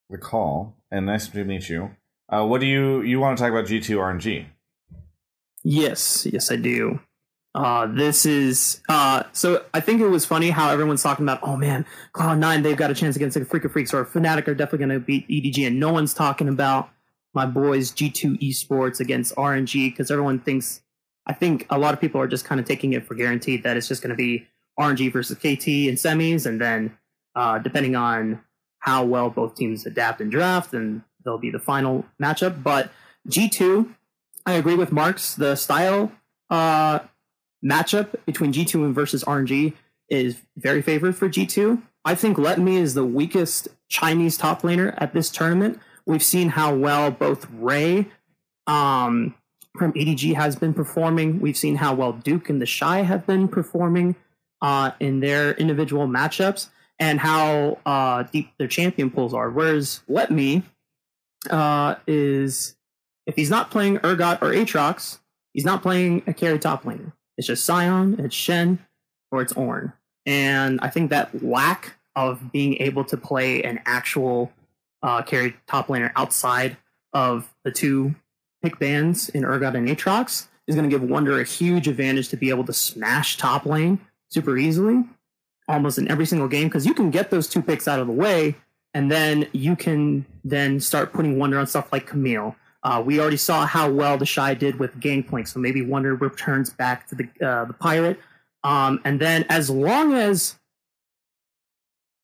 [0.09, 1.91] the call, and nice to meet you.
[2.27, 4.45] Uh, what do you you want to talk about G two RNG?
[5.63, 6.99] Yes, yes, I do.
[7.60, 9.65] Uh, this is uh, so.
[9.73, 11.40] I think it was funny how everyone's talking about.
[11.44, 14.56] Oh man, Cloud Nine, they've got a chance against the Afreeca Freecs or Fnatic are
[14.56, 16.90] definitely going to beat EDG, and no one's talking about
[17.34, 20.81] my boys G2 Esports against RNG because everyone thinks.
[21.26, 23.76] I think a lot of people are just kind of taking it for guaranteed that
[23.76, 24.48] it's just going to be
[24.80, 26.98] RNG versus KT in semis, and then
[27.36, 28.41] uh, depending on
[28.80, 32.64] how well both teams adapt and draft, then they'll be the final matchup.
[32.64, 32.90] But
[33.27, 33.94] G2,
[34.45, 35.36] I agree with Marks.
[35.36, 36.14] The style
[36.49, 36.99] uh,
[37.64, 39.73] matchup between G2 and versus RNG
[40.10, 41.81] is very favored for G2.
[42.06, 45.80] I think Letme is the weakest Chinese top laner at this tournament.
[46.06, 48.07] We've seen how well both Ray
[48.65, 49.36] um,
[49.77, 51.40] from EDG has been performing.
[51.40, 54.15] We've seen how well Duke and the Shy have been performing
[54.61, 56.69] uh, in their individual matchups
[56.99, 59.49] and how uh, deep their champion pools are.
[59.49, 60.64] Whereas Letme
[61.49, 62.76] uh, is,
[63.26, 65.19] if he's not playing Urgot or Aatrox,
[65.53, 67.14] he's not playing a carry top laner.
[67.39, 68.85] It's just Sion, it's Shen,
[69.31, 69.93] or it's Ornn.
[70.25, 74.51] And I think that lack of being able to play an actual
[75.01, 76.75] uh, carry top laner outside
[77.13, 78.13] of the two
[78.61, 82.35] pick bands in Urgot and Aatrox is going to give Wunder a huge advantage to
[82.35, 85.05] be able to smash top lane super easily,
[85.69, 88.13] almost in every single game, because you can get those two picks out of the
[88.13, 88.53] way,
[88.93, 92.57] and then you can then start putting Wunder on stuff like Camille.
[92.81, 96.69] Uh, we already saw how well the Shy did with Gangplank, so maybe Wunder returns
[96.69, 98.19] back to the uh, the Pirate.
[98.64, 100.56] Um, and then as long as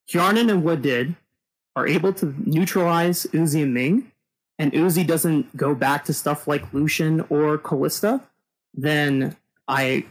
[0.10, 1.16] Hjarnan and Wadid
[1.76, 4.12] are able to neutralize Uzi and Ming,
[4.58, 8.22] and Uzi doesn't go back to stuff like Lucian or Kalista,
[8.74, 9.36] then
[9.68, 10.06] I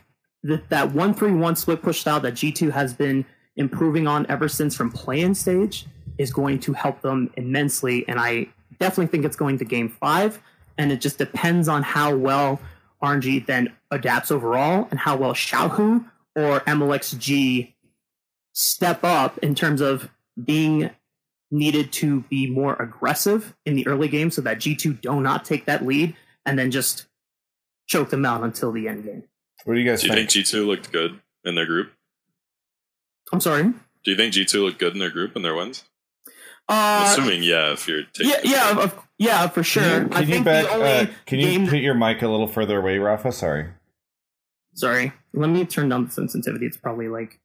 [0.47, 3.25] th- that one three one split push style that G two has been
[3.57, 5.87] improving on ever since from play-in stage
[6.19, 8.49] is going to help them immensely, and I
[8.79, 10.41] definitely think it's going to game five.
[10.77, 12.61] And it just depends on how well
[13.03, 17.73] RNG then adapts overall and how well Xiaohu or MLXG
[18.53, 20.11] step up in terms of
[20.43, 20.91] being
[21.51, 25.67] needed to be more aggressive in the early game so that G2 do not take
[25.67, 27.07] that lead and then just
[27.87, 29.25] choke them out until the end game.
[29.65, 30.13] What do you guys think?
[30.13, 30.31] Do you think?
[30.33, 31.93] think G2 looked good in their group?
[33.33, 33.63] I'm sorry.
[33.63, 35.85] Do you think G2 looked good in their group and their wins?
[36.69, 39.83] Uh, Assuming, yeah, if you're taking yeah, yeah, of- of, yeah, for sure.
[39.83, 41.67] Can you, I can you think back, the only uh, can you game.
[41.69, 43.33] put your mic a little further away, Rafa?
[43.33, 43.69] Sorry.
[44.75, 46.67] Sorry, let me turn down the sensitivity.
[46.67, 47.39] It's probably like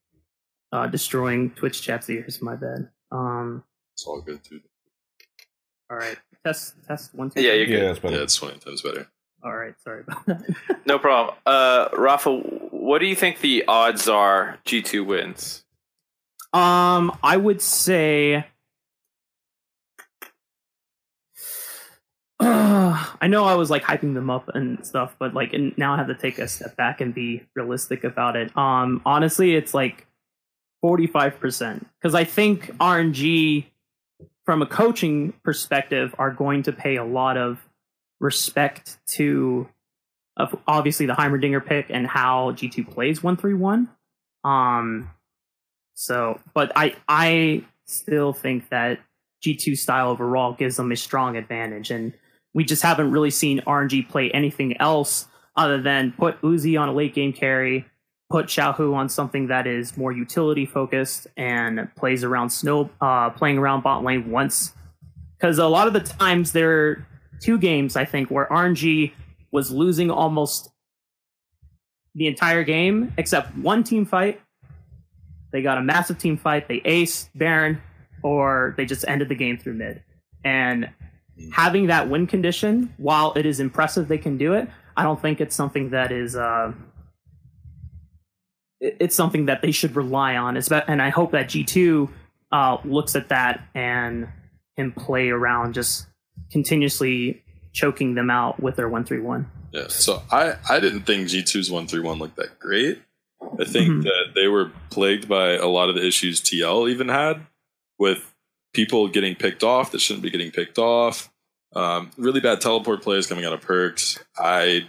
[0.71, 2.41] uh, destroying Twitch chat's ears.
[2.41, 2.89] My bad.
[3.11, 3.63] Um.
[3.93, 4.61] It's all good, dude.
[5.91, 6.17] All right.
[6.45, 6.75] Test.
[6.87, 7.13] Test.
[7.13, 7.29] One.
[7.29, 7.41] Two.
[7.41, 7.79] Yeah, you're good.
[7.79, 8.15] Yeah, that's better.
[8.15, 9.07] Yeah, it's 20 times better.
[9.43, 9.73] All right.
[9.83, 10.41] Sorry about that.
[10.85, 11.35] No problem.
[11.45, 15.65] Uh, Rafa, what do you think the odds are G2 wins?
[16.53, 18.45] Um, I would say.
[22.41, 25.97] I know I was like hyping them up and stuff, but like, and now I
[25.97, 28.55] have to take a step back and be realistic about it.
[28.57, 30.07] Um, honestly, it's like
[30.81, 33.65] forty-five percent because I think RNG,
[34.45, 37.59] from a coaching perspective, are going to pay a lot of
[38.21, 39.67] respect to,
[40.37, 43.89] of obviously the Heimerdinger pick and how G two plays one three one.
[44.45, 45.11] Um,
[45.95, 48.99] so, but I I still think that
[49.43, 52.13] G2 style overall gives them a strong advantage, and
[52.59, 56.91] we just haven't really seen RNG play anything else other than put Uzi on a
[56.91, 57.85] late game carry,
[58.29, 63.59] put Xiaohu on something that is more utility focused and plays around snow, uh, playing
[63.59, 64.73] around bot lane once.
[65.37, 67.07] Because a lot of the times there are
[67.41, 69.13] two games I think where RNG
[69.53, 70.69] was losing almost
[72.13, 74.41] the entire game except one team fight
[75.53, 77.81] they got a massive team fight, they ace Baron,
[78.21, 80.03] or they just ended the game through mid.
[80.43, 80.89] And
[81.53, 84.67] having that win condition, while it is impressive they can do it,
[84.97, 86.73] I don't think it's something that is uh,
[88.81, 90.55] it's something that they should rely on.
[90.55, 92.09] Espe- And I hope that G2
[92.51, 94.27] uh, looks at that and
[94.77, 96.07] can play around just
[96.51, 97.43] continuously
[97.73, 99.49] choking them out with their 131.
[99.71, 103.01] Yeah, so I, I didn't think G2's 131 looked that great.
[103.59, 104.03] I think Mhm.
[104.03, 107.45] that they were plagued by a lot of the issues TL even had
[107.97, 108.33] with
[108.73, 111.31] people getting picked off that shouldn't be getting picked off.
[111.75, 114.19] Um, really bad teleport plays coming out of Perkz.
[114.37, 114.87] I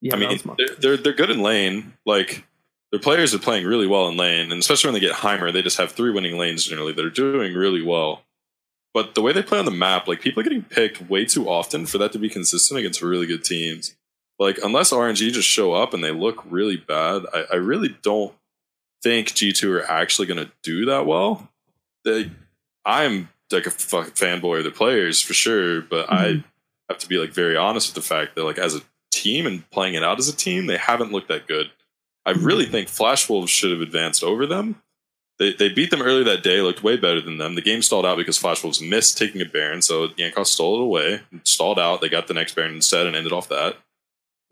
[0.00, 1.94] Yeah, I that mean, they're, they're they're good in lane.
[2.06, 2.44] Like
[2.92, 5.62] their players are playing really well in lane, and especially when they get Heimer, they
[5.62, 6.92] just have three winning lanes generally.
[6.92, 8.22] They're doing really well.
[8.92, 11.48] But the way they play on the map, like people are getting picked way too
[11.48, 13.96] often for that to be consistent against really good teams.
[14.38, 18.32] Like unless RNG just show up and they look really bad, I, I really don't
[19.02, 21.50] think G2 are actually going to do that well.
[22.04, 22.30] They,
[22.84, 26.46] I'm like a fucking fanboy of the players for sure, but I mm-hmm.
[26.88, 28.80] have to be like very honest with the fact that like as a
[29.12, 31.70] team and playing it out as a team, they haven't looked that good.
[32.26, 32.44] I mm-hmm.
[32.44, 34.82] really think Flash Wolves should have advanced over them.
[35.38, 37.56] They, they beat them earlier that day, looked way better than them.
[37.56, 40.84] The game stalled out because Flash Wolves missed taking a Baron, so Jankos stole it
[40.84, 42.00] away, stalled out.
[42.00, 43.76] They got the next Baron instead and ended off that.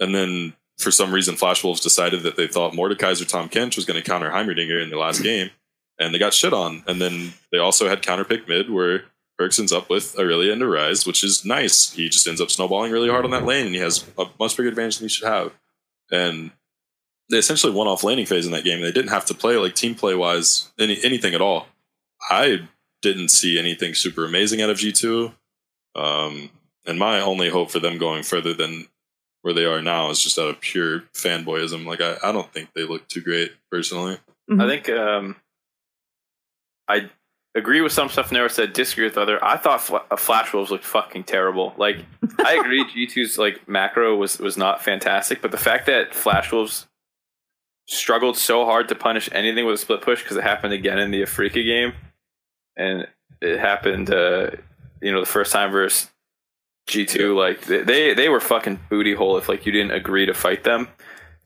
[0.01, 3.85] And then for some reason, Flash Wolves decided that they thought Mordekaiser Tahm Kench was
[3.85, 5.51] going to counter Heimerdinger in the last game,
[5.99, 6.83] and they got shit on.
[6.87, 9.05] And then they also had counterpick mid where
[9.39, 11.93] Bergson's up with Aurelia and Ryze, which is nice.
[11.93, 14.57] He just ends up snowballing really hard on that lane, and he has a much
[14.57, 15.53] bigger advantage than he should have.
[16.11, 16.51] And
[17.31, 18.81] they essentially won off laning phase in that game.
[18.81, 21.67] They didn't have to play like team play wise any anything at all.
[22.31, 22.69] I
[23.01, 25.33] didn't see anything super amazing out of G two.
[25.95, 26.51] Um,
[26.87, 28.87] and my only hope for them going further than
[29.43, 31.87] where they are now is just out of pure fanboyism.
[31.87, 34.19] Like I, I don't think they look too great personally.
[34.59, 35.37] I think um,
[36.89, 37.11] I
[37.55, 39.43] agree with some stuff Inero said, disagree with other.
[39.45, 41.75] I thought Fla- uh, Flash Wolves looked fucking terrible.
[41.77, 42.05] Like
[42.45, 46.87] I agree, G2's like macro was was not fantastic, but the fact that Flash Wolves
[47.87, 51.11] struggled so hard to punish anything with a split push because it happened again in
[51.11, 51.93] the Afreeca game,
[52.77, 53.07] and
[53.41, 54.51] it happened, uh,
[55.01, 56.11] you know, the first time versus
[56.89, 57.37] G2.
[57.37, 60.89] Like they they were fucking booty hole if like you didn't agree to fight them.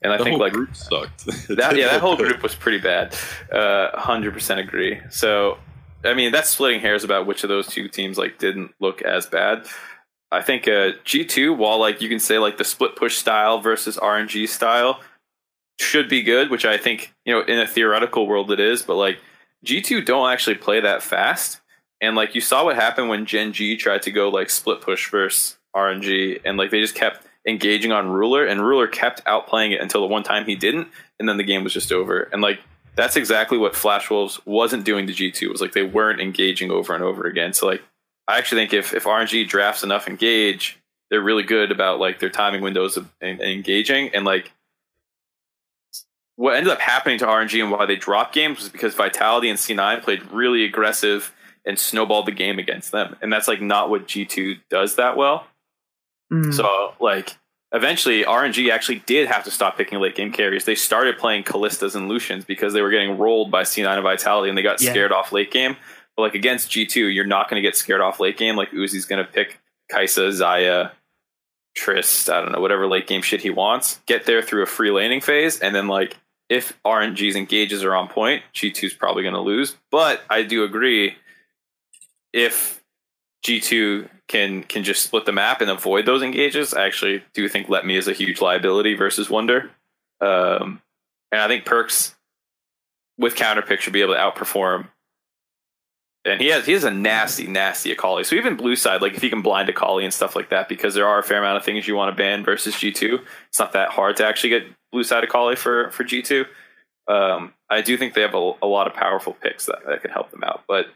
[0.07, 1.25] And I the think like group sucked.
[1.49, 3.13] that yeah, that whole group was pretty bad.
[3.51, 5.01] Uh, Hundred percent agree.
[5.09, 5.57] So,
[6.05, 9.25] I mean, that's splitting hairs about which of those two teams like didn't look as
[9.25, 9.67] bad.
[10.31, 13.59] I think uh, G two, while like you can say like the split push style
[13.59, 15.01] versus RNG style
[15.77, 18.95] should be good, which I think you know in a theoretical world it is, but
[18.95, 19.19] like
[19.65, 21.59] G two don't actually play that fast,
[21.99, 25.57] and like you saw what happened when Gen.G tried to go like split push versus
[25.75, 30.01] RNG, and like they just kept engaging on Ruler, and Ruler kept outplaying it until
[30.01, 32.23] the one time he didn't, and then the game was just over.
[32.33, 32.59] And like
[32.95, 35.49] that's exactly what Flash Wolves wasn't doing to G two.
[35.49, 37.53] Was like they weren't engaging over and over again.
[37.53, 37.81] So like
[38.27, 40.77] I actually think if if RNG drafts enough engage,
[41.09, 44.51] they're really good about like their timing windows of and, and engaging, and like
[46.35, 49.57] what ended up happening to RNG and why they dropped games was because Vitality and
[49.57, 51.33] C9 played really aggressive
[51.65, 53.15] and snowballed the game against them.
[53.21, 55.47] And that's like not what G2 does that well.
[56.31, 56.53] Mm.
[56.53, 57.35] So like
[57.71, 60.65] eventually RNG actually did have to stop picking late game carries.
[60.65, 64.49] They started playing Kalistas and Lucians because they were getting rolled by C9 and Vitality
[64.49, 64.91] and they got Yeah.
[64.91, 65.75] scared off late game.
[66.15, 68.55] But like against G2, you're not going to get scared off late game.
[68.55, 69.59] Like Uzi's going to pick
[69.91, 70.91] Kai'Sa, Xayah,
[71.75, 73.99] Trist, I don't know, whatever late game shit he wants.
[74.07, 76.17] Get there through a free laning phase, and then like
[76.49, 79.75] if RNG's engages are on point, G2's probably going to lose.
[79.91, 81.15] But I do agree
[82.33, 82.81] if
[83.45, 87.67] G2 can can just split the map and avoid those engages, I actually do think
[87.67, 89.71] Letme is a huge liability versus Wunder.
[90.19, 90.81] Um,
[91.31, 92.15] and I think Perkz
[93.17, 94.89] with counter pick should be able to outperform.
[96.25, 98.25] And he has he has a nasty, nasty Akali.
[98.25, 100.93] So even blue side, like if you can blind Akali and stuff like that, because
[100.93, 103.19] there are a fair amount of things you want to ban versus G two.
[103.47, 106.45] It's not that hard to actually get blue side Akali for for G two.
[107.07, 110.11] Um, I do think they have a, a lot of powerful picks that, that can
[110.11, 110.87] help them out, but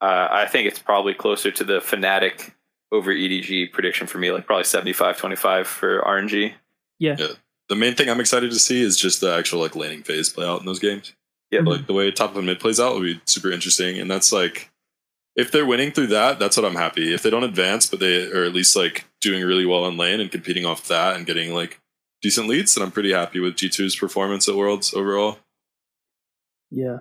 [0.00, 2.52] uh, I think it's probably closer to the Fnatic
[2.92, 6.52] over EDG prediction for me, like probably 75-25 for RNG.
[6.98, 7.16] yeah.
[7.68, 10.46] the main thing I'm excited to see is just the actual like laning phase play
[10.46, 11.14] out in those games.
[11.50, 11.66] Yep.
[11.66, 14.70] Like the way top of mid plays out will be super interesting, and that's like
[15.36, 17.12] if they're winning through that, that's what I'm happy.
[17.12, 20.20] If they don't advance, but they are at least like doing really well in lane
[20.20, 21.80] and competing off that and getting like
[22.22, 25.38] decent leads, then I'm pretty happy with G2's performance at Worlds overall.
[26.70, 26.98] Yeah.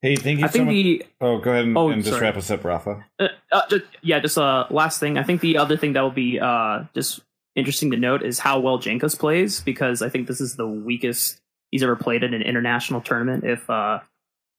[0.00, 0.72] Hey, thank you I so think much.
[0.74, 2.22] the Oh, go ahead and, Oh, and just sorry.
[2.26, 3.04] wrap us up, Rafa.
[3.18, 5.18] Uh, uh, just, yeah, just uh, last thing.
[5.18, 7.20] I think the other thing that will be uh, just
[7.56, 11.40] interesting to note is how well Jankos plays because I think this is the weakest
[11.72, 13.42] he's ever played in an international tournament.
[13.44, 13.98] If uh,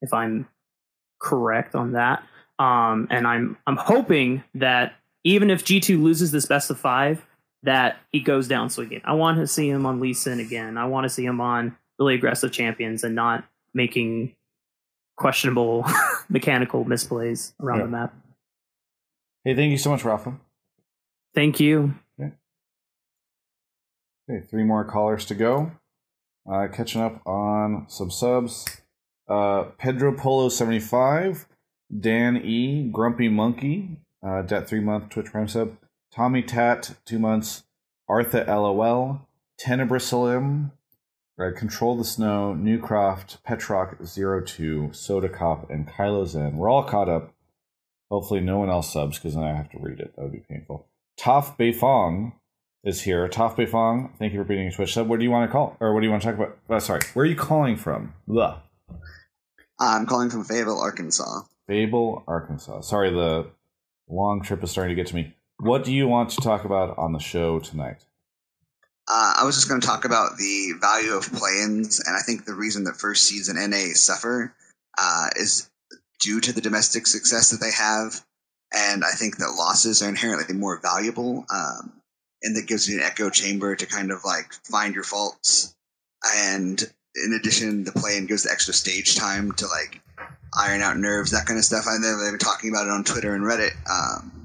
[0.01, 0.47] if I'm
[1.21, 2.23] correct on that,
[2.59, 7.25] um, and I'm I'm hoping that even if G two loses this best of five,
[7.63, 9.01] that he goes down swinging.
[9.05, 10.77] I want to see him on Lee Sin again.
[10.77, 14.35] I want to see him on really aggressive champions and not making
[15.19, 15.85] questionable
[16.29, 17.85] mechanical misplays around Yeah.
[17.85, 18.13] the map.
[19.43, 20.33] Hey, thank you so much, Rafa.
[21.35, 21.93] Thank you.
[24.31, 25.71] Okay, three more callers to go.
[26.51, 28.65] Uh, catching up on some subs.
[29.27, 31.47] Uh, Pedro Polo seventy five,
[31.99, 35.77] Dan E, Grumpy Monkey, uh, debt three month Twitch Prime sub.
[36.13, 37.63] Tommy Tat two months.
[38.07, 39.21] Artha LOL,
[39.61, 40.71] Tenebrisalim,
[41.39, 46.57] uh, Control the Snow, Newcroft, Petrock 02, Soda Cop, and Kylo Zen.
[46.57, 47.33] We're all caught up.
[48.11, 50.15] Hopefully, no one else subs because then I have to read it.
[50.15, 50.87] That would be painful.
[51.19, 52.33] Toph Beifong
[52.83, 53.27] is here.
[53.27, 55.07] Toph Beifong, thank you for being a Twitch sub.
[55.07, 55.77] What do you want to call?
[55.79, 56.57] Or what do you want to talk about?
[56.69, 58.13] Uh, sorry, where are you calling from?
[58.27, 58.61] Blah.
[59.79, 61.41] I'm calling from Fayetteville, Arkansas.
[61.67, 62.81] Fable, Arkansas.
[62.81, 63.47] Sorry, the
[64.09, 65.35] long trip is starting to get to me.
[65.59, 68.05] What do you want to talk about on the show tonight?
[69.09, 72.45] Uh, I was just going to talk about the value of play-ins, and I think
[72.45, 74.53] the reason that first seeds in NA suffer
[74.97, 75.69] uh, is
[76.19, 78.23] due to the domestic success that they have,
[78.71, 81.93] and I think that losses are inherently more valuable, um,
[82.43, 85.75] and that gives you an echo chamber to kind of like find your faults,
[86.35, 86.81] and
[87.15, 90.01] in addition, the play-in gives the extra stage time to like
[90.57, 91.85] iron out nerves, that kind of stuff.
[91.87, 93.71] I know they've been talking about it on Twitter and Reddit.
[93.89, 94.38] Um,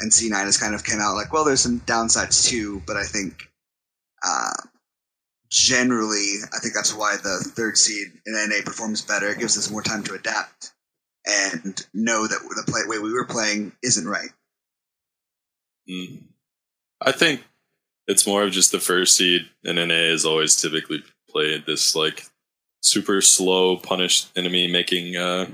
[0.00, 3.04] and C9 has kind of came out like, well, there's some downsides too, but I
[3.04, 3.50] think
[4.26, 4.52] uh,
[5.50, 9.28] generally, I think that's why the third seed in NA performs better.
[9.28, 10.72] It gives us more time to adapt
[11.26, 14.30] and know that the play, way we were playing isn't right.
[15.88, 16.22] Mm.
[17.00, 17.44] I think
[18.06, 22.24] it's more of just the first seed in NA is always typically played this like
[22.82, 25.46] super slow punished enemy making uh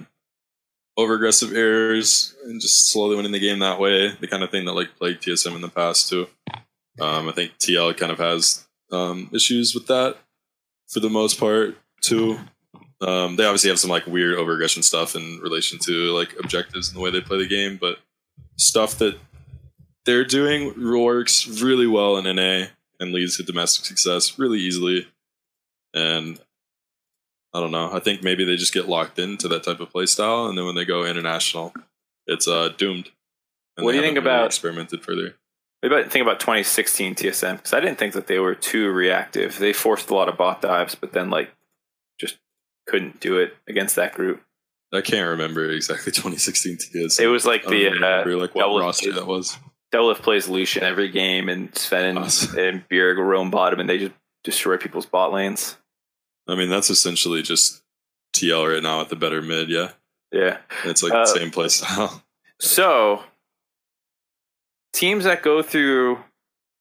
[0.97, 4.13] over aggressive errors and just slowly winning the game that way.
[4.13, 6.29] The kind of thing that like plagued TSM in the past too.
[6.99, 10.17] Um, I think TL kind of has um, issues with that
[10.89, 12.39] for the most part too.
[13.01, 16.89] Um, they obviously have some like weird over aggression stuff in relation to like objectives
[16.89, 17.99] and the way they play the game, but
[18.57, 19.19] stuff that
[20.07, 22.69] they're doing works really well in NA
[22.99, 25.07] and leads to domestic success really easily.
[25.93, 26.41] And
[27.55, 27.91] I don't know.
[27.93, 30.67] I think maybe they just get locked into that type of play style, and then
[30.67, 31.73] when they go international,
[32.27, 33.11] it's uh, doomed.
[33.77, 35.35] And What do you think really about- experimented further?
[35.81, 37.57] What about think about 2016 TSM?
[37.59, 39.59] Because I didn't think that they were too reactive.
[39.59, 41.51] They forced a lot of bot dives, but then like
[42.19, 42.39] just
[42.87, 44.43] couldn't do it against that group.
[44.93, 47.21] I can't remember exactly 2016 TS.
[47.21, 49.59] It was like the don't uh, remember like what roster that was.
[49.95, 52.59] Doublelift plays Lucian every game, and Sven and, Awesome.
[52.59, 54.13] and Bjerg roam bottom, and they just
[54.45, 55.77] destroy people's bot lanes.
[56.49, 57.83] I mean, that's essentially just
[58.35, 59.69] TL right now at the better mid.
[59.69, 59.93] Yeah,
[60.33, 60.59] Yeah.
[60.85, 62.23] it's like Uh, the same play style.
[62.61, 63.23] So
[64.93, 66.23] teams that go through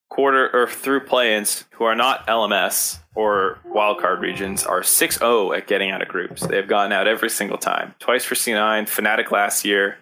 [0.10, 5.92] quarter or through play-ins who are not LMS or wildcard regions are 6-0 at getting
[5.92, 6.46] out of groups.
[6.48, 7.96] They've gotten out every single time.
[8.00, 9.98] Twice for C9, Fnatic last year,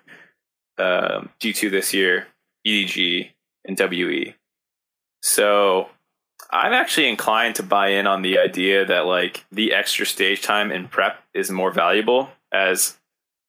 [0.77, 2.27] um, G2 this year,
[2.68, 3.31] EDG,
[3.65, 4.35] and WE.
[5.22, 5.90] So
[6.54, 10.72] I'm actually inclined to buy in on the idea that like the extra stage time
[10.72, 12.96] in prep is more valuable as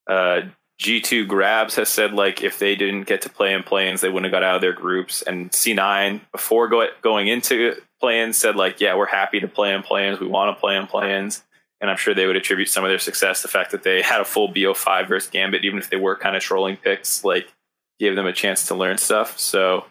[0.09, 0.41] uh,
[0.81, 4.33] G2 Grabbz has said like if they didn't get to play in play-ins, they wouldn't
[4.33, 5.21] have got out of their groups.
[5.21, 9.83] And C9 before go- going into play-ins said like, yeah, we're happy to play in
[9.83, 10.19] play-ins.
[10.19, 11.45] We want to play in play-ins.
[11.83, 14.23] And I'm sure they would attribute some of their success the fact that they had
[14.23, 17.53] a full BO5 versus Gambit, even if they were kind of trolling picks, like
[18.01, 19.39] gave them a chance to learn stuff.
[19.39, 19.85] So,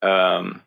[0.00, 0.62] um,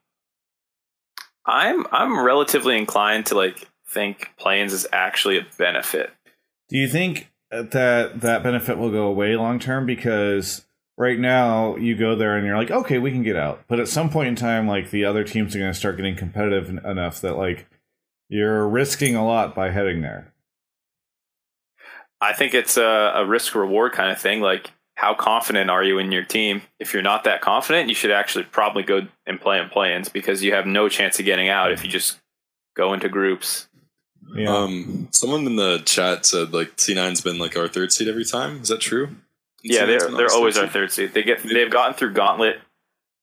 [1.45, 6.11] I'm I'm relatively inclined to like think play-ins is actually a benefit.
[6.69, 9.85] Do you think that that benefit will go away long term?
[9.85, 10.65] Because
[10.97, 13.87] right now you go there and you're like, okay, we can get out, but at
[13.87, 17.19] some point in time, like the other teams are going to start getting competitive enough
[17.21, 17.67] that like
[18.29, 20.33] you're risking a lot by heading there.
[22.19, 24.39] I think it's a, a risk reward kind of thing.
[24.39, 26.61] Like, how confident are you in your team?
[26.79, 30.43] If you're not that confident, you should actually probably go and play in play-ins because
[30.43, 32.19] you have no chance of getting out if you just
[32.75, 33.67] go into groups.
[34.35, 34.55] Yeah.
[34.55, 38.61] Um, someone in the chat said like C9's been like our third seed every time.
[38.61, 39.09] Is that true?
[39.63, 41.13] Yeah, C9's they're they're always our third seed.
[41.13, 42.59] They get they've gotten through Gauntlet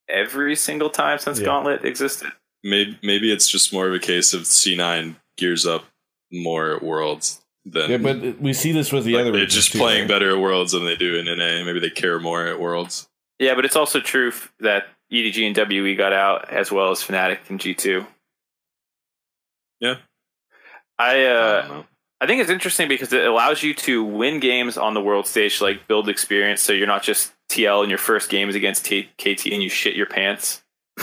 [0.08, 1.46] every single time since Yeah.
[1.46, 2.32] Gauntlet existed.
[2.62, 5.84] Maybe maybe it's just more of a case of C9 gears up
[6.30, 7.40] more at Worlds
[7.70, 9.32] than yeah, but we see this with the like, other.
[9.32, 10.08] they're regions just too, playing right?
[10.08, 11.64] better at Worlds than they do in NA.
[11.64, 13.08] Maybe they care more at Worlds.
[13.38, 17.38] Yeah, but it's also true that EDG and WE got out as well as Fnatic
[17.48, 18.06] and G2.
[19.80, 19.96] Yeah.
[20.98, 21.86] I I uh don't.
[22.20, 25.62] I think it's interesting because it allows you to win games on the world stage,
[25.62, 26.60] like build experience.
[26.60, 29.70] So you're not just TL in your first game is against T- KT and you
[29.70, 30.62] shit your pants.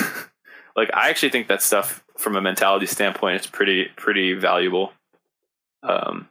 [0.76, 4.94] like I actually think that stuff from a mentality standpoint is pretty pretty valuable.
[5.82, 6.30] Um,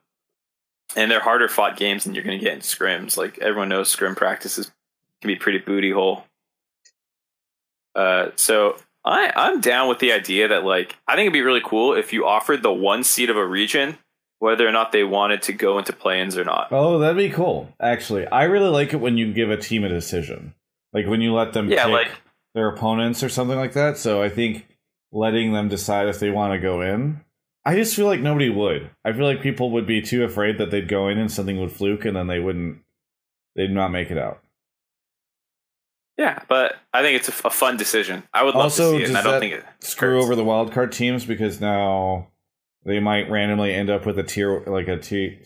[0.95, 3.17] and they're harder fought games than you're going to get in scrims.
[3.17, 4.71] Like everyone knows, scrim practices
[5.21, 6.25] can be pretty booty hole.
[7.95, 11.63] Uh, so I I'm down with the idea that like I think it'd be really
[11.65, 13.99] cool if you offered the one seed of a region
[14.39, 16.69] whether or not they wanted to go into play-ins or not.
[16.71, 17.73] Oh, that'd be cool.
[17.81, 20.55] Actually, I really like it when you give a team a decision,
[20.93, 22.11] like when you let them Yeah, pick like
[22.55, 23.97] their opponents or something like that.
[23.97, 24.67] So I think
[25.11, 27.23] letting them decide if they want to go in.
[27.69, 28.91] I just feel like nobody would.
[29.05, 31.73] I feel like people would be too afraid that they'd go in and something would
[31.73, 32.79] fluke and then they wouldn't.
[33.57, 34.41] They'd not make it out.
[36.17, 38.23] yeah, but I think it's a fun decision.
[38.33, 39.09] I would love Also, to see it.
[39.09, 40.25] And I don't think it Screw hurts.
[40.25, 42.29] over the wild card teams because now
[42.85, 45.39] they might randomly end up with a tier like a tier,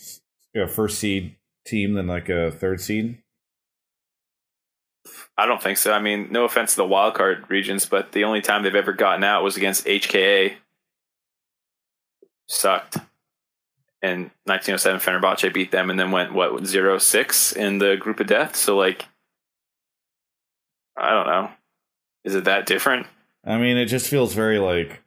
[0.55, 3.19] a first seed team than like a third seed.
[5.39, 5.93] I don't think so.
[5.93, 9.25] I mean, no offense to the wildcard regions, but the only time they've ever gotten
[9.25, 10.57] out was against HKA.
[12.51, 12.97] Sucked.
[14.03, 18.27] In 1907, Fenerbahce beat them and then went, what, 0 6 in the group of
[18.27, 18.57] death?
[18.57, 19.07] So, like,
[20.97, 21.51] I don't know.
[22.25, 23.07] Is it that different?
[23.45, 25.03] I mean, it just feels very like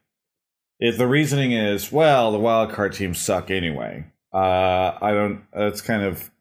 [0.80, 4.06] if the reasoning is well, the wild card teams suck anyway.
[4.34, 5.44] Uh, I don't.
[5.54, 6.32] That's kind of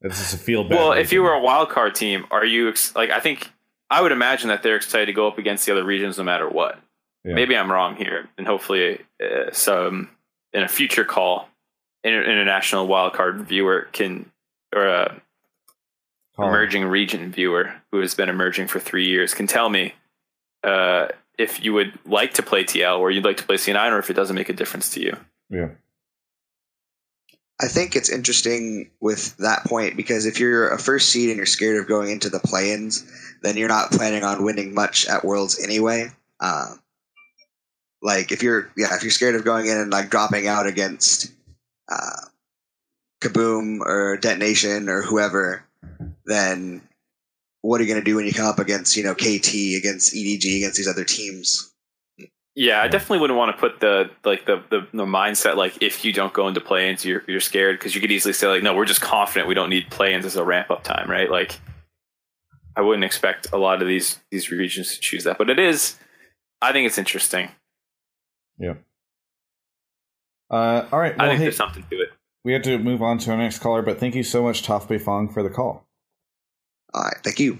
[0.00, 0.78] it's just a feel bad.
[0.78, 3.10] Well, if you were a wild card team, are you ex- like?
[3.10, 3.52] I think
[3.88, 6.48] I would imagine that they're excited to go up against the other regions no matter
[6.48, 6.80] what.
[7.24, 7.34] Yeah.
[7.34, 10.08] Maybe I'm wrong here, and hopefully, uh, some
[10.52, 11.48] in a future call,
[12.04, 14.30] inter- international wildcard viewer can
[14.74, 15.20] or a
[16.36, 16.50] Colin.
[16.50, 19.94] emerging region viewer who has been emerging for three years can tell me
[20.64, 21.08] uh,
[21.38, 24.10] if you would like to play TL or you'd like to play C9 or if
[24.10, 25.16] it doesn't make a difference to you.
[25.48, 25.70] Yeah.
[27.62, 31.46] I think it's interesting with that point because if you're a first seed and you're
[31.46, 33.04] scared of going into the play-ins,
[33.42, 36.10] then you're not planning on winning much at Worlds anyway.
[36.40, 36.74] Uh,
[38.02, 41.32] like if you're yeah, if you're scared of going in and like dropping out against
[41.90, 42.26] uh,
[43.20, 45.64] Kaboom or Detonation or whoever,
[46.24, 46.82] then
[47.62, 50.14] what are you going to do when you come up against you know KT against
[50.14, 51.70] EDG against these other teams?
[52.56, 56.04] Yeah, I definitely wouldn't want to put the like the the, the mindset like if
[56.04, 58.74] you don't go into play-ins, you're you're scared because you could easily say like, no,
[58.74, 61.30] we're just confident we don't need play-ins as a ramp up time, right?
[61.30, 61.60] Like,
[62.76, 65.96] I wouldn't expect a lot of these these regions to choose that, but it is.
[66.62, 67.50] I think it's interesting.
[68.60, 68.74] Yeah.
[70.50, 71.14] Uh, all right.
[71.18, 72.10] I think hey, there's something to it.
[72.44, 74.88] we have to move on to our next caller, but thank you so much, Toff
[75.02, 75.88] Fong, for the call.
[76.92, 77.58] All right, thank you.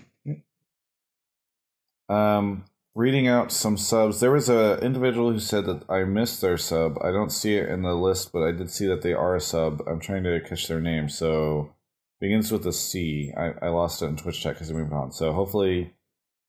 [2.09, 2.65] Um,
[2.95, 4.21] reading out some subs.
[4.21, 6.99] There was a individual who said that I missed their sub.
[7.03, 9.41] I don't see it in the list, but I did see that they are a
[9.41, 9.83] sub.
[9.87, 11.09] I'm trying to catch their name.
[11.09, 11.73] So
[12.21, 13.33] begins with a C.
[13.37, 15.13] I, I lost it in Twitch chat because I moved on.
[15.13, 15.95] So hopefully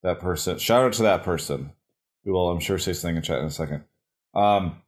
[0.02, 0.58] that person.
[0.58, 1.74] Shout out to that person.
[2.26, 3.84] Who will I'm sure say something in chat in a second.
[4.34, 4.82] Um,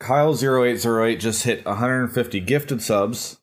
[0.00, 3.38] Kyle0808 just hit 150 gifted subs,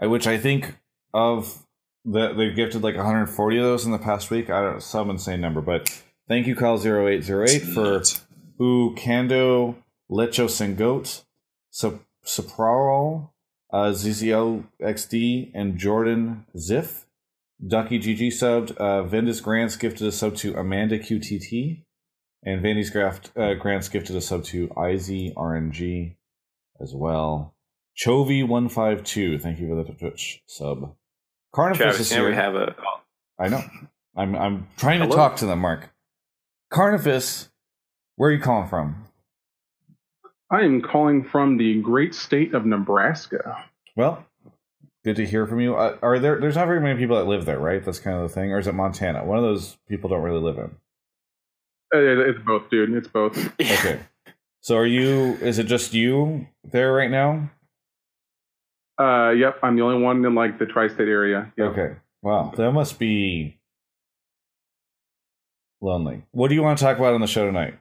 [0.00, 0.76] which I think
[1.14, 1.66] of
[2.04, 4.50] the, they've gifted like 140 of those in the past week.
[4.50, 8.24] I don't know, some insane number, but thank you, Kyle0808, for Nuts.
[8.58, 9.76] U Kando,
[10.10, 11.22] Lecho Sengote,
[11.70, 13.32] Sup- Supral,
[13.72, 17.04] uh, ZZO XD, and Jordan Ziff.
[17.64, 18.76] Ducky GG subbed.
[18.76, 21.84] Uh, Vendis Grants gifted a sub to Amanda QTT.
[22.44, 26.16] And Vandy's Graft, uh, Grants gifted a sub to IZ RNG
[26.80, 27.54] as well.
[27.96, 30.94] Chovy152, thank you for the Twitch sub.
[31.54, 32.42] Carnifex Travis, is here we here.
[32.42, 32.74] have a.
[33.38, 33.62] I know.
[34.16, 35.16] I'm I'm trying to Hello?
[35.16, 35.90] talk to them, Mark.
[36.70, 37.50] Carnifex,
[38.16, 39.04] where are you calling from?
[40.50, 43.64] I am calling from the great state of Nebraska.
[43.96, 44.24] Well,
[45.04, 45.76] good to hear from you.
[45.76, 46.40] Uh, are there?
[46.40, 47.84] There's not very many people that live there, right?
[47.84, 48.52] That's kind of the thing.
[48.52, 49.24] Or is it Montana?
[49.24, 50.76] One of those people don't really live in.
[51.94, 52.94] Uh, It's both, dude.
[52.94, 53.36] It's both.
[53.60, 54.00] Okay.
[54.60, 55.36] So are you?
[55.40, 57.50] Is it just you there right now?
[59.00, 61.52] Uh, yep, I'm the only one in like the tri-state area.
[61.56, 61.68] Yep.
[61.70, 61.94] Okay.
[62.22, 63.58] Wow, that must be
[65.80, 66.22] lonely.
[66.30, 67.76] What do you want to talk about on the show tonight?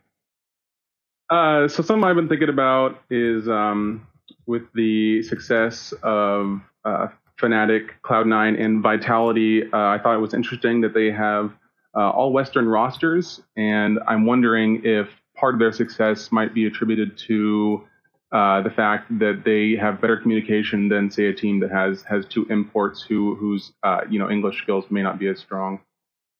[1.30, 4.08] Uh, so something I've been thinking about is um,
[4.48, 7.10] with the success of uh,
[7.40, 9.64] Fnatic, Cloud9, and Vitality.
[9.64, 11.54] Uh, I thought it was interesting that they have
[11.96, 17.18] uh, all Western rosters, and I'm wondering if part of their success might be attributed
[17.18, 17.88] to
[18.32, 22.26] uh, the fact that they have better communication than, say, a team that has has
[22.26, 25.80] two imports who whose uh, you know English skills may not be as strong.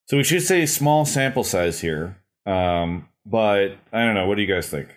[0.08, 2.18] So we should say small sample size here.
[2.46, 4.28] Um, but I don't know.
[4.28, 4.90] What do you guys think?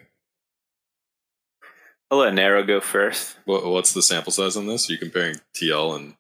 [2.11, 3.37] I'll let Nero go first.
[3.45, 4.89] What, what's the sample size on this?
[4.89, 6.15] Are you comparing TL and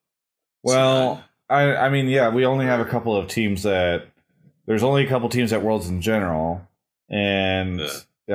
[0.64, 4.08] Well, I I mean, yeah, we only have a couple of teams that
[4.66, 6.66] there's only a couple teams at Worlds in general,
[7.08, 7.88] and Yeah.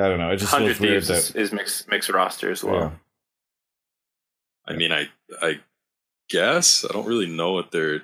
[0.04, 0.30] I don't know.
[0.30, 2.74] It just Hundred feels weird Thieves is, that is mixed mixed roster as well.
[2.80, 2.90] yeah.
[4.66, 5.08] I mean, I
[5.42, 5.60] I
[6.28, 8.02] guess I don't really know what their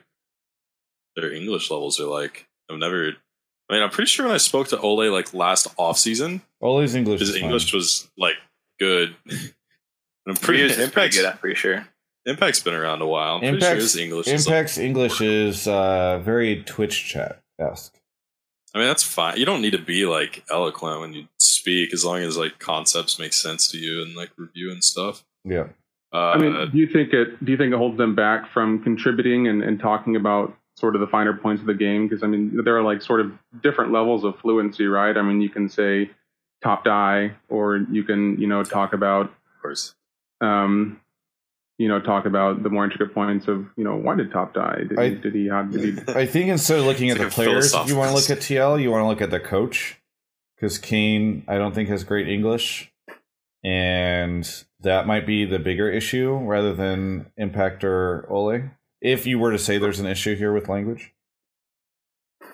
[1.15, 2.49] their English levels are like.
[2.71, 3.13] I've never.
[3.69, 6.95] I mean, I'm pretty sure when I spoke to Olleh like last off season, Olleh's
[6.95, 7.21] English.
[7.21, 7.45] his is fine.
[7.45, 8.35] English was like
[8.81, 9.15] good.
[9.29, 11.27] And I'm pretty, Reviews pretty Impact's, good.
[11.27, 11.87] I'm pretty sure.
[12.27, 13.35] Impact's been around a while.
[13.37, 14.47] I'm pretty sure Impact's his English is.
[14.49, 17.95] Like, Impact's English is uh, very Twitch chat esque.
[18.77, 19.39] I mean, that's fine.
[19.39, 23.19] You don't need to be like eloquent when you speak, as long as like concepts
[23.19, 25.25] make sense to you and like review and stuff.
[25.45, 25.69] Yeah.
[26.13, 27.43] Uh, I mean, do you think it?
[27.43, 31.01] Do you think it holds them back from contributing and, and talking about sort of
[31.01, 32.07] the finer points of the game?
[32.07, 33.33] Because I mean, there are like sort of
[33.63, 35.17] different levels of fluency, right?
[35.17, 36.11] I mean, you can say
[36.63, 39.95] top die, or you can you know talk about of course.
[40.43, 41.01] um,
[41.79, 44.85] you know talk about the more intricate points of you know why did top die?
[44.89, 45.15] Did I- he?
[45.17, 45.49] Did he?
[45.49, 46.13] How did he?
[46.21, 48.81] I think instead of looking at like the players, you want to look at TL,
[48.83, 50.01] you want to look at the coach
[50.57, 52.93] because Cain, I don't think has great English,
[53.63, 54.49] and
[54.81, 58.71] that might be the bigger issue rather than Impact or Olleh.
[59.01, 61.13] If you were to say there's an issue here with language,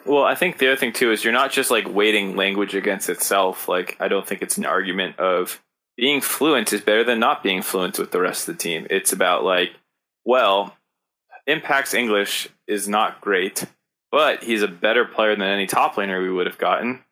[0.05, 3.09] Well, I think the other thing too is you're not just like weighting language against
[3.09, 3.69] itself.
[3.69, 5.63] Like I don't think it's an argument of
[5.97, 8.87] being fluent is better than not being fluent with the rest of the team.
[8.91, 9.71] It's about like,
[10.25, 10.77] well,
[11.47, 13.67] Impact's English is not great,
[14.11, 17.05] but he's a better player than any top laner we would have gotten.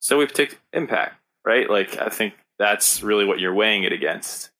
[0.00, 1.14] So we've picked Impact,
[1.44, 1.68] right?
[1.68, 4.50] Like I think that's really what you're weighing it against.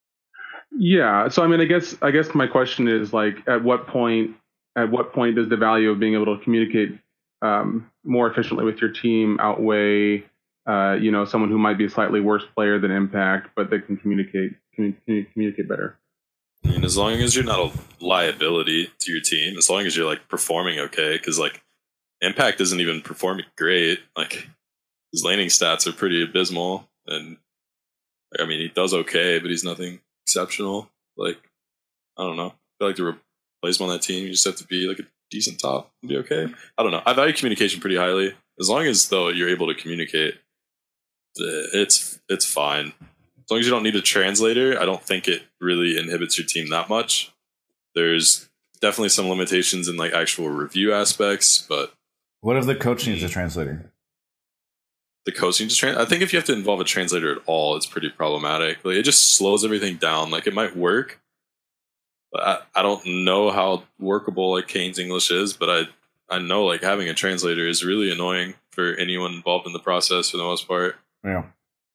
[0.76, 1.28] Yeah.
[1.28, 4.36] So I mean, I guess I guess my question is like, at what point
[4.76, 6.98] at what point does the value of being able to communicate
[7.42, 10.24] um, more efficiently with your team outweigh,
[10.66, 13.80] uh, you know, someone who might be a slightly worse player than Impact, but they
[13.80, 14.96] can communicate commun-
[15.32, 15.98] communicate better?
[16.64, 20.06] Mean, as long as you're not a liability to your team, as long as you're
[20.06, 21.62] like performing okay, because like
[22.20, 23.98] Impact isn't even performing great.
[24.16, 24.48] Like
[25.10, 27.36] his laning stats are pretty abysmal, and
[28.38, 30.88] I mean he does okay, but he's nothing exceptional.
[31.16, 31.38] Like
[32.16, 32.50] I don't know.
[32.50, 33.18] I feel like to
[33.62, 36.08] replace him on that team, you just have to be like a decent top and
[36.08, 36.46] be okay.
[36.78, 37.02] I don't know.
[37.04, 38.34] I value communication pretty highly.
[38.60, 40.34] As long as though you're able to communicate,
[41.36, 42.92] it's it's fine.
[43.44, 46.46] As long as you don't need a translator, I don't think it really inhibits your
[46.46, 47.32] team that much.
[47.94, 48.48] There's
[48.80, 51.94] definitely some limitations in like actual review aspects, but
[52.40, 53.92] what if the coach needs a translator?
[55.24, 56.04] The coach needs a translator.
[56.04, 58.84] I think if you have to involve a translator at all, it's pretty problematic.
[58.84, 60.30] Like it just slows everything down.
[60.30, 61.20] Like it might work,
[62.32, 65.82] but I, I don't know how workable like Cain's English is, but I
[66.34, 70.30] I know like having a translator is really annoying for anyone involved in the process
[70.30, 70.96] for the most part.
[71.24, 71.44] Yeah.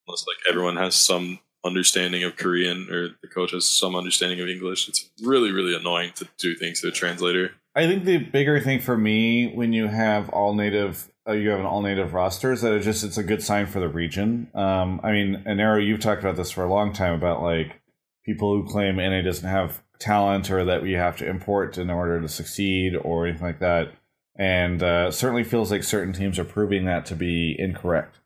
[0.07, 4.47] Unless like everyone has some understanding of Korean or the coach has some understanding of
[4.47, 4.87] English.
[4.87, 7.51] It's really, really annoying to do things to a translator.
[7.75, 11.59] I think the bigger thing for me when you have all native, uh, you have
[11.59, 14.49] an all native roster is that it just it's a good sign for the region.
[14.55, 17.79] Um, I mean, Inero, you've talked about this for a long time about like
[18.25, 22.19] people who claim NA doesn't have talent or that we have to import in order
[22.19, 23.91] to succeed or anything like that.
[24.35, 28.19] And uh, certainly feels like certain teams are proving that to be incorrect.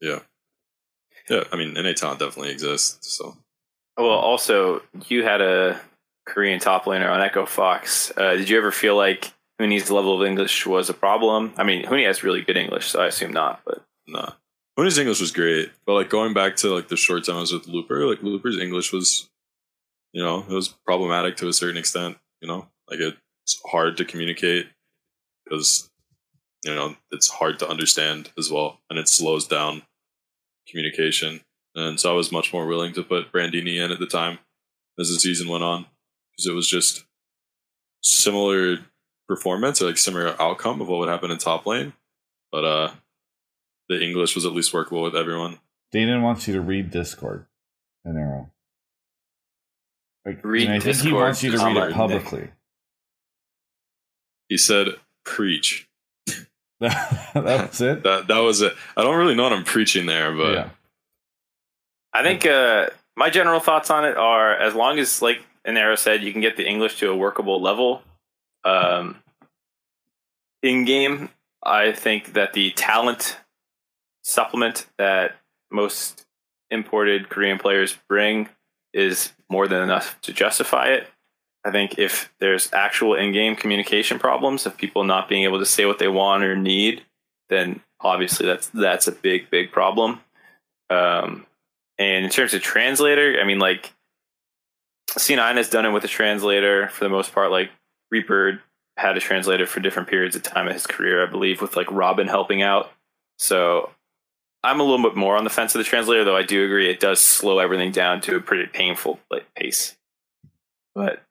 [0.00, 0.20] Yeah.
[1.28, 3.16] Yeah, I mean, NA talent definitely exists.
[3.16, 3.36] So,
[3.96, 5.80] well, also you had a
[6.26, 8.12] Korean top laner on Echo Fox.
[8.16, 11.52] Uh, did you ever feel like Huni's level of English was a problem?
[11.56, 13.60] I mean, Huni has really good English, so I assume not.
[13.64, 14.32] But nah,
[14.78, 15.70] Huni's English was great.
[15.86, 18.58] But like going back to like the short time I was with Looper, like Looper's
[18.58, 19.28] English was,
[20.12, 22.16] you know, it was problematic to a certain extent.
[22.40, 24.68] You know, like it's hard to communicate
[25.44, 25.90] because
[26.64, 29.82] you know it's hard to understand as well, and it slows down
[30.70, 31.40] communication.
[31.74, 34.38] And so I was much more willing to put Brandini in at the time
[34.98, 35.86] as the season went on
[36.32, 37.04] because it was just
[38.02, 38.78] similar
[39.28, 41.92] performance or like similar outcome of what would happen in top lane.
[42.50, 42.90] But uh
[43.88, 45.58] the English was at least workable with everyone.
[45.92, 47.46] Dana wants you to read Discord
[48.06, 48.50] Inero.
[50.24, 52.50] Like, read and I think Discord he wants you to read it publicly.
[54.48, 54.88] He said,
[55.24, 55.88] "Preach."
[57.34, 58.02] that was it.
[58.02, 58.72] That that was it.
[58.96, 60.70] I don't really know what I'm preaching there, but Yeah.
[62.12, 66.22] I think uh, my general thoughts on it are as long as, like Inero said,
[66.22, 68.02] you can get the English to a workable level.
[68.64, 69.22] Um,
[70.62, 71.28] in game,
[71.62, 73.38] I think that the talent
[74.22, 75.36] supplement that
[75.70, 76.26] most
[76.70, 78.48] imported Korean players bring
[78.92, 81.08] is more than enough to justify it.
[81.64, 85.84] I think if there's actual in-game communication problems of people not being able to say
[85.84, 87.02] what they want or need,
[87.48, 90.20] then obviously that's that's a big big problem.
[90.88, 91.46] Um,
[91.98, 93.92] and in terms of translator, I mean like
[95.18, 97.50] C9 has done it with a translator for the most part.
[97.50, 97.70] Like
[98.10, 98.60] Reapered
[98.96, 101.90] had a translator for different periods of time in his career, I believe, with like
[101.90, 102.90] Robin helping out.
[103.38, 103.90] So
[104.62, 106.90] I'm a little bit more on the fence of the translator, though I do agree
[106.90, 109.96] it does slow everything down to a pretty painful like, pace.
[110.94, 111.22] But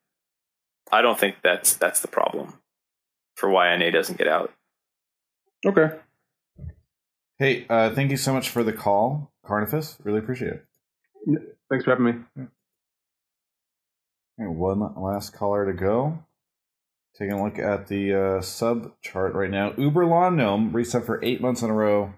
[0.91, 2.53] I don't think that's that's the problem
[3.35, 4.51] for why NA doesn't get out.
[5.65, 5.95] Okay.
[7.37, 9.97] Hey, uh, thank you so much for the call, Carnifex.
[10.03, 10.65] Really appreciate it.
[11.69, 12.47] Thanks for having me.
[14.37, 16.23] And one last caller to go.
[17.17, 19.73] Taking a look at the uh, sub chart right now.
[19.77, 22.13] Uber Lawn Gnome reset for eight months in a row.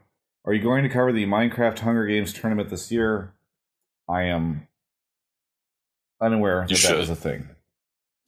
[0.45, 3.33] Are you going to cover the Minecraft Hunger Games tournament this year?
[4.09, 4.67] I am
[6.21, 6.97] unaware that You that should.
[6.97, 7.49] was a thing.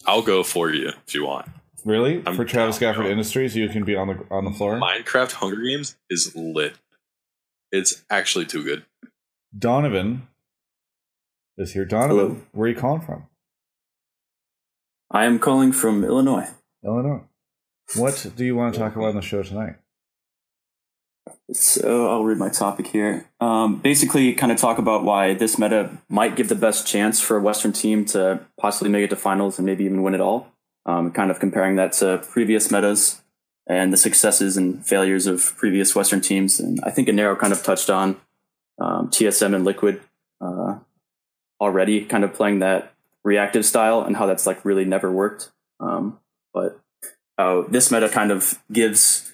[0.06, 1.48] I'll go for you if you want.
[1.86, 2.24] Really?
[2.26, 3.10] I'm for Travis Gafford.
[3.10, 4.80] Industries, you can be on the on the floor.
[4.80, 6.76] Minecraft Hunger Games is lit.
[7.72, 8.86] It's actually too good.
[9.57, 10.28] Donovan
[11.57, 11.86] is here.
[11.86, 12.41] Donovan, Hello.
[12.53, 13.28] where are you calling from?
[15.11, 16.49] I am calling from Illinois.
[16.84, 17.22] Illinois.
[17.95, 18.99] What do you want to talk mm-hmm.
[18.99, 19.76] about on the show tonight?
[21.52, 23.30] So I'll read my topic here.
[23.41, 27.38] Um, basically, kind of talk about why this meta might give the best chance for
[27.38, 30.48] a Western team to possibly make it to finals and maybe even win it all.
[30.86, 33.22] Um, kind of comparing that to previous metas
[33.68, 36.60] and the successes and failures of previous Western teams.
[36.60, 38.18] And I think Inero kind of touched on
[38.80, 40.02] um, TSM and Liquid
[40.41, 40.80] uh,
[41.60, 42.94] already, kind of playing that
[43.24, 45.52] reactive style and how that's like really never worked.
[45.80, 46.20] Um,
[46.53, 46.80] but
[47.38, 49.32] how this meta kind of gives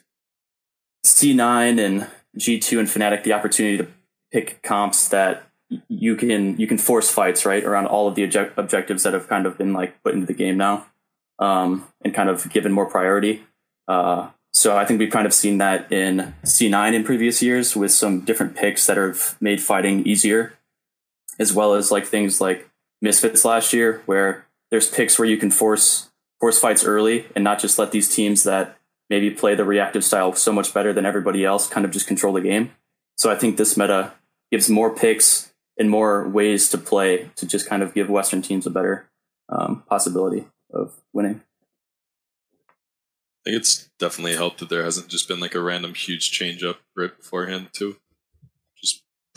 [1.05, 2.07] C9 and
[2.37, 3.87] G2 and Fnatic the opportunity to
[4.31, 5.43] pick comps that
[5.87, 9.27] you can you can force fights right around all of the object- objectives that have
[9.27, 10.87] kind of been like put into the game now,
[11.37, 13.43] um, and kind of given more priority.
[13.87, 17.91] Uh, so I think we've kind of seen that in C9 in previous years with
[17.91, 20.53] some different picks that have made fighting easier,
[21.37, 22.67] as well as like things like
[23.01, 26.09] Misfits last year, where there's picks where you can force
[26.39, 28.78] force fights early and not just let these teams that
[29.09, 32.33] maybe play the reactive style so much better than everybody else kind of just control
[32.33, 32.71] the game.
[33.17, 34.13] So I think this meta
[34.51, 38.65] gives more picks and more ways to play to just kind of give Western teams
[38.65, 39.09] a better
[39.49, 41.41] um, possibility of winning.
[42.69, 46.63] I think it's definitely helped that there hasn't just been like a random huge change
[46.63, 47.95] up right beforehand too.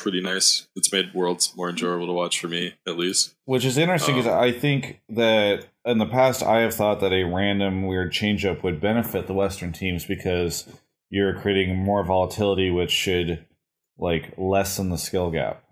[0.03, 0.67] Pretty nice.
[0.75, 3.37] It's made worlds more enjoyable to watch for me, at least.
[3.45, 7.13] Which is interesting because Um, I think that in the past I have thought that
[7.13, 10.67] a random weird changeup would benefit the Western teams because
[11.09, 13.47] you're creating more volatility, which should
[13.97, 15.63] like lessen the skill gap.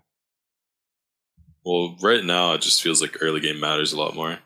[1.65, 4.39] Well, right now it just feels like early game matters a lot more.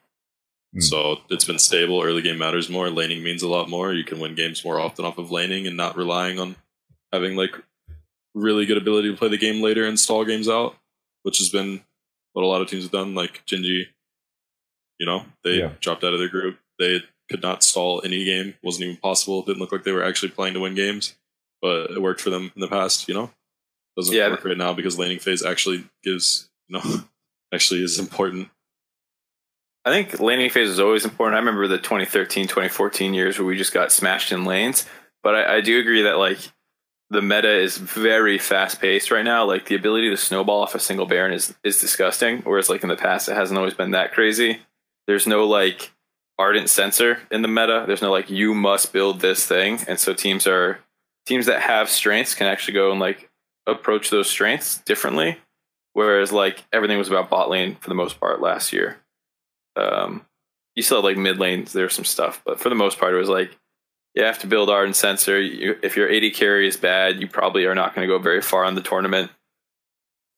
[0.74, 0.80] Hmm.
[0.80, 2.02] So it's been stable.
[2.02, 2.90] Early game matters more.
[2.90, 3.94] Laning means a lot more.
[3.94, 6.56] You can win games more often off of laning and not relying on
[7.14, 7.56] having like
[8.36, 10.76] really good ability to play the game later and stall games out,
[11.24, 11.82] which has been
[12.34, 13.16] what a lot of teams have done.
[13.16, 13.86] Like Gen.G,
[15.00, 15.72] you know, they Yeah.
[15.80, 16.60] dropped out of their group.
[16.78, 18.56] They could not stall any game.
[18.62, 19.42] wasn't even possible.
[19.42, 21.16] Didn't look like they were actually playing to win games,
[21.62, 23.08] but it worked for them in the past.
[23.08, 23.32] You know,
[23.98, 24.30] doesn't Yeah.
[24.30, 26.84] work right now because laning phase actually gives you know
[27.54, 28.50] actually is important.
[29.86, 31.36] I think laning phase is always important.
[31.36, 34.86] I remember the 2013, 2014 years where we just got smashed in lanes.
[35.24, 36.40] But I, I do agree that like
[37.10, 39.46] the meta is very fast paced right now.
[39.46, 42.40] Like the ability to snowball off a single Baron is is disgusting.
[42.40, 44.62] Whereas like in the past, it hasn't always been that crazy.
[45.08, 45.92] There's no like
[46.38, 47.86] Ardent Censer in the meta.
[47.88, 50.80] There's no like you must build this thing, and so teams are
[51.26, 53.30] teams that have strengths can actually go and like
[53.68, 55.38] approach those strengths differently.
[55.94, 58.98] Whereas like everything was about bot lane for the most part last year.
[59.76, 60.26] Um,
[60.76, 63.18] you still had like mid lanes, there's some stuff, but for the most part, it
[63.18, 63.58] was like
[64.16, 65.42] you have to build Ardent Censer.
[65.42, 68.42] You, if your AD carry is bad, you probably are not going to go very
[68.42, 69.32] far in the tournament.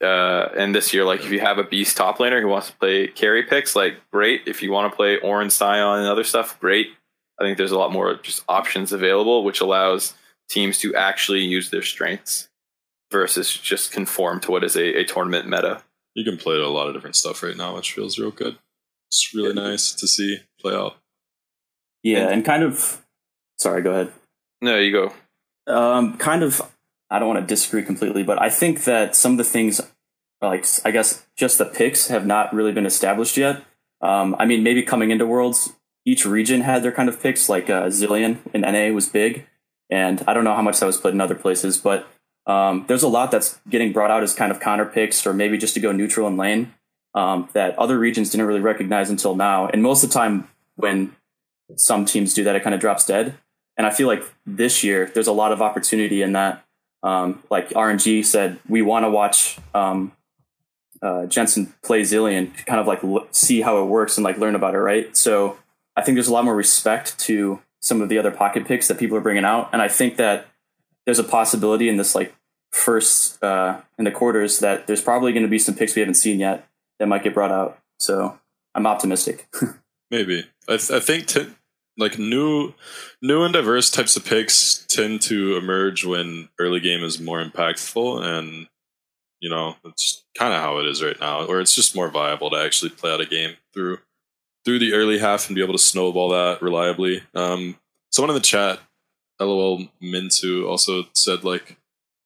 [0.04, 2.78] Uh, and this year, like if you have a beast top laner who wants to
[2.78, 4.42] play carry picks, like great.
[4.46, 6.90] If you want to play Ornn Sion and other stuff, great.
[7.40, 10.14] I think there's a lot more just options available, which allows
[10.50, 12.50] teams to actually use their strengths
[13.12, 15.84] versus just conform to what is a, a tournament meta.
[16.16, 18.58] You can play a lot of different stuff right now, which feels real good.
[19.10, 20.98] It's really nice to see play out.
[22.04, 23.04] Yeah, and kind of.
[23.58, 24.12] Sorry, go ahead.
[24.62, 25.14] No, you go.
[25.72, 26.62] Um, kind of.
[27.10, 29.80] I don't want to disagree completely, but I think that some of the things,
[30.42, 33.64] like I guess, just the picks have not really been established yet.
[34.02, 35.74] Um, I mean, maybe coming into Worlds,
[36.06, 37.48] each region had their kind of picks.
[37.48, 39.48] Like uh, Zilean in NA was big,
[39.90, 42.08] and I don't know how much that was put in other places, but
[42.46, 45.58] um, there's a lot that's getting brought out as kind of counter picks, or maybe
[45.58, 46.74] just to go neutral and lane
[47.14, 49.68] um, that other regions didn't really recognize until now.
[49.68, 51.16] And most of the time, when
[51.76, 53.36] some teams do that, it kind of drops dead.
[53.78, 56.64] And I feel like this year there's a lot of opportunity in that.
[57.04, 60.12] Um, like RNG said, we want to watch um,
[61.02, 64.56] uh, Jensen play Zilean, kind of like l- see how it works and like learn
[64.56, 65.16] about it, right?
[65.16, 65.58] So
[65.96, 68.98] I think there's a lot more respect to some of the other pocket picks that
[68.98, 70.48] people are bringing out, and I think that
[71.06, 72.34] there's a possibility in this like
[72.72, 76.16] first uh, in the quarters that there's probably going to be some picks we haven't
[76.16, 76.68] seen yet
[77.00, 77.80] that might get brought out.
[78.00, 78.40] So
[78.76, 79.48] I'm optimistic.
[80.12, 81.48] Maybe I, th- I think t-
[81.98, 82.74] like new,
[83.22, 88.24] new and diverse types of picks tend to emerge when early game is more impactful,
[88.24, 88.68] and
[89.40, 92.50] you know it's kind of how it is right now, where it's just more viable
[92.52, 94.00] to actually play out a game through
[94.68, 97.24] through the early half and be able to snowball that reliably.
[97.34, 97.78] Um,
[98.12, 98.80] someone in the chat,
[99.40, 101.78] lol Mintu, also said like,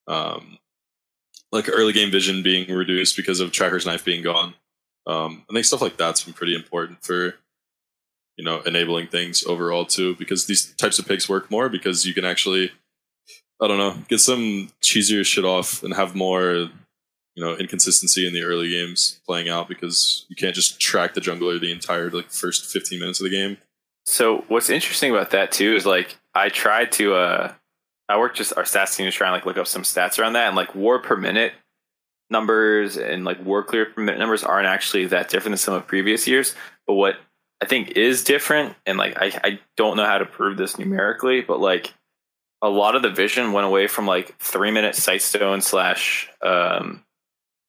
[0.07, 0.57] um,
[1.52, 4.56] like early game vision being reduced because of Tracker's knife being gone.
[5.06, 7.35] Um, I think stuff like that's been pretty important for
[8.38, 12.14] you know enabling things overall too because these types of picks work more because you
[12.14, 12.72] can actually
[13.62, 16.70] i don't know get some cheesier shit off and have more
[17.36, 21.22] you know inconsistency in the early games playing out because you can't just track the
[21.22, 23.58] jungler the entire like first 15 minutes of the game
[24.06, 27.53] So what's interesting about that too is like I tried to uh
[28.10, 30.34] I worked just our stats team to try and like look up some stats around
[30.34, 31.53] that and like war per minute
[32.30, 35.86] numbers and like war clear per minute numbers aren't actually that different than some of
[35.88, 36.56] previous years.
[36.88, 37.18] But what
[37.62, 41.42] I think is different and like I, I don't know how to prove this numerically,
[41.42, 41.94] but like
[42.62, 47.04] a lot of the vision went away from like three minute sightstone slash um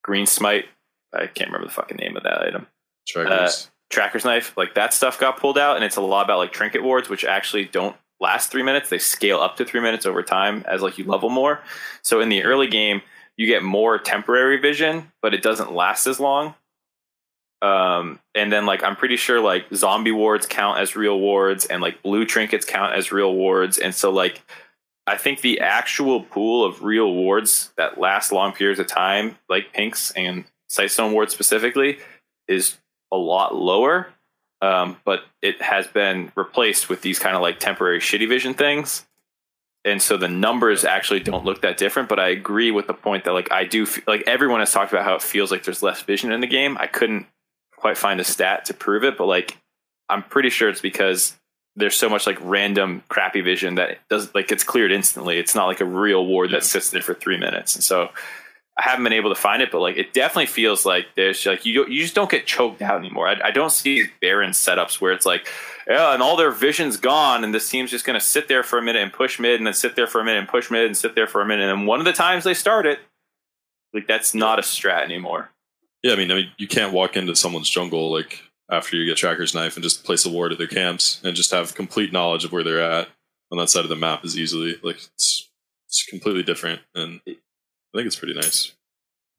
[0.02, 0.66] green smite.
[1.12, 2.66] I can't remember the fucking name of that item
[3.06, 6.50] trackers tracker's knife like that stuff got pulled out and it's a lot about like
[6.50, 8.88] trinket wards which actually don't last three minutes.
[8.88, 11.60] They scale up to three minutes over time as like you level more.
[12.00, 13.02] So in the early game,
[13.36, 16.54] you get more temporary vision, but it doesn't last as long.
[17.62, 21.80] Um, and then like I'm pretty sure like zombie wards count as real wards, and
[21.80, 24.42] like blue trinkets count as real wards, and so like
[25.06, 29.72] I think the actual pool of real wards that last long periods of time, like
[29.72, 31.98] pinks and sightstone wards specifically,
[32.48, 32.78] is
[33.12, 34.08] a lot lower.
[34.60, 39.04] Um, but it has been replaced with these kind of like temporary shitty vision things.
[39.84, 43.24] And so the numbers actually don't look that different, but I agree with the point
[43.24, 46.00] that like I do like everyone has talked about how it feels like there's less
[46.02, 46.76] vision in the game.
[46.78, 47.26] I couldn't
[47.82, 49.58] quite find a stat to prove it, but like
[50.08, 51.36] I'm pretty sure it's because
[51.74, 55.38] there's so much like random crappy vision that does like gets cleared instantly.
[55.38, 58.10] It's not like a real ward that sits there for three minutes, and so
[58.78, 61.66] I haven't been able to find it, but like it definitely feels like there's like
[61.66, 63.26] you you just don't get choked out anymore.
[63.26, 65.48] I, I don't see Baron setups where it's like
[65.88, 68.78] yeah, and all their vision's gone, and this team's just going to sit there for
[68.78, 70.86] a minute and push mid, and then sit there for a minute and push mid,
[70.86, 73.00] and sit there for a minute, and one of the times they start it,
[73.92, 75.50] like that's not a strat anymore.
[76.02, 79.16] Yeah, I mean, I mean, you can't walk into someone's jungle like after you get
[79.16, 82.44] Tracker's knife and just place a ward at their camps and just have complete knowledge
[82.44, 83.08] of where they're at
[83.50, 84.76] on that side of the map as easily.
[84.82, 85.48] Like it's
[85.88, 87.34] it's completely different, and I
[87.94, 88.72] think it's pretty nice.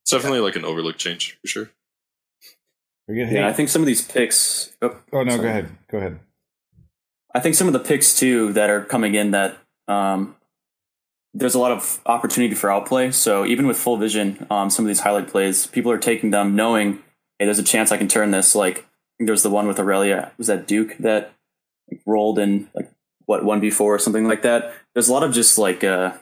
[0.03, 1.69] It's definitely like an overlook change for sure.
[3.07, 4.71] Yeah, I think some of these picks.
[4.81, 5.41] Oh, Oh no, sorry.
[5.43, 5.69] go ahead.
[5.91, 6.19] Go ahead.
[7.35, 9.57] I think some of the picks too that are coming in that
[9.87, 10.35] um,
[11.33, 13.11] there's a lot of opportunity for outplay.
[13.11, 16.55] So even with full vision, um, some of these highlight plays, people are taking them
[16.55, 16.99] knowing,
[17.39, 18.53] hey, there's a chance I can turn this.
[18.53, 20.31] Like I think the one with Aurelia.
[20.37, 21.33] Was that Duke that
[21.89, 22.91] like, rolled in like
[23.25, 24.73] what one before or something like that?
[24.93, 26.13] There's a lot of just like uh,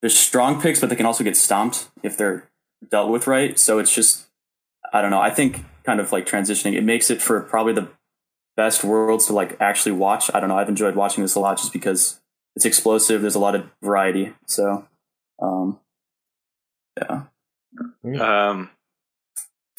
[0.00, 2.48] there's strong picks, but they can also get stomped if they're
[2.90, 3.58] dealt with right.
[3.58, 4.26] So it's just
[4.92, 5.20] I don't know.
[5.20, 7.88] I think kind of like transitioning, it makes it for probably the
[8.56, 10.30] best worlds to like actually watch.
[10.34, 10.58] I don't know.
[10.58, 12.20] I've enjoyed watching this a lot just because
[12.58, 13.22] it's explosive.
[13.22, 14.32] There's a lot of variety.
[14.46, 14.84] So,
[15.40, 15.78] um,
[17.00, 17.22] yeah.
[18.20, 18.70] Um,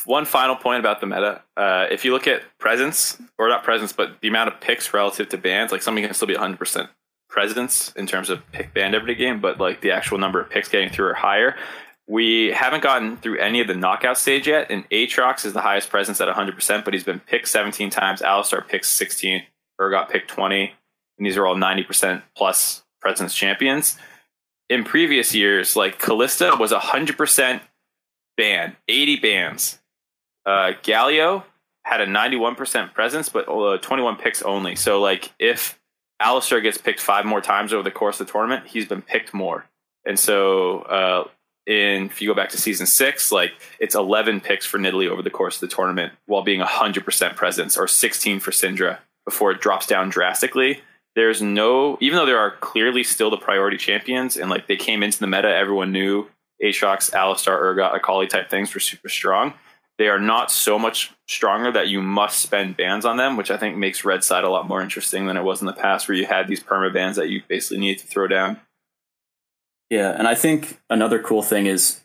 [0.05, 3.91] one final point about the meta: uh, if you look at presence, or not presence,
[3.91, 6.89] but the amount of picks relative to bans, like something can still be 100 percent
[7.29, 10.69] presence in terms of pick banned every game, but like the actual number of picks
[10.69, 11.57] getting through are higher.
[12.07, 15.89] We haven't gotten through any of the knockout stage yet, and Aatrox is the highest
[15.89, 18.21] presence at 100%, but he's been picked 17 times.
[18.21, 19.43] Alistar picked 16,
[19.77, 20.71] or got picked 20,
[21.19, 23.97] and these are all 90% plus presence champions.
[24.69, 27.61] In previous years, like Kalista was 100%
[28.37, 29.79] ban, 80 bans.
[30.45, 31.43] Uh, Galio
[31.83, 34.75] had a 91% presence, but uh, 21 picks only.
[34.75, 35.79] So, like, if
[36.21, 39.33] Alistar gets picked five more times over the course of the tournament, he's been picked
[39.33, 39.65] more.
[40.05, 41.27] And so, uh,
[41.65, 45.21] in if you go back to season six, like it's 11 picks for Nidalee over
[45.21, 49.61] the course of the tournament, while being 100% presence, or 16 for Syndra before it
[49.61, 50.81] drops down drastically.
[51.19, 55.03] There's no, even though there are clearly still the priority champions, and like they came
[55.03, 56.29] into the meta, everyone knew
[56.63, 59.53] Aatrox, Alistar, Urgot, Akali type things were super strong.
[59.97, 63.57] They are not so much stronger that you must spend bans on them, which I
[63.57, 66.15] think makes Red Side a lot more interesting than it was in the past, where
[66.15, 68.61] you had these perma bans that you basically needed to throw down.
[69.89, 71.99] Yeah, and I think another cool thing is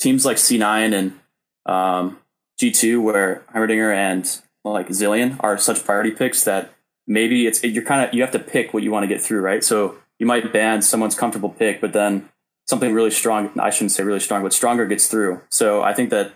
[0.00, 1.20] teams like C9 and
[1.66, 2.18] um,
[2.62, 6.70] G2, where Heimerdinger and like Zilean are such priority picks that
[7.06, 9.40] maybe it's you're kind of you have to pick what you want to get through,
[9.40, 9.62] right?
[9.62, 12.28] So you might ban someone's comfortable pick, but then
[12.66, 13.50] something really strong.
[13.58, 15.42] I shouldn't say really strong, but stronger gets through.
[15.50, 16.32] So I think that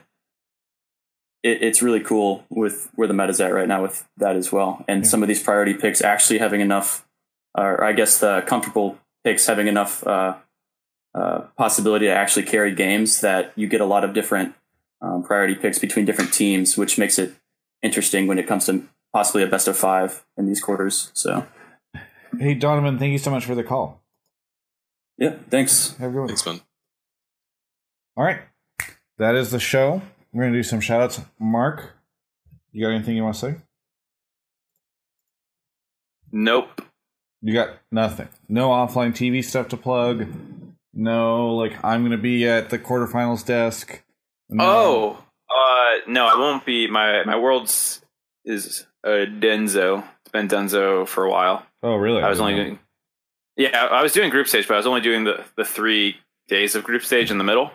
[1.42, 4.84] it, it's really cool with where the meta's at right now with that as well,
[4.88, 7.06] and some of these priority picks actually having enough,
[7.56, 10.06] or I guess the comfortable picks having enough.
[10.06, 10.36] Uh,
[11.14, 14.54] uh, possibility to actually carry games that you get a lot of different
[15.00, 17.34] um, priority picks between different teams, which makes it
[17.82, 21.10] interesting when it comes to possibly a best of five in these quarters.
[21.14, 21.46] So,
[22.38, 24.00] Hey, Donovan, thank you so much for the call.
[25.16, 25.96] yeah, thanks.
[25.96, 26.28] Have a good one.
[26.28, 26.60] Thanks, man.
[28.16, 28.40] All right.
[29.18, 30.02] That is the show.
[30.32, 31.20] We're going to do some shout outs.
[31.40, 31.94] Mark,
[32.72, 33.54] you got anything you want to say?
[36.30, 36.82] Nope.
[37.40, 38.28] You got nothing.
[38.48, 40.26] No offline TV stuff to plug.
[40.92, 44.02] No, like, I'm going to be at the quarterfinals desk.
[44.48, 44.64] No.
[44.64, 46.88] Oh, uh, no, I won't be.
[46.88, 48.02] My my world's
[48.44, 50.04] is uh, Denzo.
[50.20, 51.64] It's been Denzo for a while.
[51.82, 52.22] Oh, really?
[52.22, 52.78] I was only didn't doing.
[53.56, 56.16] Yeah, I was doing group stage, but I was only doing the the three
[56.48, 57.70] days of group stage in the middle.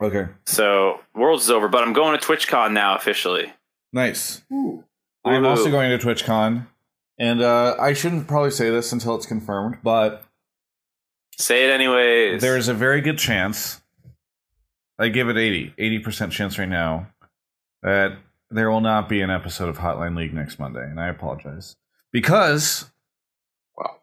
[0.00, 0.26] Okay.
[0.46, 3.52] So worlds is over, but I'm going to TwitchCon now officially.
[3.92, 4.42] Nice.
[5.24, 6.66] I'm also going to TwitchCon.
[7.18, 10.24] And uh, I shouldn't probably say this until it's confirmed, but
[11.36, 12.40] Say it anyways.
[12.40, 13.82] there is a very good chance.
[14.98, 17.08] I give it 80, 80% chance right now
[17.82, 18.16] that
[18.50, 21.76] there will not be an episode of Hotline League next Monday, and I apologize.
[22.12, 22.90] Because
[23.76, 23.96] Wow.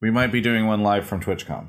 [0.00, 1.68] we might be doing one live from TwitchCon.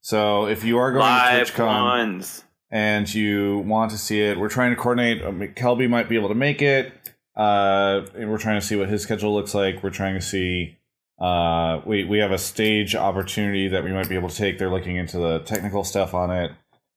[0.00, 2.44] So if you are going Live to TwitchCon ones.
[2.70, 5.22] and you want to see it, we're trying to coordinate.
[5.22, 6.92] Um, Kelby might be able to make it.
[7.36, 9.82] Uh, and we're trying to see what his schedule looks like.
[9.82, 10.78] We're trying to see.
[11.18, 14.58] Uh, we we have a stage opportunity that we might be able to take.
[14.58, 16.50] They're looking into the technical stuff on it.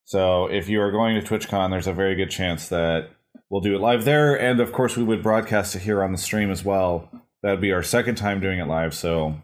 [0.05, 3.09] So if you are going to TwitchCon, there's a very good chance that
[3.49, 6.17] we'll do it live there, and of course we would broadcast it here on the
[6.17, 7.09] stream as well.
[7.43, 9.35] That would be our second time doing it live, so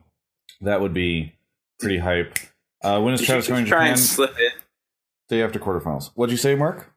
[0.61, 1.33] that would be
[1.79, 2.37] pretty hype.
[2.81, 3.91] Uh, when is Did Travis going to try Japan?
[3.91, 4.51] and slip in?
[5.29, 6.11] Day after quarterfinals.
[6.15, 6.91] What'd you say, Mark?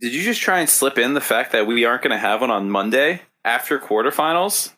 [0.00, 2.40] Did you just try and slip in the fact that we aren't going to have
[2.40, 4.72] one on Monday after quarterfinals?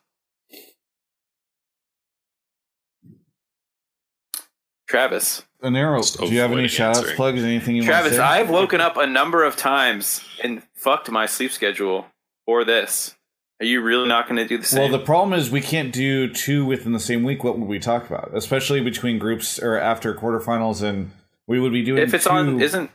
[4.89, 5.43] Travis.
[5.63, 8.11] Inero, Just do you have any avoiding shout outs, plugs, anything you Travis, want to
[8.13, 8.17] say?
[8.17, 12.07] Travis, I've woken up a number of times and fucked my sleep schedule
[12.47, 13.15] for this.
[13.61, 14.81] Are you really not going to do the same?
[14.81, 17.45] Well, the problem is we can't do two within the same week.
[17.45, 18.31] What would we talk about?
[18.35, 21.11] Especially between groups or after quarterfinals, and
[21.47, 22.03] we would be doing.
[22.03, 22.91] if it's two- on, isn't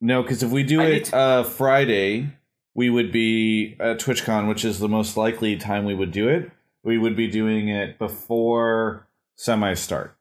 [0.00, 2.28] no, because if we do I it to- uh, Friday,
[2.74, 6.50] we would be at TwitchCon, which is the most likely time we would do it.
[6.84, 10.16] We would be doing it before semi start.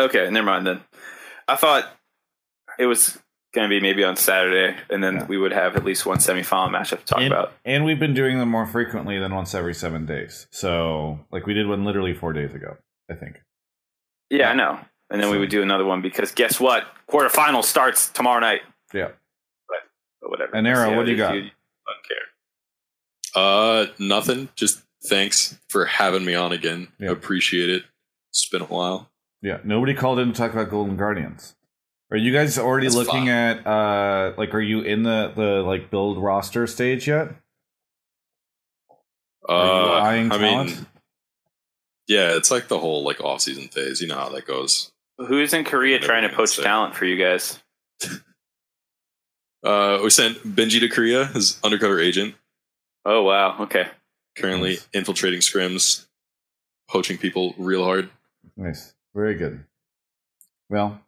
[0.00, 0.28] Okay?
[0.30, 0.80] Never mind then.
[1.48, 1.84] I thought
[2.78, 3.18] it was
[3.52, 5.26] going to be maybe on Saturday, and then Yeah.
[5.26, 7.52] we would have at least one semifinal matchup to talk and, about.
[7.64, 10.46] and we've been doing them more frequently than once every seven days.
[10.50, 12.76] So, like we did one literally four days ago,
[13.10, 13.42] I think.
[14.30, 14.78] Yeah, I know.
[15.10, 16.84] And then we would do another one because guess what?
[17.08, 18.60] Quarterfinal starts tomorrow night.
[18.94, 19.08] Yeah.
[19.68, 20.54] But whatever.
[20.54, 21.28] And Arrow, what do it you is.
[21.28, 21.32] got?
[21.32, 22.06] don't
[23.34, 23.42] care.
[23.42, 24.48] Uh, nothing.
[24.54, 26.86] Just thanks for having me on again.
[27.00, 27.10] Yeah.
[27.10, 27.82] Appreciate it.
[28.28, 29.09] It's been a while.
[29.42, 31.54] Yeah, nobody called in to talk about Golden Guardians.
[32.10, 33.28] Are you guys already That's looking fine.
[33.28, 37.28] at uh like are you in the the like build roster stage yet?
[39.48, 40.70] Uh, I talent?
[40.76, 40.86] mean,
[42.06, 44.00] yeah, it's like the whole like off season phase.
[44.00, 44.92] You know how that goes.
[45.18, 46.62] Who's in Korea Never trying to gonna poach say.
[46.62, 47.58] talent for you guys?
[49.62, 52.34] Uh, we sent Benji to Korea, his undercover agent,
[53.04, 53.58] Oh wow.
[53.64, 53.86] Okay.
[54.34, 54.88] currently Nice.
[54.94, 56.06] infiltrating scrims,
[56.88, 58.08] poaching people real hard.
[58.56, 58.94] Nice.
[59.14, 59.64] Very good.
[60.68, 61.00] Well,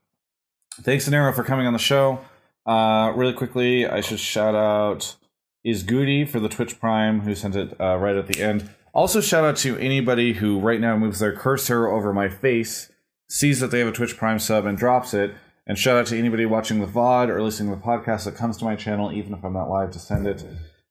[0.81, 2.21] thanks Nero for coming on the show.
[2.67, 5.17] Uh really quickly, I should shout out
[5.65, 8.69] is Goody for the Twitch Prime who sent it uh, right at the end.
[8.93, 12.91] Also shout out to anybody who right now moves their cursor over my face,
[13.29, 15.35] sees that they have a Twitch Prime sub and drops it.
[15.67, 18.57] And shout out to anybody watching the VOD or listening to the podcast that comes
[18.59, 20.45] to my channel, even if I'm not live to send it.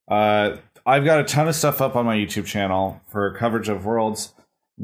[0.08, 0.56] Uh,
[0.86, 4.32] I've got a ton of stuff up on my YouTube channel for coverage of Worlds.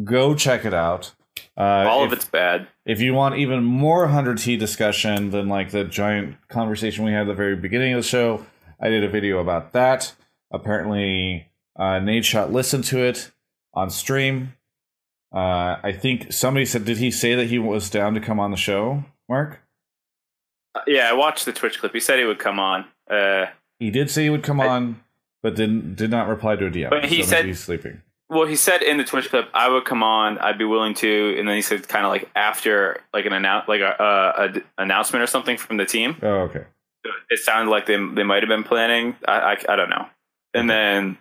[0.05, 1.13] Go check it out.
[1.57, 2.69] Uh, All if- of it's bad.
[2.87, 7.27] if you want even more 100T discussion than like the giant conversation we had at
[7.29, 8.45] the very beginning of the show,
[8.81, 10.15] I did a video about that.
[10.51, 11.47] Apparently,
[11.79, 13.31] uh, Nadeshot listened to it
[13.75, 14.55] on stream.
[15.35, 18.51] Uh, I think somebody said, did he say that he was down to come on
[18.51, 19.61] the show, Mark?
[20.75, 21.93] Uh, yeah, I watched the Twitch clip.
[21.93, 22.87] He said he would come on.
[23.11, 23.47] Uh,
[23.79, 25.01] He did say he would come I- on,
[25.43, 26.91] but didn't did not reply to a DM.
[26.91, 28.01] But he so said- he's sleeping.
[28.29, 30.39] Well, he said in the Twitch clip, I would come on.
[30.39, 31.37] I'd be willing to.
[31.39, 33.95] And then he said, kind of like after like an announce, like a,
[34.39, 36.17] a, a d- announcement or something from the team.
[36.23, 36.65] Oh, okay.
[37.31, 39.17] It sounded like they they might have been planning.
[39.27, 39.33] I,
[39.69, 40.07] I I don't know.
[40.55, 41.17] And then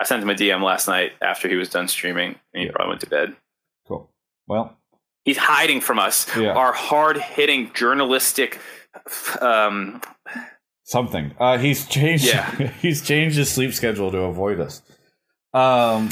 [0.00, 2.72] I sent him a DM last night after he was done streaming, and he Yeah.
[2.72, 3.36] probably went to bed.
[3.86, 4.10] Cool.
[4.46, 4.76] Well,
[5.24, 6.26] He's hiding from us.
[6.36, 6.52] Yeah.
[6.52, 8.60] Our hard hitting journalistic.
[9.40, 10.00] Um,
[10.84, 11.34] something.
[11.38, 12.24] Uh, he's changed.
[12.26, 12.48] Yeah.
[12.80, 14.82] he's changed his sleep schedule to avoid us.
[15.52, 16.10] Um.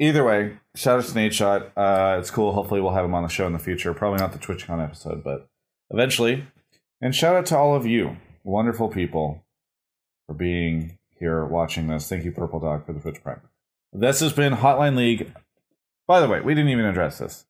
[0.00, 1.70] Either way, shout out to Nadeshot.
[1.76, 2.52] Uh, it's cool.
[2.52, 3.94] Hopefully, we'll have him on the show in the future.
[3.94, 5.48] Probably not the TwitchCon episode, but
[5.90, 6.46] eventually.
[7.00, 9.44] And shout out to all of you, wonderful people,
[10.26, 12.08] for being here watching this.
[12.08, 13.40] Thank you, Purple Dog, for the Twitch Prime.
[13.92, 15.32] This has been Hotline League.
[16.08, 17.46] By the way, we didn't even address this.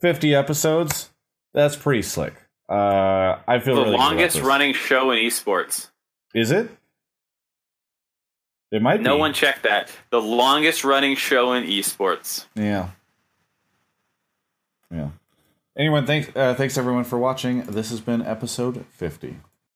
[0.00, 1.10] Fifty episodes.
[1.52, 2.34] That's pretty slick.
[2.68, 5.88] Uh, I feel the really longest running show in esports.
[6.34, 6.70] Is it?
[8.70, 9.20] It might No be.
[9.20, 9.90] one checked that.
[10.10, 12.44] The longest running show in esports.
[12.54, 12.90] Yeah.
[14.90, 15.10] Yeah.
[15.76, 16.30] Anyone, thanks.
[16.34, 17.62] Uh, thanks everyone for watching.
[17.62, 19.36] This has been episode fifty.